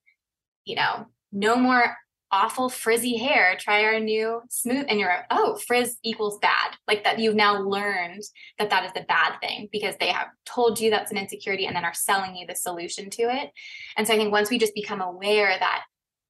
you 0.65 0.75
know, 0.75 1.07
no 1.31 1.55
more 1.55 1.95
awful 2.31 2.69
frizzy 2.69 3.17
hair. 3.17 3.55
Try 3.59 3.83
our 3.83 3.99
new 3.99 4.41
smooth. 4.49 4.85
And 4.89 4.99
you're, 4.99 5.25
oh, 5.31 5.57
frizz 5.65 5.97
equals 6.03 6.37
bad. 6.39 6.75
Like 6.87 7.03
that 7.05 7.19
you've 7.19 7.35
now 7.35 7.61
learned 7.61 8.23
that 8.59 8.69
that 8.69 8.85
is 8.85 8.93
the 8.93 9.05
bad 9.07 9.39
thing 9.41 9.69
because 9.71 9.95
they 9.99 10.09
have 10.09 10.27
told 10.45 10.79
you 10.79 10.89
that's 10.89 11.11
an 11.11 11.17
insecurity 11.17 11.65
and 11.65 11.75
then 11.75 11.85
are 11.85 11.93
selling 11.93 12.35
you 12.35 12.45
the 12.45 12.55
solution 12.55 13.09
to 13.11 13.23
it. 13.23 13.51
And 13.95 14.05
so 14.05 14.13
I 14.13 14.17
think 14.17 14.31
once 14.31 14.49
we 14.49 14.59
just 14.59 14.75
become 14.75 15.01
aware 15.01 15.55
that 15.57 15.83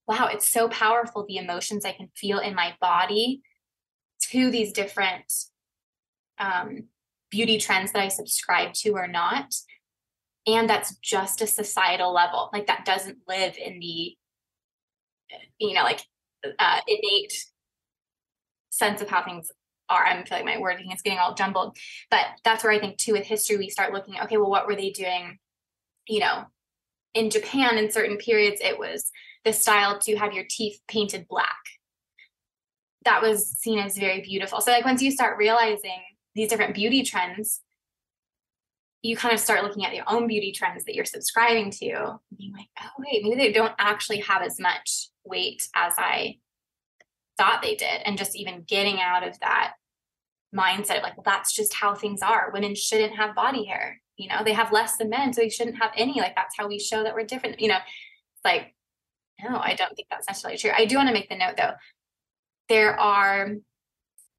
wow, 0.08 0.30
it's 0.32 0.48
so 0.48 0.70
powerful 0.70 1.26
the 1.28 1.38
emotions 1.38 1.86
I 1.86 1.92
can 1.92 2.10
feel 2.16 2.40
in 2.40 2.56
my 2.56 2.76
body 2.80 3.42
to 4.30 4.50
these 4.50 4.72
different 4.72 5.32
um, 6.40 6.86
beauty 7.30 7.58
trends 7.58 7.92
that 7.92 8.02
I 8.02 8.08
subscribe 8.08 8.74
to 8.76 8.92
or 8.92 9.08
not. 9.08 9.54
And 10.46 10.70
that's 10.70 10.96
just 10.98 11.42
a 11.42 11.48
societal 11.48 12.14
level. 12.14 12.50
Like 12.54 12.68
that 12.68 12.86
doesn't 12.86 13.18
live 13.28 13.58
in 13.58 13.80
the, 13.80 14.16
you 15.60 15.74
know, 15.74 15.84
like 15.84 16.02
uh, 16.58 16.80
innate 16.88 17.34
sense 18.70 19.02
of 19.02 19.10
how 19.10 19.24
things 19.24 19.52
are. 19.90 20.06
I'm 20.06 20.26
feeling 20.26 20.46
like 20.46 20.56
my 20.56 20.62
wording 20.62 20.92
is 20.92 21.02
getting 21.02 21.20
all 21.20 21.34
jumbled. 21.34 21.78
But 22.10 22.26
that's 22.46 22.64
where 22.64 22.72
I 22.72 22.80
think 22.80 22.98
too 22.98 23.14
with 23.14 23.26
history, 23.26 23.58
we 23.58 23.70
start 23.70 23.94
looking, 23.94 24.16
okay, 24.22 24.38
well, 24.38 24.50
what 24.50 24.68
were 24.68 24.76
they 24.76 24.92
doing? 24.92 25.38
You 26.08 26.22
know, 26.22 26.46
in 27.14 27.30
Japan 27.30 27.78
in 27.78 27.92
certain 27.92 28.18
periods, 28.18 28.62
it 28.64 28.80
was 28.80 29.12
the 29.48 29.54
style 29.54 29.98
to 30.00 30.16
have 30.18 30.34
your 30.34 30.46
teeth 30.50 30.80
painted 30.88 31.28
black. 31.28 31.58
That 33.06 33.22
was 33.22 33.48
seen 33.48 33.80
as 33.80 33.98
very 33.98 34.22
beautiful. 34.22 34.60
So, 34.60 34.72
like, 34.72 34.86
once 34.86 35.02
you 35.02 35.12
start 35.12 35.38
realizing 35.38 36.02
these 36.36 36.50
different 36.50 36.76
beauty 36.76 37.04
trends, 37.04 37.62
you 39.02 39.16
kind 39.16 39.34
of 39.34 39.40
start 39.40 39.64
looking 39.64 39.86
at 39.86 39.96
your 39.96 40.04
own 40.08 40.28
beauty 40.28 40.52
trends 40.52 40.84
that 40.84 40.96
you're 40.96 41.06
subscribing 41.06 41.72
to, 41.72 42.20
being 42.38 42.52
like, 42.52 42.68
oh, 42.82 42.90
wait, 43.00 43.24
maybe 43.24 43.36
they 43.36 43.54
don't 43.54 43.74
actually 43.80 44.20
have 44.20 44.42
as 44.42 44.60
much 44.60 45.08
weight 45.24 45.68
as 45.74 45.94
I 45.98 46.38
thought 47.38 47.62
they 47.62 47.76
did. 47.76 48.02
And 48.04 48.18
just 48.18 48.36
even 48.36 48.66
getting 48.68 49.00
out 49.00 49.26
of 49.26 49.40
that 49.40 49.74
mindset 50.54 50.98
of 50.98 51.04
like, 51.04 51.16
well, 51.16 51.24
that's 51.24 51.56
just 51.56 51.74
how 51.74 51.96
things 51.96 52.22
are. 52.22 52.52
Women 52.52 52.76
shouldn't 52.76 53.16
have 53.16 53.36
body 53.36 53.64
hair. 53.66 54.02
You 54.18 54.28
know, 54.28 54.44
they 54.44 54.54
have 54.54 54.74
less 54.74 54.98
than 54.98 55.10
men, 55.10 55.32
so 55.32 55.42
they 55.42 55.50
shouldn't 55.50 55.82
have 55.82 55.92
any. 55.96 56.20
Like, 56.20 56.36
that's 56.36 56.56
how 56.58 56.68
we 56.68 56.80
show 56.80 57.04
that 57.04 57.14
we're 57.14 57.24
different. 57.24 57.62
You 57.62 57.70
know, 57.70 57.78
it's 57.78 58.44
like 58.44 58.74
no, 59.44 59.58
I 59.58 59.76
don't 59.76 59.96
think 59.96 60.08
that's 60.10 60.28
necessarily 60.28 60.58
true. 60.58 60.72
I 60.76 60.86
do 60.86 60.96
want 60.96 61.08
to 61.10 61.14
make 61.14 61.30
the 61.30 61.38
note 61.38 61.58
though. 61.58 61.74
There 62.70 63.00
are 63.00 63.56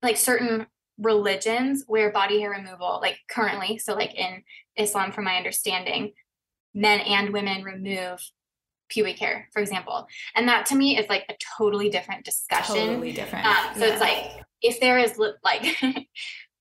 like 0.03 0.17
certain 0.17 0.67
religions 0.99 1.85
where 1.87 2.11
body 2.11 2.41
hair 2.41 2.51
removal, 2.51 2.99
like 3.01 3.19
currently, 3.31 3.79
so 3.79 3.95
like 3.95 4.15
in 4.15 4.43
Islam, 4.77 5.13
from 5.13 5.25
my 5.25 5.37
understanding, 5.37 6.13
men 6.75 7.01
and 7.01 7.33
women 7.33 7.63
remove 7.63 8.21
pubic 8.89 9.19
hair, 9.19 9.49
for 9.53 9.61
example. 9.61 10.07
And 10.35 10.49
that 10.49 10.67
to 10.67 10.77
me 10.77 10.99
is 10.99 11.09
like 11.09 11.25
a 11.29 11.35
totally 11.57 11.89
different 11.91 12.25
discussion. 12.25 12.75
Totally 12.75 13.13
different. 13.13 13.47
Um, 13.47 13.75
so 13.75 13.85
yeah. 13.85 13.93
it's 13.93 14.01
like 14.01 14.45
if 14.63 14.81
there 14.81 14.99
is 14.99 15.19
like 15.45 15.77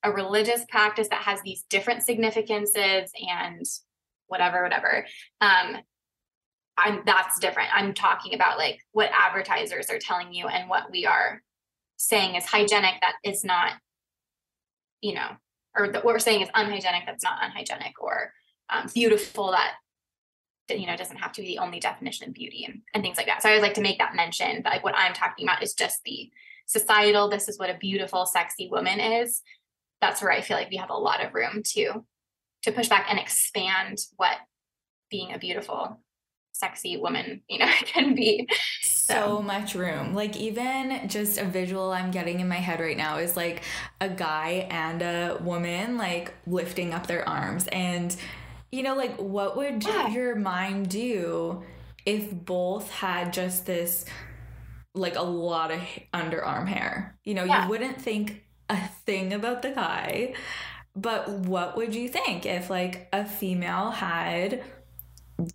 a 0.04 0.12
religious 0.12 0.66
practice 0.70 1.08
that 1.10 1.22
has 1.22 1.42
these 1.42 1.64
different 1.70 2.04
significances 2.04 3.12
and 3.28 3.66
whatever, 4.28 4.62
whatever, 4.62 5.06
um, 5.42 5.78
I'm 6.78 7.02
that's 7.06 7.40
different. 7.40 7.70
I'm 7.74 7.94
talking 7.94 8.34
about 8.34 8.58
like 8.58 8.80
what 8.92 9.10
advertisers 9.12 9.90
are 9.90 10.00
telling 10.00 10.34
you 10.34 10.48
and 10.48 10.70
what 10.70 10.92
we 10.92 11.06
are 11.06 11.42
saying 11.98 12.36
is 12.36 12.46
hygienic 12.46 13.02
that 13.02 13.16
is 13.24 13.44
not, 13.44 13.74
you 15.02 15.16
know, 15.16 15.30
or 15.76 15.88
what 15.88 16.06
we're 16.06 16.20
saying 16.20 16.42
is 16.42 16.50
unhygienic 16.54 17.04
that's 17.06 17.24
not 17.24 17.40
unhygienic 17.42 17.94
or 18.00 18.32
um, 18.70 18.88
beautiful 18.94 19.52
that 19.52 19.76
you 20.70 20.86
know 20.86 20.98
doesn't 20.98 21.18
have 21.18 21.32
to 21.32 21.42
be 21.42 21.48
the 21.48 21.60
only 21.60 21.80
definition 21.80 22.28
of 22.28 22.34
beauty 22.34 22.66
and, 22.66 22.82
and 22.94 23.04
things 23.04 23.18
like 23.18 23.26
that. 23.26 23.42
So 23.42 23.50
I 23.50 23.54
would 23.54 23.62
like 23.62 23.76
to 23.76 23.82
make 23.82 23.98
that 24.00 24.16
mention 24.16 24.62
that 24.64 24.72
like 24.72 24.84
what 24.84 24.98
I'm 24.98 25.14
talking 25.14 25.46
about 25.48 25.64
is 25.64 25.74
just 25.74 26.04
the 26.04 26.30
societal, 26.68 27.30
this 27.30 27.48
is 27.48 27.58
what 27.58 27.70
a 27.70 27.78
beautiful, 27.78 28.26
sexy 28.26 28.70
woman 28.70 29.00
is. 29.00 29.42
That's 30.02 30.22
where 30.22 30.32
I 30.32 30.42
feel 30.42 30.58
like 30.58 30.70
we 30.70 30.78
have 30.78 30.90
a 30.90 30.98
lot 30.98 31.26
of 31.26 31.34
room 31.34 31.64
to 31.74 32.06
to 32.64 32.72
push 32.72 32.90
back 32.90 33.08
and 33.10 33.20
expand 33.20 34.00
what 34.18 34.38
being 35.10 35.34
a 35.34 35.40
beautiful 35.40 36.02
sexy 36.58 36.98
woman, 36.98 37.42
you 37.48 37.60
know, 37.60 37.72
can 37.86 38.16
be. 38.16 38.48
So. 38.82 39.14
so 39.14 39.42
much 39.42 39.76
room. 39.76 40.14
Like 40.14 40.36
even 40.36 41.08
just 41.08 41.38
a 41.38 41.46
visual 41.46 41.92
I'm 41.92 42.12
getting 42.12 42.40
in 42.40 42.48
my 42.48 42.56
head 42.56 42.80
right 42.80 42.98
now 42.98 43.18
is 43.18 43.38
like 43.38 43.64
a 44.02 44.10
guy 44.10 44.68
and 44.70 45.02
a 45.02 45.38
woman 45.42 45.98
like 45.98 46.34
lifting 46.46 46.94
up 46.94 47.08
their 47.08 47.28
arms 47.28 47.68
and 47.68 48.14
you 48.70 48.84
know 48.84 48.96
like 48.96 49.16
what 49.16 49.56
would 49.56 49.86
yeah. 49.86 50.10
your 50.10 50.36
mind 50.36 50.90
do 50.90 51.64
if 52.06 52.32
both 52.32 52.92
had 52.92 53.32
just 53.32 53.66
this 53.66 54.04
like 54.94 55.16
a 55.16 55.24
lot 55.24 55.72
of 55.72 55.80
underarm 56.14 56.68
hair? 56.68 57.18
You 57.24 57.36
know, 57.36 57.44
yeah. 57.44 57.64
you 57.64 57.70
wouldn't 57.70 58.02
think 58.02 58.44
a 58.70 58.88
thing 59.06 59.34
about 59.34 59.62
the 59.62 59.72
guy. 59.72 60.34
But 60.96 61.30
what 61.30 61.78
would 61.78 61.94
you 61.94 62.10
think 62.10 62.46
if 62.46 62.70
like 62.70 63.08
a 63.14 63.24
female 63.24 63.92
had 63.92 64.64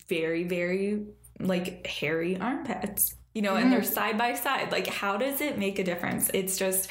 very, 0.08 0.44
very 0.44 1.06
like 1.40 1.86
hairy 1.86 2.38
armpits, 2.38 3.14
you 3.34 3.42
know, 3.42 3.54
mm. 3.54 3.62
and 3.62 3.72
they're 3.72 3.80
mm-hmm. 3.80 3.92
side 3.92 4.18
by 4.18 4.34
side. 4.34 4.72
Like, 4.72 4.86
how 4.86 5.16
does 5.16 5.40
it 5.40 5.58
make 5.58 5.78
a 5.78 5.84
difference? 5.84 6.30
It's 6.32 6.56
just, 6.56 6.88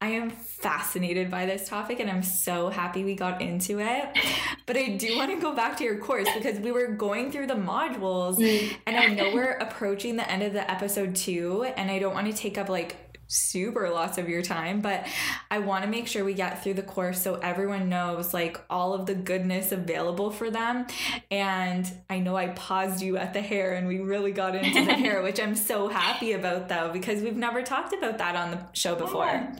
I 0.00 0.08
am 0.08 0.30
fascinated 0.30 1.30
by 1.30 1.46
this 1.46 1.68
topic 1.68 2.00
and 2.00 2.10
I'm 2.10 2.22
so 2.22 2.68
happy 2.68 3.02
we 3.02 3.14
got 3.14 3.40
into 3.40 3.80
it. 3.80 4.18
But 4.66 4.76
I 4.76 4.88
do 4.90 5.16
want 5.16 5.30
to 5.30 5.40
go 5.40 5.54
back 5.54 5.78
to 5.78 5.84
your 5.84 5.98
course 5.98 6.28
because 6.34 6.58
we 6.60 6.70
were 6.70 6.88
going 6.88 7.32
through 7.32 7.46
the 7.46 7.54
modules 7.54 8.36
mm. 8.36 8.76
and 8.86 8.96
I 8.96 9.06
know 9.06 9.32
we're 9.32 9.52
approaching 9.52 10.16
the 10.16 10.30
end 10.30 10.42
of 10.42 10.52
the 10.52 10.70
episode 10.70 11.16
too. 11.16 11.64
And 11.76 11.90
I 11.90 11.98
don't 11.98 12.12
want 12.12 12.26
to 12.26 12.34
take 12.34 12.58
up 12.58 12.68
like 12.68 13.05
super 13.28 13.90
lots 13.90 14.18
of 14.18 14.28
your 14.28 14.42
time, 14.42 14.80
but 14.80 15.06
I 15.50 15.58
want 15.58 15.84
to 15.84 15.90
make 15.90 16.06
sure 16.06 16.24
we 16.24 16.34
get 16.34 16.62
through 16.62 16.74
the 16.74 16.82
course 16.82 17.20
so 17.20 17.36
everyone 17.36 17.88
knows 17.88 18.32
like 18.32 18.58
all 18.70 18.94
of 18.94 19.06
the 19.06 19.14
goodness 19.14 19.72
available 19.72 20.30
for 20.30 20.50
them. 20.50 20.86
And 21.30 21.90
I 22.08 22.18
know 22.18 22.36
I 22.36 22.48
paused 22.48 23.02
you 23.02 23.16
at 23.16 23.32
the 23.32 23.40
hair 23.40 23.74
and 23.74 23.86
we 23.86 23.98
really 23.98 24.32
got 24.32 24.54
into 24.54 24.84
the 24.84 24.94
hair, 24.94 25.22
which 25.24 25.40
I'm 25.40 25.54
so 25.54 25.88
happy 25.88 26.32
about 26.32 26.68
though, 26.68 26.90
because 26.92 27.22
we've 27.22 27.36
never 27.36 27.62
talked 27.62 27.92
about 27.92 28.18
that 28.18 28.36
on 28.36 28.52
the 28.52 28.66
show 28.72 28.94
before. 28.94 29.52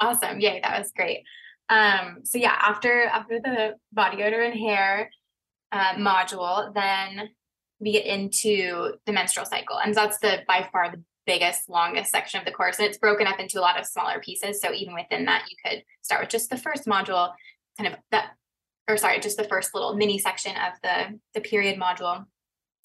Awesome. 0.00 0.40
Yay, 0.40 0.60
that 0.62 0.78
was 0.78 0.92
great. 0.96 1.24
Um, 1.68 2.20
so 2.24 2.38
yeah, 2.38 2.56
after 2.60 3.04
after 3.04 3.40
the 3.40 3.76
body 3.92 4.22
odor 4.22 4.42
and 4.42 4.58
hair 4.58 5.10
uh, 5.72 5.94
module, 5.94 6.72
then 6.74 7.30
we 7.80 7.92
get 7.92 8.06
into 8.06 8.94
the 9.06 9.12
menstrual 9.12 9.46
cycle. 9.46 9.78
And 9.78 9.94
that's 9.94 10.18
the 10.18 10.40
by 10.46 10.68
far 10.72 10.90
the 10.90 11.02
biggest, 11.26 11.68
longest 11.68 12.10
section 12.10 12.40
of 12.40 12.46
the 12.46 12.52
course. 12.52 12.78
And 12.78 12.86
it's 12.86 12.98
broken 12.98 13.26
up 13.26 13.40
into 13.40 13.58
a 13.58 13.62
lot 13.62 13.78
of 13.78 13.86
smaller 13.86 14.20
pieces. 14.20 14.60
So 14.60 14.72
even 14.72 14.94
within 14.94 15.24
that, 15.26 15.44
you 15.50 15.56
could 15.64 15.82
start 16.02 16.20
with 16.20 16.30
just 16.30 16.50
the 16.50 16.56
first 16.56 16.86
module, 16.86 17.32
kind 17.78 17.92
of 17.92 17.98
that, 18.10 18.32
or 18.88 18.96
sorry, 18.96 19.20
just 19.20 19.36
the 19.36 19.44
first 19.44 19.74
little 19.74 19.96
mini 19.96 20.18
section 20.18 20.52
of 20.52 20.72
the, 20.82 21.18
the 21.34 21.40
period 21.40 21.78
module 21.78 22.26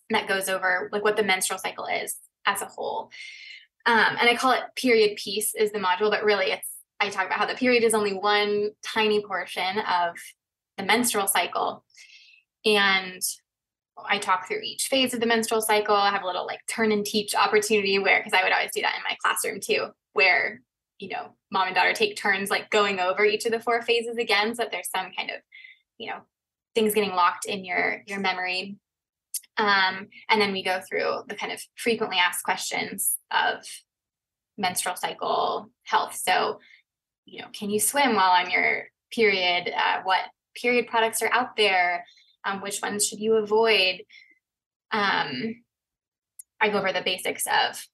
that 0.09 0.27
goes 0.27 0.49
over 0.49 0.89
like 0.91 1.03
what 1.03 1.17
the 1.17 1.23
menstrual 1.23 1.59
cycle 1.59 1.85
is 1.85 2.15
as 2.45 2.61
a 2.61 2.65
whole. 2.65 3.11
Um, 3.85 4.17
and 4.19 4.29
I 4.29 4.35
call 4.35 4.51
it 4.51 4.63
period 4.75 5.17
piece 5.17 5.55
is 5.55 5.71
the 5.71 5.79
module, 5.79 6.09
but 6.09 6.23
really 6.23 6.51
it's, 6.51 6.67
I 6.99 7.09
talk 7.09 7.27
about 7.27 7.37
how 7.39 7.45
the 7.45 7.55
period 7.55 7.83
is 7.83 7.93
only 7.93 8.13
one 8.13 8.71
tiny 8.85 9.23
portion 9.23 9.79
of 9.79 10.15
the 10.77 10.83
menstrual 10.83 11.27
cycle. 11.27 11.85
And 12.65 13.21
I 14.07 14.17
talk 14.17 14.47
through 14.47 14.61
each 14.63 14.87
phase 14.87 15.13
of 15.13 15.19
the 15.19 15.25
menstrual 15.25 15.61
cycle. 15.61 15.95
I 15.95 16.11
have 16.11 16.23
a 16.23 16.27
little 16.27 16.45
like 16.45 16.59
turn 16.67 16.91
and 16.91 17.05
teach 17.05 17.35
opportunity 17.35 17.99
where, 17.99 18.19
because 18.19 18.33
I 18.33 18.43
would 18.43 18.53
always 18.53 18.71
do 18.73 18.81
that 18.81 18.95
in 18.95 19.03
my 19.03 19.15
classroom 19.21 19.59
too, 19.59 19.87
where, 20.13 20.61
you 20.99 21.09
know, 21.09 21.35
mom 21.51 21.67
and 21.67 21.75
daughter 21.75 21.93
take 21.93 22.15
turns 22.15 22.49
like 22.49 22.69
going 22.69 22.99
over 22.99 23.25
each 23.25 23.45
of 23.45 23.51
the 23.51 23.59
four 23.59 23.81
phases 23.81 24.17
again 24.17 24.53
so 24.53 24.63
that 24.63 24.71
there's 24.71 24.89
some 24.89 25.11
kind 25.17 25.29
of, 25.29 25.37
you 25.97 26.09
know, 26.09 26.19
things 26.75 26.93
getting 26.93 27.11
locked 27.11 27.45
in 27.45 27.65
your 27.65 28.03
your 28.05 28.19
memory. 28.19 28.77
Um, 29.57 30.07
and 30.29 30.39
then 30.39 30.53
we 30.53 30.63
go 30.63 30.79
through 30.87 31.23
the 31.27 31.35
kind 31.35 31.51
of 31.51 31.61
frequently 31.75 32.17
asked 32.17 32.43
questions 32.43 33.17
of 33.31 33.65
menstrual 34.57 34.95
cycle 34.95 35.69
health. 35.83 36.15
So, 36.15 36.59
you 37.25 37.41
know, 37.41 37.47
can 37.53 37.69
you 37.69 37.79
swim 37.79 38.15
while 38.15 38.31
on 38.31 38.51
your 38.51 38.85
period? 39.11 39.71
Uh, 39.75 40.01
what 40.03 40.21
period 40.55 40.87
products 40.87 41.21
are 41.21 41.31
out 41.33 41.55
there? 41.55 42.05
Um, 42.45 42.61
which 42.61 42.81
ones 42.81 43.07
should 43.07 43.19
you 43.19 43.35
avoid? 43.35 44.01
Um, 44.91 45.63
i 46.61 46.67
go 46.67 46.79
over 46.79 46.91
the 46.91 47.01
basics 47.01 47.45
of 47.45 47.87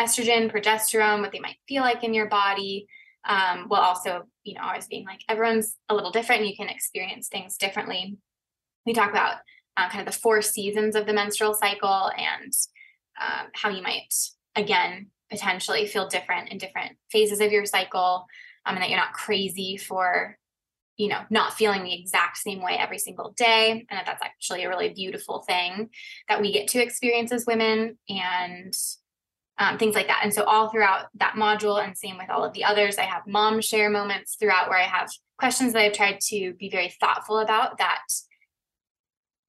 estrogen 0.00 0.52
progesterone 0.52 1.20
what 1.20 1.32
they 1.32 1.40
might 1.40 1.56
feel 1.66 1.82
like 1.82 2.04
in 2.04 2.14
your 2.14 2.28
body 2.28 2.86
um, 3.26 3.64
while 3.68 3.82
also 3.82 4.22
you 4.44 4.54
know 4.54 4.60
always 4.62 4.86
being 4.86 5.04
like 5.04 5.20
everyone's 5.28 5.76
a 5.88 5.94
little 5.94 6.10
different 6.10 6.42
and 6.42 6.50
you 6.50 6.56
can 6.56 6.68
experience 6.68 7.28
things 7.28 7.56
differently. 7.56 8.16
We 8.84 8.92
talk 8.92 9.10
about 9.10 9.38
uh, 9.76 9.88
kind 9.88 10.06
of 10.06 10.12
the 10.12 10.18
four 10.18 10.42
seasons 10.42 10.94
of 10.96 11.06
the 11.06 11.12
menstrual 11.12 11.54
cycle 11.54 12.10
and 12.16 12.52
um, 13.20 13.48
how 13.54 13.68
you 13.70 13.82
might 13.82 14.14
again 14.54 15.08
potentially 15.30 15.86
feel 15.86 16.08
different 16.08 16.50
in 16.50 16.58
different 16.58 16.96
phases 17.10 17.40
of 17.40 17.50
your 17.50 17.66
cycle 17.66 18.26
um, 18.64 18.74
and 18.74 18.82
that 18.82 18.90
you're 18.90 18.98
not 18.98 19.12
crazy 19.12 19.76
for 19.76 20.38
you 20.96 21.08
know 21.08 21.20
not 21.30 21.54
feeling 21.54 21.84
the 21.84 21.98
exact 21.98 22.38
same 22.38 22.62
way 22.62 22.76
every 22.78 22.98
single 22.98 23.32
day. 23.36 23.86
And 23.90 23.98
that 23.98 24.06
that's 24.06 24.22
actually 24.22 24.64
a 24.64 24.68
really 24.68 24.90
beautiful 24.90 25.40
thing 25.40 25.90
that 26.28 26.40
we 26.40 26.52
get 26.52 26.68
to 26.68 26.82
experience 26.82 27.32
as 27.32 27.46
women 27.46 27.98
and 28.08 28.74
um, 29.58 29.78
things 29.78 29.94
like 29.94 30.08
that. 30.08 30.20
And 30.22 30.34
so 30.34 30.44
all 30.44 30.68
throughout 30.68 31.06
that 31.14 31.34
module 31.34 31.82
and 31.82 31.96
same 31.96 32.18
with 32.18 32.30
all 32.30 32.44
of 32.44 32.52
the 32.52 32.64
others 32.64 32.98
i 32.98 33.02
have 33.02 33.22
mom 33.26 33.60
share 33.60 33.90
moments 33.90 34.36
throughout 34.38 34.68
where 34.68 34.78
i 34.78 34.82
have 34.82 35.10
questions 35.38 35.72
that 35.72 35.82
i've 35.82 35.92
tried 35.92 36.20
to 36.20 36.54
be 36.54 36.68
very 36.68 36.92
thoughtful 37.00 37.38
about 37.38 37.78
that 37.78 38.02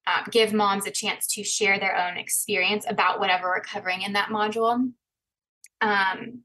um, 0.06 0.24
give 0.30 0.54
moms 0.54 0.86
a 0.86 0.90
chance 0.90 1.26
to 1.34 1.44
share 1.44 1.78
their 1.78 1.96
own 1.96 2.16
experience 2.16 2.86
about 2.88 3.20
whatever 3.20 3.48
we're 3.48 3.60
covering 3.60 4.00
in 4.00 4.14
that 4.14 4.30
module. 4.30 4.90
Um, 5.82 6.42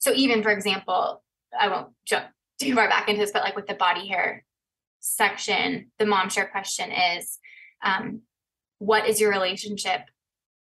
so 0.00 0.12
even 0.14 0.42
for 0.42 0.50
example 0.50 1.22
i 1.58 1.68
won't 1.68 1.88
jump 2.04 2.26
too 2.60 2.74
far 2.74 2.88
back 2.88 3.08
into 3.08 3.20
this, 3.20 3.32
but 3.32 3.42
like 3.42 3.56
with 3.56 3.66
the 3.66 3.74
body 3.74 4.06
hair 4.06 4.44
section, 5.00 5.90
the 5.98 6.06
mom 6.06 6.28
share 6.28 6.46
question 6.46 6.90
is 6.92 7.38
um, 7.82 8.22
what 8.78 9.08
is 9.08 9.20
your 9.20 9.30
relationship 9.30 10.02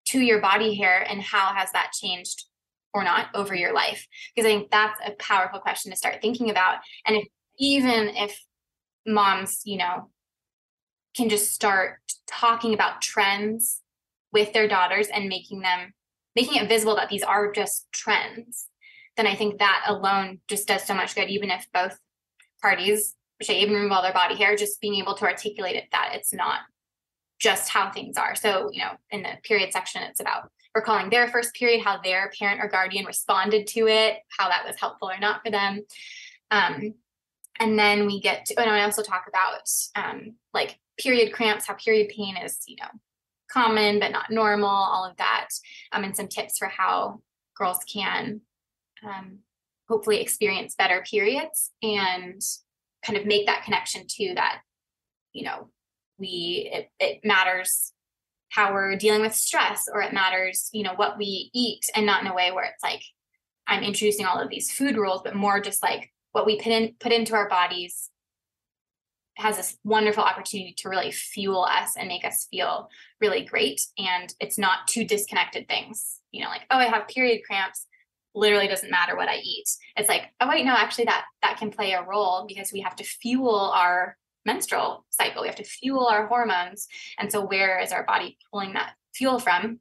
to 0.08 0.20
your 0.20 0.42
body 0.42 0.76
hair 0.76 1.06
and 1.10 1.22
how 1.22 1.54
has 1.54 1.72
that 1.72 1.94
changed 1.94 2.46
or 2.94 3.04
not 3.04 3.28
over 3.34 3.56
your 3.56 3.74
life? 3.74 4.08
Because 4.36 4.48
I 4.48 4.54
think 4.54 4.72
that's 4.72 5.00
a 5.06 5.12
powerful 5.12 5.60
question 5.60 5.92
to 5.92 5.98
start 5.98 6.22
thinking 6.22 6.50
about. 6.50 6.78
And 7.06 7.16
if 7.16 7.28
even 7.58 8.10
if 8.10 8.44
moms, 9.06 9.62
you 9.66 9.78
know, 9.78 10.10
can 11.16 11.30
just 11.30 11.54
start 11.54 12.00
talking 12.28 12.74
about 12.74 13.02
trends 13.02 13.82
with 14.34 14.52
their 14.54 14.68
daughters 14.68 15.08
and 15.08 15.30
making 15.30 15.62
them 15.62 15.94
making 16.36 16.62
it 16.62 16.68
visible 16.68 16.98
that 16.98 17.08
these 17.08 17.24
are 17.24 17.52
just 17.52 17.88
trends 17.94 18.68
then 19.18 19.28
I 19.28 19.36
think 19.36 19.60
that 19.60 19.86
alone 19.88 20.40
just 20.48 20.68
does 20.68 20.84
so 20.84 20.94
much 20.94 21.16
good, 21.16 21.30
even 21.30 21.50
if 21.50 21.68
both 21.74 21.98
parties 22.62 23.16
shave 23.42 23.68
and 23.68 23.76
remove 23.76 23.92
all 23.92 24.02
their 24.02 24.14
body 24.14 24.36
hair, 24.36 24.56
just 24.56 24.82
being 24.82 24.96
able 24.96 25.16
to 25.16 25.26
articulate 25.26 25.76
it 25.76 25.86
that 25.92 26.12
it's 26.14 26.34
not 26.34 26.60
just 27.40 27.70
how 27.70 27.92
things 27.92 28.18
are. 28.18 28.36
So, 28.36 28.70
you 28.72 28.82
know, 28.82 28.92
in 29.12 29.24
the 29.24 29.32
period 29.44 29.72
section, 29.74 30.04
it's 30.04 30.20
about 30.20 30.50
recalling 30.74 31.10
their 31.10 31.28
first 31.28 31.54
period, 31.54 31.84
how 31.84 32.00
their 32.02 32.32
parent 32.38 32.62
or 32.62 32.68
guardian 32.68 33.06
responded 33.06 33.68
to 33.68 33.88
it, 33.88 34.18
how 34.30 34.50
that 34.50 34.66
was 34.66 34.76
helpful 34.80 35.10
or 35.10 35.20
not 35.20 35.42
for 35.44 35.52
them. 35.52 35.82
Um, 36.52 36.94
and 37.60 37.80
then 37.80 38.06
we 38.06 38.20
get 38.20 38.46
to, 38.46 38.60
and 38.60 38.70
I 38.70 38.84
also 38.84 39.02
talk 39.02 39.26
about 39.28 39.70
um, 39.96 40.36
like 40.54 40.78
period 40.98 41.34
cramps, 41.34 41.68
how 41.68 41.76
period 41.76 42.10
pain 42.10 42.36
is, 42.38 42.60
you 42.68 42.76
know, 42.78 42.90
common 43.50 44.00
but 44.00 44.12
not 44.12 44.32
normal, 44.32 44.70
all 44.70 45.06
of 45.06 45.16
that, 45.18 45.48
um, 45.92 46.04
and 46.04 46.16
some 46.16 46.28
tips 46.28 46.58
for 46.58 46.68
how 46.68 47.22
girls 47.58 47.80
can 47.92 48.42
um, 49.06 49.40
hopefully 49.88 50.22
experience 50.22 50.76
better 50.76 51.04
periods 51.10 51.72
and 51.82 52.42
kind 53.06 53.18
of 53.18 53.26
make 53.26 53.46
that 53.46 53.64
connection 53.64 54.06
to 54.08 54.34
that, 54.36 54.62
you 55.34 55.44
know, 55.44 55.70
we 56.18 56.70
it, 56.74 56.90
it 57.00 57.20
matters 57.24 57.92
how 58.50 58.74
we're 58.74 58.96
dealing 58.96 59.22
with 59.22 59.36
stress 59.36 59.86
or 59.92 60.02
it 60.02 60.14
matters, 60.14 60.70
you 60.72 60.84
know, 60.84 60.94
what 60.96 61.18
we 61.18 61.50
eat 61.54 61.84
and 61.96 62.06
not 62.06 62.22
in 62.22 62.28
a 62.28 62.34
way 62.34 62.52
where 62.52 62.66
it's 62.66 62.84
like 62.84 63.04
I'm 63.68 63.84
introducing 63.84 64.26
all 64.26 64.40
of 64.40 64.50
these 64.50 64.72
food 64.72 64.98
rules, 64.98 65.22
but 65.24 65.36
more 65.36 65.60
just 65.60 65.84
like 65.84 66.12
what 66.32 66.46
we 66.46 66.58
put 66.58 66.72
in 66.72 66.96
put 67.00 67.12
into 67.12 67.36
our 67.36 67.50
bodies 67.50 68.10
has 69.38 69.58
this 69.58 69.78
wonderful 69.84 70.24
opportunity 70.24 70.74
to 70.78 70.90
really 70.90 71.12
fuel 71.12 71.64
us 71.64 71.98
and 71.98 72.08
make 72.08 72.24
us 72.24 72.48
feel 72.50 72.90
really 73.20 73.44
great. 73.44 73.82
And 73.98 74.34
it's 74.40 74.58
not 74.58 74.88
two 74.88 75.04
disconnected 75.04 75.68
things, 75.68 76.22
you 76.32 76.42
know, 76.42 76.50
like, 76.50 76.62
oh, 76.72 76.78
I 76.78 76.86
have 76.86 77.08
period 77.10 77.42
cramps. 77.46 77.86
Literally 78.36 78.68
doesn't 78.68 78.92
matter 78.92 79.16
what 79.16 79.30
I 79.30 79.38
eat. 79.38 79.66
It's 79.96 80.10
like, 80.10 80.24
oh 80.42 80.50
wait, 80.50 80.66
no, 80.66 80.74
actually 80.74 81.06
that 81.06 81.26
that 81.42 81.58
can 81.58 81.72
play 81.72 81.94
a 81.94 82.04
role 82.04 82.46
because 82.48 82.72
we 82.72 82.82
have 82.82 82.96
to 82.98 83.04
fuel 83.04 83.72
our 83.74 84.18
menstrual 84.46 85.06
cycle. 85.10 85.42
We 85.42 85.48
have 85.48 85.58
to 85.58 85.64
fuel 85.64 86.08
our 86.08 86.28
hormones. 86.28 86.88
And 87.18 87.32
so 87.32 87.46
where 87.46 87.80
is 87.80 87.92
our 87.92 88.04
body 88.04 88.38
pulling 88.52 88.74
that 88.74 88.94
fuel 89.14 89.40
from? 89.40 89.80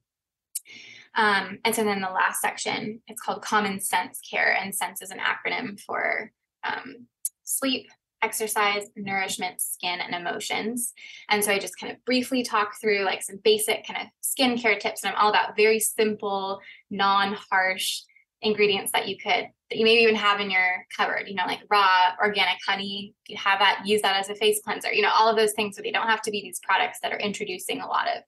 Um, 1.17 1.59
and 1.65 1.75
so 1.75 1.85
then 1.85 2.01
the 2.01 2.09
last 2.09 2.41
section, 2.41 3.01
it's 3.07 3.21
called 3.21 3.43
common 3.43 3.81
sense 3.81 4.21
care, 4.29 4.57
and 4.61 4.75
sense 4.75 5.01
is 5.01 5.11
an 5.11 5.19
acronym 5.19 5.79
for 5.81 6.33
um, 6.65 7.07
sleep, 7.45 7.87
exercise, 8.23 8.85
nourishment, 8.97 9.61
skin, 9.61 10.01
and 10.01 10.15
emotions. 10.15 10.93
And 11.29 11.45
so 11.45 11.53
I 11.53 11.59
just 11.59 11.79
kind 11.79 11.93
of 11.93 12.05
briefly 12.05 12.43
talk 12.43 12.81
through 12.81 13.05
like 13.05 13.23
some 13.23 13.39
basic 13.45 13.87
kind 13.87 14.01
of 14.01 14.09
skincare 14.25 14.81
tips. 14.81 15.05
And 15.05 15.15
I'm 15.15 15.21
all 15.21 15.31
about 15.31 15.57
very 15.57 15.79
simple, 15.79 16.61
non 16.91 17.37
harsh 17.51 18.01
ingredients 18.45 18.93
that 18.93 19.09
you 19.09 19.17
could, 19.17 19.49
that 19.71 19.79
you 19.79 19.85
maybe 19.85 20.03
even 20.03 20.15
have 20.15 20.41
in 20.41 20.51
your 20.51 20.87
cupboard, 20.97 21.25
you 21.27 21.35
know, 21.35 21.47
like 21.47 21.61
raw 21.69 22.13
organic 22.21 22.59
honey. 22.67 23.15
You 23.27 23.37
have 23.37 23.59
that, 23.59 23.83
use 23.85 24.03
that 24.03 24.17
as 24.17 24.29
a 24.29 24.35
face 24.35 24.61
cleanser, 24.65 24.93
you 24.93 25.03
know, 25.03 25.11
all 25.13 25.29
of 25.29 25.37
those 25.37 25.53
things. 25.53 25.77
So 25.77 25.83
they 25.83 25.91
don't 25.91 26.07
have 26.07 26.23
to 26.23 26.31
be 26.31 26.43
these 26.43 26.61
products 26.63 26.99
that 27.03 27.13
are 27.13 27.19
introducing 27.19 27.81
a 27.81 27.87
lot 27.87 28.07
of 28.07 28.23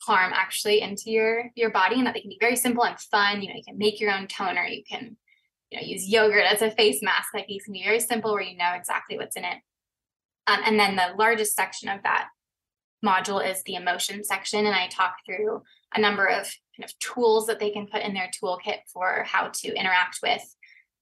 harm 0.00 0.32
actually 0.34 0.82
into 0.82 1.10
your 1.10 1.50
your 1.54 1.70
body 1.70 1.96
and 1.96 2.06
that 2.06 2.12
they 2.12 2.20
can 2.20 2.28
be 2.28 2.36
very 2.38 2.56
simple 2.56 2.84
and 2.84 3.00
fun 3.00 3.40
you 3.40 3.48
know 3.48 3.54
you 3.54 3.62
can 3.66 3.78
make 3.78 3.98
your 3.98 4.12
own 4.12 4.26
toner 4.26 4.62
you 4.66 4.82
can 4.86 5.16
you 5.74 5.80
know, 5.80 5.86
use 5.86 6.08
yogurt 6.08 6.44
as 6.44 6.62
a 6.62 6.70
face 6.70 7.02
mask. 7.02 7.34
Like 7.34 7.46
these 7.46 7.64
can 7.64 7.72
be 7.72 7.82
very 7.82 8.00
simple 8.00 8.32
where 8.32 8.42
you 8.42 8.56
know 8.56 8.72
exactly 8.74 9.18
what's 9.18 9.36
in 9.36 9.44
it. 9.44 9.58
Um, 10.46 10.60
and 10.64 10.78
then 10.78 10.96
the 10.96 11.14
largest 11.18 11.56
section 11.56 11.88
of 11.88 12.02
that 12.04 12.28
module 13.04 13.44
is 13.44 13.62
the 13.64 13.74
emotion 13.74 14.22
section. 14.24 14.66
And 14.66 14.74
I 14.74 14.86
talk 14.88 15.16
through 15.26 15.62
a 15.94 16.00
number 16.00 16.26
of 16.26 16.46
kind 16.76 16.84
of 16.84 16.98
tools 16.98 17.46
that 17.46 17.58
they 17.58 17.70
can 17.70 17.86
put 17.86 18.02
in 18.02 18.14
their 18.14 18.30
toolkit 18.42 18.78
for 18.92 19.24
how 19.24 19.48
to 19.48 19.74
interact 19.74 20.18
with, 20.22 20.42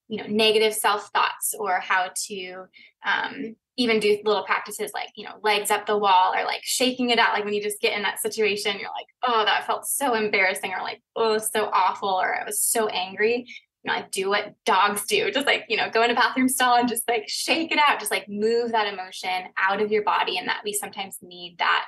you 0.09 0.19
know, 0.19 0.27
negative 0.29 0.75
self 0.75 1.11
thoughts 1.15 1.55
or 1.59 1.81
how 1.81 2.11
to 2.27 2.65
um, 3.05 3.57
even 3.77 4.01
do 4.01 4.19
little 4.25 4.45
practices 4.45 4.91
like, 4.95 5.11
you 5.17 5.25
know, 5.25 5.35
legs 5.43 5.71
up 5.71 5.87
the 5.87 5.97
wall 5.97 6.35
or 6.35 6.45
like 6.45 6.61
shaking 6.63 7.11
it 7.11 7.19
out. 7.19 7.33
Like 7.33 7.45
when 7.45 7.55
you 7.55 7.63
just 7.63 7.81
get 7.81 7.97
in 7.97 8.03
that 8.03 8.21
situation, 8.21 8.79
you're 8.79 8.91
like, 8.91 9.07
oh, 9.27 9.45
that 9.45 9.67
felt 9.67 9.87
so 9.87 10.15
embarrassing 10.15 10.73
or 10.73 10.83
like, 10.83 11.03
oh, 11.17 11.39
so 11.39 11.71
awful 11.73 12.11
or 12.11 12.35
I 12.35 12.45
was 12.45 12.61
so 12.61 12.89
angry 12.89 13.47
you 13.83 13.91
know, 13.91 13.97
like 13.99 14.11
do 14.11 14.29
what 14.29 14.55
dogs 14.65 15.05
do, 15.07 15.31
just 15.31 15.47
like, 15.47 15.65
you 15.69 15.77
know, 15.77 15.91
go 15.91 16.03
in 16.03 16.11
a 16.11 16.15
bathroom 16.15 16.49
stall 16.49 16.77
and 16.77 16.89
just 16.89 17.09
like 17.09 17.25
shake 17.29 17.73
it 17.73 17.79
out, 17.87 17.99
just 17.99 18.13
like 18.13 18.29
move 18.29 18.73
that 18.73 18.93
emotion 18.93 19.49
out 19.59 19.81
of 19.81 19.91
your 19.91 20.05
body. 20.05 20.39
And 20.39 20.49
that 20.49 20.61
we 20.65 20.73
sometimes 20.73 21.19
need 21.21 21.57
that 21.59 21.87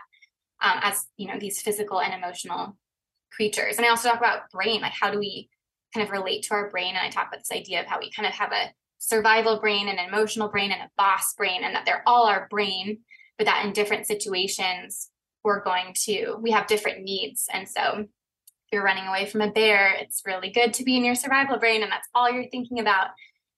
um, 0.60 0.80
as, 0.82 1.06
you 1.16 1.28
know, 1.28 1.38
these 1.38 1.62
physical 1.62 2.00
and 2.00 2.12
emotional 2.12 2.76
creatures. 3.36 3.76
And 3.76 3.86
I 3.86 3.90
also 3.90 4.08
talk 4.08 4.18
about 4.18 4.50
brain, 4.50 4.80
like 4.80 4.92
how 4.98 5.10
do 5.10 5.18
we 5.18 5.48
kind 5.92 6.06
of 6.06 6.12
relate 6.12 6.42
to 6.44 6.54
our 6.54 6.70
brain? 6.70 6.94
And 6.96 7.06
I 7.06 7.10
talk 7.10 7.28
about 7.28 7.40
this 7.40 7.52
idea 7.52 7.80
of 7.80 7.86
how 7.86 7.98
we 7.98 8.10
kind 8.10 8.26
of 8.26 8.34
have 8.34 8.52
a 8.52 8.72
survival 8.98 9.60
brain 9.60 9.88
and 9.88 9.98
an 9.98 10.08
emotional 10.08 10.48
brain 10.48 10.72
and 10.72 10.82
a 10.82 10.90
boss 10.96 11.34
brain, 11.34 11.62
and 11.62 11.74
that 11.74 11.84
they're 11.84 12.02
all 12.06 12.26
our 12.26 12.48
brain, 12.50 12.98
but 13.38 13.46
that 13.46 13.64
in 13.64 13.72
different 13.72 14.06
situations, 14.06 15.10
we're 15.42 15.62
going 15.62 15.94
to, 16.04 16.36
we 16.40 16.50
have 16.52 16.66
different 16.66 17.02
needs. 17.02 17.48
And 17.52 17.68
so 17.68 17.98
if 17.98 18.08
you're 18.72 18.82
running 18.82 19.06
away 19.06 19.26
from 19.26 19.42
a 19.42 19.50
bear, 19.50 19.94
it's 20.00 20.22
really 20.24 20.50
good 20.50 20.72
to 20.74 20.84
be 20.84 20.96
in 20.96 21.04
your 21.04 21.14
survival 21.14 21.58
brain 21.58 21.82
and 21.82 21.92
that's 21.92 22.08
all 22.14 22.30
you're 22.30 22.48
thinking 22.48 22.80
about. 22.80 23.08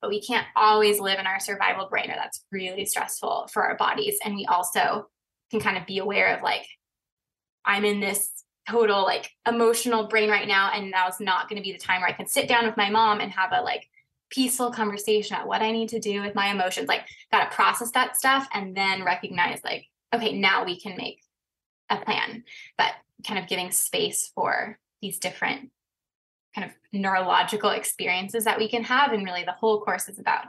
But 0.03 0.11
we 0.11 0.21
can't 0.21 0.47
always 0.57 1.01
live 1.01 1.19
in 1.19 1.27
our 1.27 1.41
survival 1.41 1.89
brain, 1.89 2.11
or 2.11 2.17
that's 2.17 2.45
really 2.53 2.85
stressful 2.85 3.49
for 3.53 3.65
our 3.65 3.77
bodies. 3.77 4.19
And 4.25 4.35
we 4.35 4.45
also 4.47 5.09
can 5.51 5.61
kind 5.61 5.79
of 5.79 5.87
be 5.87 5.99
aware 5.99 6.37
of 6.37 6.43
like, 6.43 6.67
I'm 7.65 7.85
in 7.85 8.01
this 8.01 8.31
total 8.69 9.03
like 9.05 9.31
emotional 9.47 10.09
brain 10.09 10.29
right 10.29 10.49
now, 10.49 10.71
and 10.73 10.91
now's 10.91 11.21
not 11.21 11.49
going 11.49 11.61
to 11.61 11.67
be 11.67 11.73
the 11.73 11.79
time 11.79 12.01
where 12.01 12.11
I 12.11 12.15
can 12.15 12.27
sit 12.27 12.49
down 12.49 12.67
with 12.67 12.77
my 12.77 12.91
mom 12.91 13.21
and 13.21 13.33
have 13.33 13.53
a 13.53 13.63
like 13.63 13.89
peaceful 14.31 14.73
conversation 14.73 15.37
about 15.37 15.49
what 15.49 15.63
I 15.63 15.71
need 15.71 15.89
to 15.91 16.01
do 16.01 16.21
with 16.23 16.35
my 16.35 16.49
emotions. 16.49 16.89
Like, 16.89 17.07
got 17.31 17.49
to 17.49 17.55
process 17.55 17.93
that 17.93 18.17
stuff 18.17 18.49
and 18.53 18.77
then 18.77 19.05
recognize, 19.05 19.61
like, 19.63 19.87
okay, 20.15 20.39
now 20.39 20.65
we 20.65 20.81
can 20.81 20.97
make 20.97 21.21
a 21.91 21.97
plan. 21.99 22.45
But 22.77 22.93
kind 23.27 23.39
of 23.39 23.49
giving 23.49 23.71
space 23.71 24.31
for 24.35 24.79
these 25.01 25.19
different 25.19 25.71
kind 26.55 26.69
of 26.69 26.77
neurological 26.93 27.71
experiences 27.71 28.45
that 28.45 28.59
we 28.59 28.69
can 28.69 28.85
have. 28.85 29.13
And 29.13 29.25
really, 29.25 29.45
the 29.45 29.53
whole 29.53 29.81
course 29.81 30.09
is 30.09 30.19
about 30.19 30.47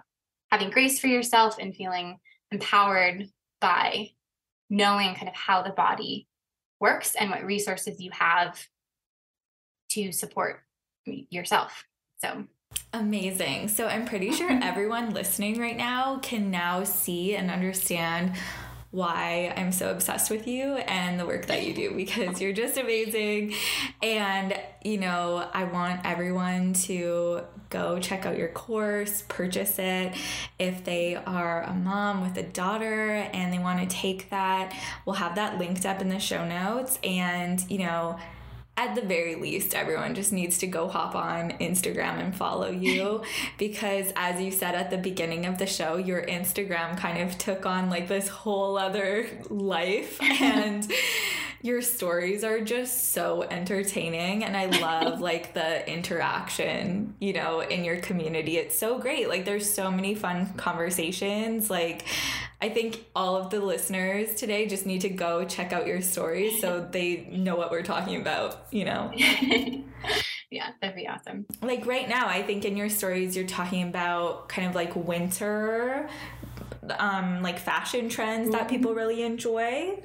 having 0.51 0.69
grace 0.69 0.99
for 0.99 1.07
yourself 1.07 1.57
and 1.59 1.75
feeling 1.75 2.17
empowered 2.51 3.29
by 3.59 4.11
knowing 4.69 5.15
kind 5.15 5.27
of 5.27 5.35
how 5.35 5.61
the 5.61 5.71
body 5.71 6.26
works 6.79 7.15
and 7.15 7.29
what 7.29 7.43
resources 7.43 7.99
you 7.99 8.11
have 8.11 8.67
to 9.89 10.11
support 10.11 10.61
yourself. 11.05 11.85
So 12.21 12.45
Amazing. 12.93 13.69
So 13.69 13.87
I'm 13.87 14.05
pretty 14.05 14.31
sure 14.31 14.49
everyone 14.61 15.13
listening 15.13 15.59
right 15.59 15.77
now 15.77 16.19
can 16.19 16.51
now 16.51 16.83
see 16.83 17.35
and 17.35 17.49
understand 17.49 18.33
why 18.97 19.53
I'm 19.55 19.71
so 19.71 19.91
obsessed 19.91 20.31
with 20.31 20.47
you 20.47 20.73
and 20.73 21.19
the 21.19 21.25
work 21.27 21.45
that 21.45 21.67
you 21.67 21.73
do 21.75 21.93
because 21.95 22.41
you're 22.41 22.51
just 22.51 22.77
amazing. 22.77 23.53
And, 24.01 24.59
you 24.83 24.97
know, 24.97 25.47
I 25.53 25.65
want 25.65 26.01
everyone 26.03 26.73
to 26.73 27.41
go 27.69 27.99
check 27.99 28.25
out 28.25 28.39
your 28.39 28.47
course, 28.47 29.23
purchase 29.27 29.77
it. 29.77 30.15
If 30.57 30.83
they 30.83 31.15
are 31.15 31.61
a 31.61 31.75
mom 31.75 32.21
with 32.21 32.37
a 32.37 32.43
daughter 32.43 33.11
and 33.11 33.53
they 33.53 33.59
want 33.59 33.87
to 33.87 33.95
take 33.95 34.31
that, 34.31 34.75
we'll 35.05 35.17
have 35.17 35.35
that 35.35 35.59
linked 35.59 35.85
up 35.85 36.01
in 36.01 36.09
the 36.09 36.19
show 36.19 36.43
notes. 36.43 36.97
And, 37.03 37.63
you 37.69 37.77
know, 37.77 38.17
at 38.77 38.93
the 38.93 39.01
very 39.01 39.35
least, 39.35 39.73
everyone 39.73 40.13
just 40.13 40.31
needs 40.31 40.59
to 40.59 40.67
go 40.67 40.87
hop 40.87 41.15
on 41.15 41.49
Instagram 41.59 42.19
and 42.19 42.35
follow 42.35 42.69
you 42.69 43.23
because, 43.57 44.13
as 44.15 44.39
you 44.39 44.51
said 44.51 44.75
at 44.75 44.91
the 44.91 44.97
beginning 44.97 45.47
of 45.47 45.57
the 45.57 45.65
show, 45.65 45.97
your 45.97 46.21
Instagram 46.21 46.95
kind 46.95 47.27
of 47.27 47.37
took 47.39 47.65
on 47.65 47.89
like 47.89 48.07
this 48.07 48.27
whole 48.27 48.77
other 48.77 49.27
life. 49.49 50.19
And 50.39 50.89
your 51.61 51.81
stories 51.81 52.43
are 52.43 52.61
just 52.61 53.11
so 53.13 53.43
entertaining 53.43 54.43
and 54.43 54.55
i 54.55 54.65
love 54.65 55.19
like 55.27 55.53
the 55.53 55.89
interaction 55.89 57.15
you 57.19 57.33
know 57.33 57.61
in 57.61 57.83
your 57.83 57.97
community. 57.97 58.57
It's 58.57 58.77
so 58.77 58.99
great. 58.99 59.29
Like 59.29 59.45
there's 59.45 59.71
so 59.71 59.91
many 59.91 60.15
fun 60.15 60.53
conversations. 60.55 61.69
Like 61.69 62.05
i 62.59 62.69
think 62.69 63.05
all 63.15 63.35
of 63.35 63.51
the 63.51 63.59
listeners 63.59 64.33
today 64.33 64.65
just 64.65 64.87
need 64.87 65.01
to 65.01 65.09
go 65.09 65.45
check 65.45 65.73
out 65.73 65.85
your 65.85 66.01
stories 66.01 66.59
so 66.59 66.87
they 66.91 67.27
know 67.31 67.55
what 67.55 67.69
we're 67.69 67.83
talking 67.83 68.19
about 68.19 68.67
you 68.71 68.85
know? 68.85 69.11
Yeah 70.49 70.69
that'd 70.81 70.95
be 70.95 71.05
awesome. 71.05 71.45
Like 71.61 71.85
right 71.85 72.07
now 72.07 72.27
i 72.27 72.41
think 72.41 72.63
in 72.63 72.77
your 72.77 72.89
stories 72.89 73.35
you're 73.35 73.45
talking 73.45 73.83
about 73.83 74.47
kind 74.47 74.67
of 74.67 74.75
like 74.75 74.95
winter 74.95 76.09
um 76.99 77.41
like 77.43 77.59
fashion 77.59 78.07
trends 78.07 78.47
mm-hmm. 78.47 78.57
that 78.57 78.69
people 78.69 78.95
really 78.95 79.23
enjoy 79.23 80.01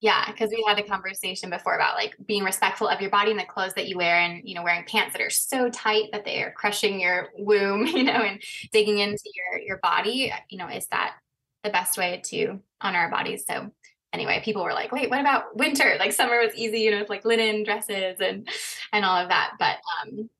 yeah, 0.00 0.30
because 0.30 0.48
we 0.50 0.64
had 0.66 0.78
a 0.78 0.82
conversation 0.82 1.50
before 1.50 1.74
about 1.74 1.94
like 1.94 2.16
being 2.26 2.42
respectful 2.42 2.88
of 2.88 3.00
your 3.02 3.10
body 3.10 3.32
and 3.32 3.38
the 3.38 3.44
clothes 3.44 3.74
that 3.74 3.86
you 3.86 3.98
wear, 3.98 4.16
and 4.16 4.48
you 4.48 4.54
know, 4.54 4.62
wearing 4.62 4.84
pants 4.84 5.12
that 5.12 5.20
are 5.20 5.30
so 5.30 5.68
tight 5.68 6.08
that 6.12 6.24
they 6.24 6.42
are 6.42 6.52
crushing 6.52 6.98
your 6.98 7.28
womb, 7.36 7.86
you 7.86 8.04
know, 8.04 8.12
and 8.12 8.42
digging 8.72 8.98
into 8.98 9.30
your 9.34 9.60
your 9.60 9.78
body. 9.78 10.32
You 10.48 10.58
know, 10.58 10.68
is 10.68 10.86
that 10.88 11.16
the 11.64 11.70
best 11.70 11.98
way 11.98 12.22
to 12.26 12.60
honor 12.80 12.98
our 12.98 13.10
bodies? 13.10 13.44
So 13.46 13.70
anyway, 14.14 14.40
people 14.42 14.64
were 14.64 14.72
like, 14.72 14.90
"Wait, 14.90 15.10
what 15.10 15.20
about 15.20 15.54
winter? 15.56 15.96
Like 15.98 16.12
summer 16.12 16.40
was 16.40 16.54
easy, 16.54 16.80
you 16.80 16.92
know, 16.92 17.00
with 17.00 17.10
like 17.10 17.26
linen 17.26 17.62
dresses 17.62 18.16
and 18.20 18.48
and 18.94 19.04
all 19.04 19.18
of 19.18 19.28
that." 19.28 19.52
But 19.58 19.76
um, 20.02 20.30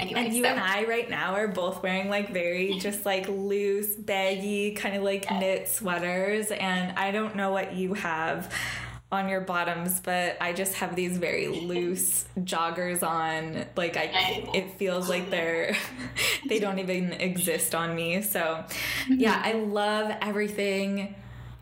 Anyway, 0.00 0.24
and 0.24 0.34
you 0.34 0.42
so. 0.42 0.48
and 0.48 0.58
I 0.58 0.84
right 0.84 1.08
now 1.08 1.34
are 1.34 1.46
both 1.46 1.82
wearing 1.82 2.08
like 2.08 2.32
very 2.32 2.74
just 2.80 3.06
like 3.06 3.28
loose, 3.28 3.94
baggy, 3.94 4.72
kind 4.72 4.96
of 4.96 5.02
like 5.02 5.30
knit 5.30 5.68
sweaters. 5.68 6.50
And 6.50 6.98
I 6.98 7.10
don't 7.10 7.36
know 7.36 7.52
what 7.52 7.74
you 7.74 7.94
have 7.94 8.52
on 9.14 9.28
your 9.28 9.40
bottoms, 9.40 10.00
but 10.00 10.36
I 10.40 10.52
just 10.52 10.74
have 10.74 10.94
these 10.94 11.16
very 11.18 11.48
loose 11.48 12.26
joggers 12.40 13.02
on. 13.02 13.64
Like 13.76 13.96
I, 13.96 14.48
it 14.54 14.78
feels 14.78 15.08
like 15.08 15.30
they're, 15.30 15.76
they 16.48 16.58
don't 16.58 16.78
even 16.78 17.12
exist 17.14 17.74
on 17.74 17.94
me. 17.94 18.22
So, 18.22 18.64
yeah, 19.08 19.40
I 19.44 19.52
love 19.52 20.14
everything 20.20 21.14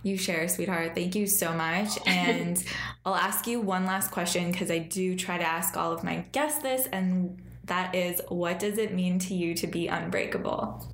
you 0.03 0.17
share, 0.17 0.49
sweetheart. 0.49 0.95
Thank 0.95 1.15
you 1.15 1.27
so 1.27 1.53
much. 1.53 1.99
And 2.07 2.63
I'll 3.05 3.15
ask 3.15 3.47
you 3.47 3.61
one 3.61 3.87
last 3.87 4.11
question 4.11 4.51
because 4.51 4.71
I 4.71 4.79
do 4.79 5.15
try 5.17 5.39
to 5.39 5.45
ask 5.45 5.77
all 5.77 5.93
of 5.93 6.03
my 6.03 6.25
guests 6.33 6.63
this, 6.63 6.87
and 6.93 7.41
that 7.65 7.95
is 7.95 8.21
what 8.29 8.59
does 8.59 8.79
it 8.79 8.93
mean 8.93 9.19
to 9.21 9.35
you 9.35 9.55
to 9.55 9.67
be 9.67 9.89
unbreakable? 9.89 10.93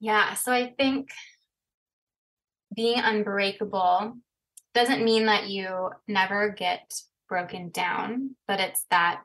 Yeah, 0.00 0.34
so 0.34 0.52
I 0.52 0.74
think 0.76 1.10
being 2.74 2.98
unbreakable 2.98 4.18
doesn't 4.76 5.04
mean 5.04 5.26
that 5.26 5.48
you 5.48 5.90
never 6.06 6.50
get 6.50 6.92
broken 7.28 7.70
down, 7.70 8.36
but 8.46 8.60
it's 8.60 8.84
that 8.90 9.24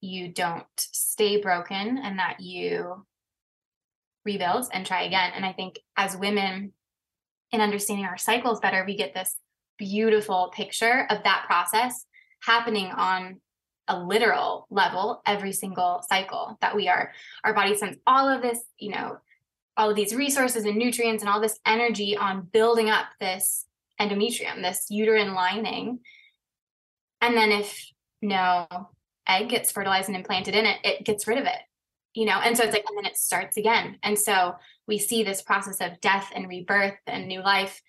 you 0.00 0.28
don't 0.28 0.66
stay 0.76 1.40
broken 1.40 1.98
and 1.98 2.18
that 2.18 2.40
you 2.40 3.04
rebuild 4.24 4.68
and 4.72 4.86
try 4.86 5.02
again. 5.02 5.32
And 5.34 5.44
I 5.44 5.52
think 5.52 5.80
as 5.96 6.16
women, 6.16 6.72
in 7.50 7.60
understanding 7.60 8.04
our 8.04 8.18
cycles 8.18 8.60
better, 8.60 8.84
we 8.86 8.96
get 8.96 9.14
this 9.14 9.36
beautiful 9.78 10.52
picture 10.54 11.06
of 11.10 11.24
that 11.24 11.44
process 11.46 12.04
happening 12.42 12.86
on 12.86 13.40
a 13.88 13.98
literal 13.98 14.66
level 14.70 15.20
every 15.26 15.52
single 15.52 16.02
cycle 16.08 16.56
that 16.62 16.74
we 16.74 16.88
are 16.88 17.12
our 17.42 17.52
body 17.52 17.76
sends 17.76 17.98
all 18.06 18.28
of 18.28 18.40
this 18.40 18.60
you 18.78 18.90
know 18.90 19.18
all 19.76 19.90
of 19.90 19.96
these 19.96 20.14
resources 20.14 20.64
and 20.64 20.76
nutrients 20.76 21.22
and 21.22 21.28
all 21.28 21.40
this 21.40 21.58
energy 21.66 22.16
on 22.16 22.48
building 22.50 22.88
up 22.88 23.06
this 23.20 23.66
endometrium 24.00 24.62
this 24.62 24.86
uterine 24.90 25.34
lining. 25.34 26.00
And 27.20 27.36
then 27.36 27.52
if 27.52 27.86
no 28.20 28.66
egg 29.26 29.48
gets 29.48 29.72
fertilized 29.72 30.08
and 30.08 30.16
implanted 30.16 30.54
in 30.54 30.66
it 30.66 30.78
it 30.84 31.04
gets 31.04 31.26
rid 31.26 31.38
of 31.38 31.46
it 31.46 31.60
you 32.14 32.26
know? 32.26 32.40
And 32.42 32.56
so 32.56 32.64
it's 32.64 32.72
like 32.72 32.84
and 32.88 32.96
then 32.96 33.10
it 33.10 33.18
starts 33.18 33.56
again. 33.56 33.98
And 34.02 34.18
so 34.18 34.54
we 34.86 34.98
see 34.98 35.22
this 35.22 35.42
process 35.42 35.80
of 35.80 36.00
death 36.00 36.30
and 36.34 36.48
rebirth 36.48 36.98
and 37.06 37.26
new 37.26 37.42
life. 37.42 37.82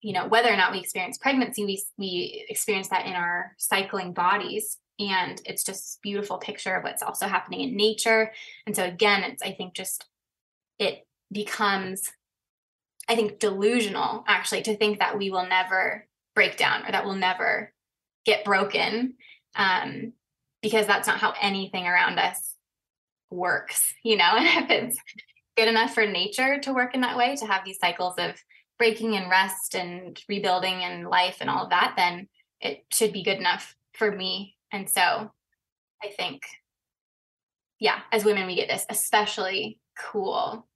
You 0.00 0.12
know 0.12 0.28
whether 0.28 0.52
or 0.52 0.56
not 0.56 0.72
we 0.72 0.80
experience 0.80 1.18
pregnancy 1.18 1.64
we 1.64 1.82
we 1.96 2.44
experience 2.48 2.88
that 2.88 3.06
in 3.06 3.14
our 3.14 3.54
cycling 3.58 4.12
bodies. 4.12 4.78
And 5.00 5.40
it's 5.44 5.64
just 5.64 5.82
this 5.82 5.98
beautiful 6.02 6.38
picture 6.38 6.76
of 6.76 6.84
what's 6.84 7.02
also 7.02 7.26
happening 7.26 7.60
in 7.60 7.76
nature. 7.76 8.30
And 8.66 8.76
so 8.76 8.84
again 8.84 9.24
it's 9.24 9.42
i 9.42 9.52
think 9.52 9.74
just 9.74 10.06
it 10.78 11.06
becomes 11.32 12.12
i 13.08 13.14
think 13.14 13.38
delusional 13.38 14.24
actually 14.26 14.62
to 14.62 14.76
think 14.76 14.98
that 14.98 15.18
we 15.18 15.30
will 15.30 15.46
never 15.46 16.06
break 16.34 16.56
down 16.56 16.84
or 16.86 16.92
that 16.92 17.04
we'll 17.04 17.14
never 17.14 17.72
get 18.24 18.44
broken 18.44 19.14
um, 19.56 20.12
because 20.62 20.86
that's 20.86 21.06
not 21.06 21.18
how 21.18 21.34
anything 21.40 21.86
around 21.86 22.18
us 22.18 22.54
works 23.30 23.94
you 24.02 24.16
know? 24.16 24.32
And 24.36 24.64
if 24.64 24.70
it's 24.70 24.98
good 25.56 25.68
enough 25.68 25.94
for 25.94 26.06
nature 26.06 26.58
to 26.60 26.72
work 26.72 26.94
in 26.94 27.02
that 27.02 27.16
way 27.16 27.36
to 27.36 27.46
have 27.46 27.64
these 27.64 27.78
cycles 27.78 28.14
of 28.18 28.32
breaking 28.78 29.16
and 29.16 29.30
rest 29.30 29.76
and 29.76 30.20
rebuilding 30.28 30.82
and 30.82 31.08
life 31.08 31.36
and 31.40 31.48
all 31.48 31.64
of 31.64 31.70
that 31.70 31.94
then 31.96 32.28
it 32.60 32.84
should 32.90 33.12
be 33.12 33.22
good 33.22 33.38
enough 33.38 33.76
for 33.92 34.10
me. 34.10 34.56
And 34.72 34.88
so 34.88 35.30
I 36.02 36.08
think, 36.16 36.42
yeah, 37.78 38.00
as 38.10 38.24
women, 38.24 38.46
we 38.46 38.56
get 38.56 38.68
this 38.68 38.86
especially 38.90 39.78
cool 39.96 40.66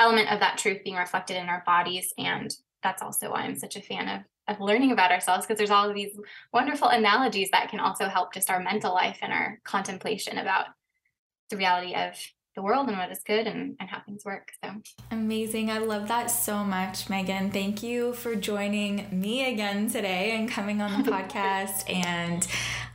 element 0.00 0.32
of 0.32 0.40
that 0.40 0.58
truth 0.58 0.82
being 0.82 0.96
reflected 0.96 1.36
in 1.36 1.48
our 1.48 1.62
bodies. 1.64 2.12
And 2.18 2.52
that's 2.82 3.02
also 3.02 3.30
why 3.30 3.42
I'm 3.42 3.56
such 3.56 3.76
a 3.76 3.82
fan 3.82 4.08
of 4.08 4.22
of 4.48 4.60
learning 4.60 4.90
about 4.90 5.12
ourselves 5.12 5.46
because 5.46 5.58
there's 5.58 5.70
all 5.70 5.88
of 5.88 5.94
these 5.94 6.18
wonderful 6.52 6.88
analogies 6.88 7.48
that 7.52 7.70
can 7.70 7.78
also 7.78 8.06
help 8.06 8.34
just 8.34 8.50
our 8.50 8.60
mental 8.60 8.92
life 8.92 9.18
and 9.22 9.32
our 9.32 9.60
contemplation 9.64 10.38
about 10.38 10.66
the 11.50 11.56
reality 11.56 11.94
of 11.94 12.14
the 12.56 12.62
world 12.62 12.88
and 12.88 12.98
what 12.98 13.12
is 13.12 13.20
good 13.24 13.46
and, 13.46 13.76
and 13.78 13.88
how 13.88 14.00
things 14.00 14.24
work. 14.24 14.48
So 14.64 14.72
amazing. 15.12 15.70
I 15.70 15.78
love 15.78 16.08
that 16.08 16.30
so 16.32 16.64
much, 16.64 17.08
Megan. 17.08 17.50
Thank 17.52 17.82
you 17.82 18.12
for 18.12 18.34
joining 18.34 19.06
me 19.12 19.52
again 19.52 19.88
today 19.88 20.36
and 20.36 20.50
coming 20.50 20.80
on 20.80 21.02
the 21.02 21.10
podcast. 21.12 21.88
And 21.88 22.46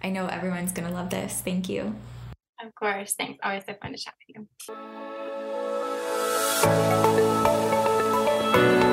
I 0.03 0.09
know 0.09 0.27
everyone's 0.27 0.73
going 0.73 0.87
to 0.87 0.93
love 0.93 1.09
this. 1.09 1.41
Thank 1.41 1.69
you. 1.69 1.95
Of 2.61 2.75
course. 2.75 3.13
Thanks. 3.13 3.39
Always 3.43 3.63
so 3.65 3.75
fun 3.81 3.93
to 3.93 3.97
chat 3.97 4.13
with 4.27 4.47
you 4.69 5.14
thank 6.65 8.55
you 8.55 8.84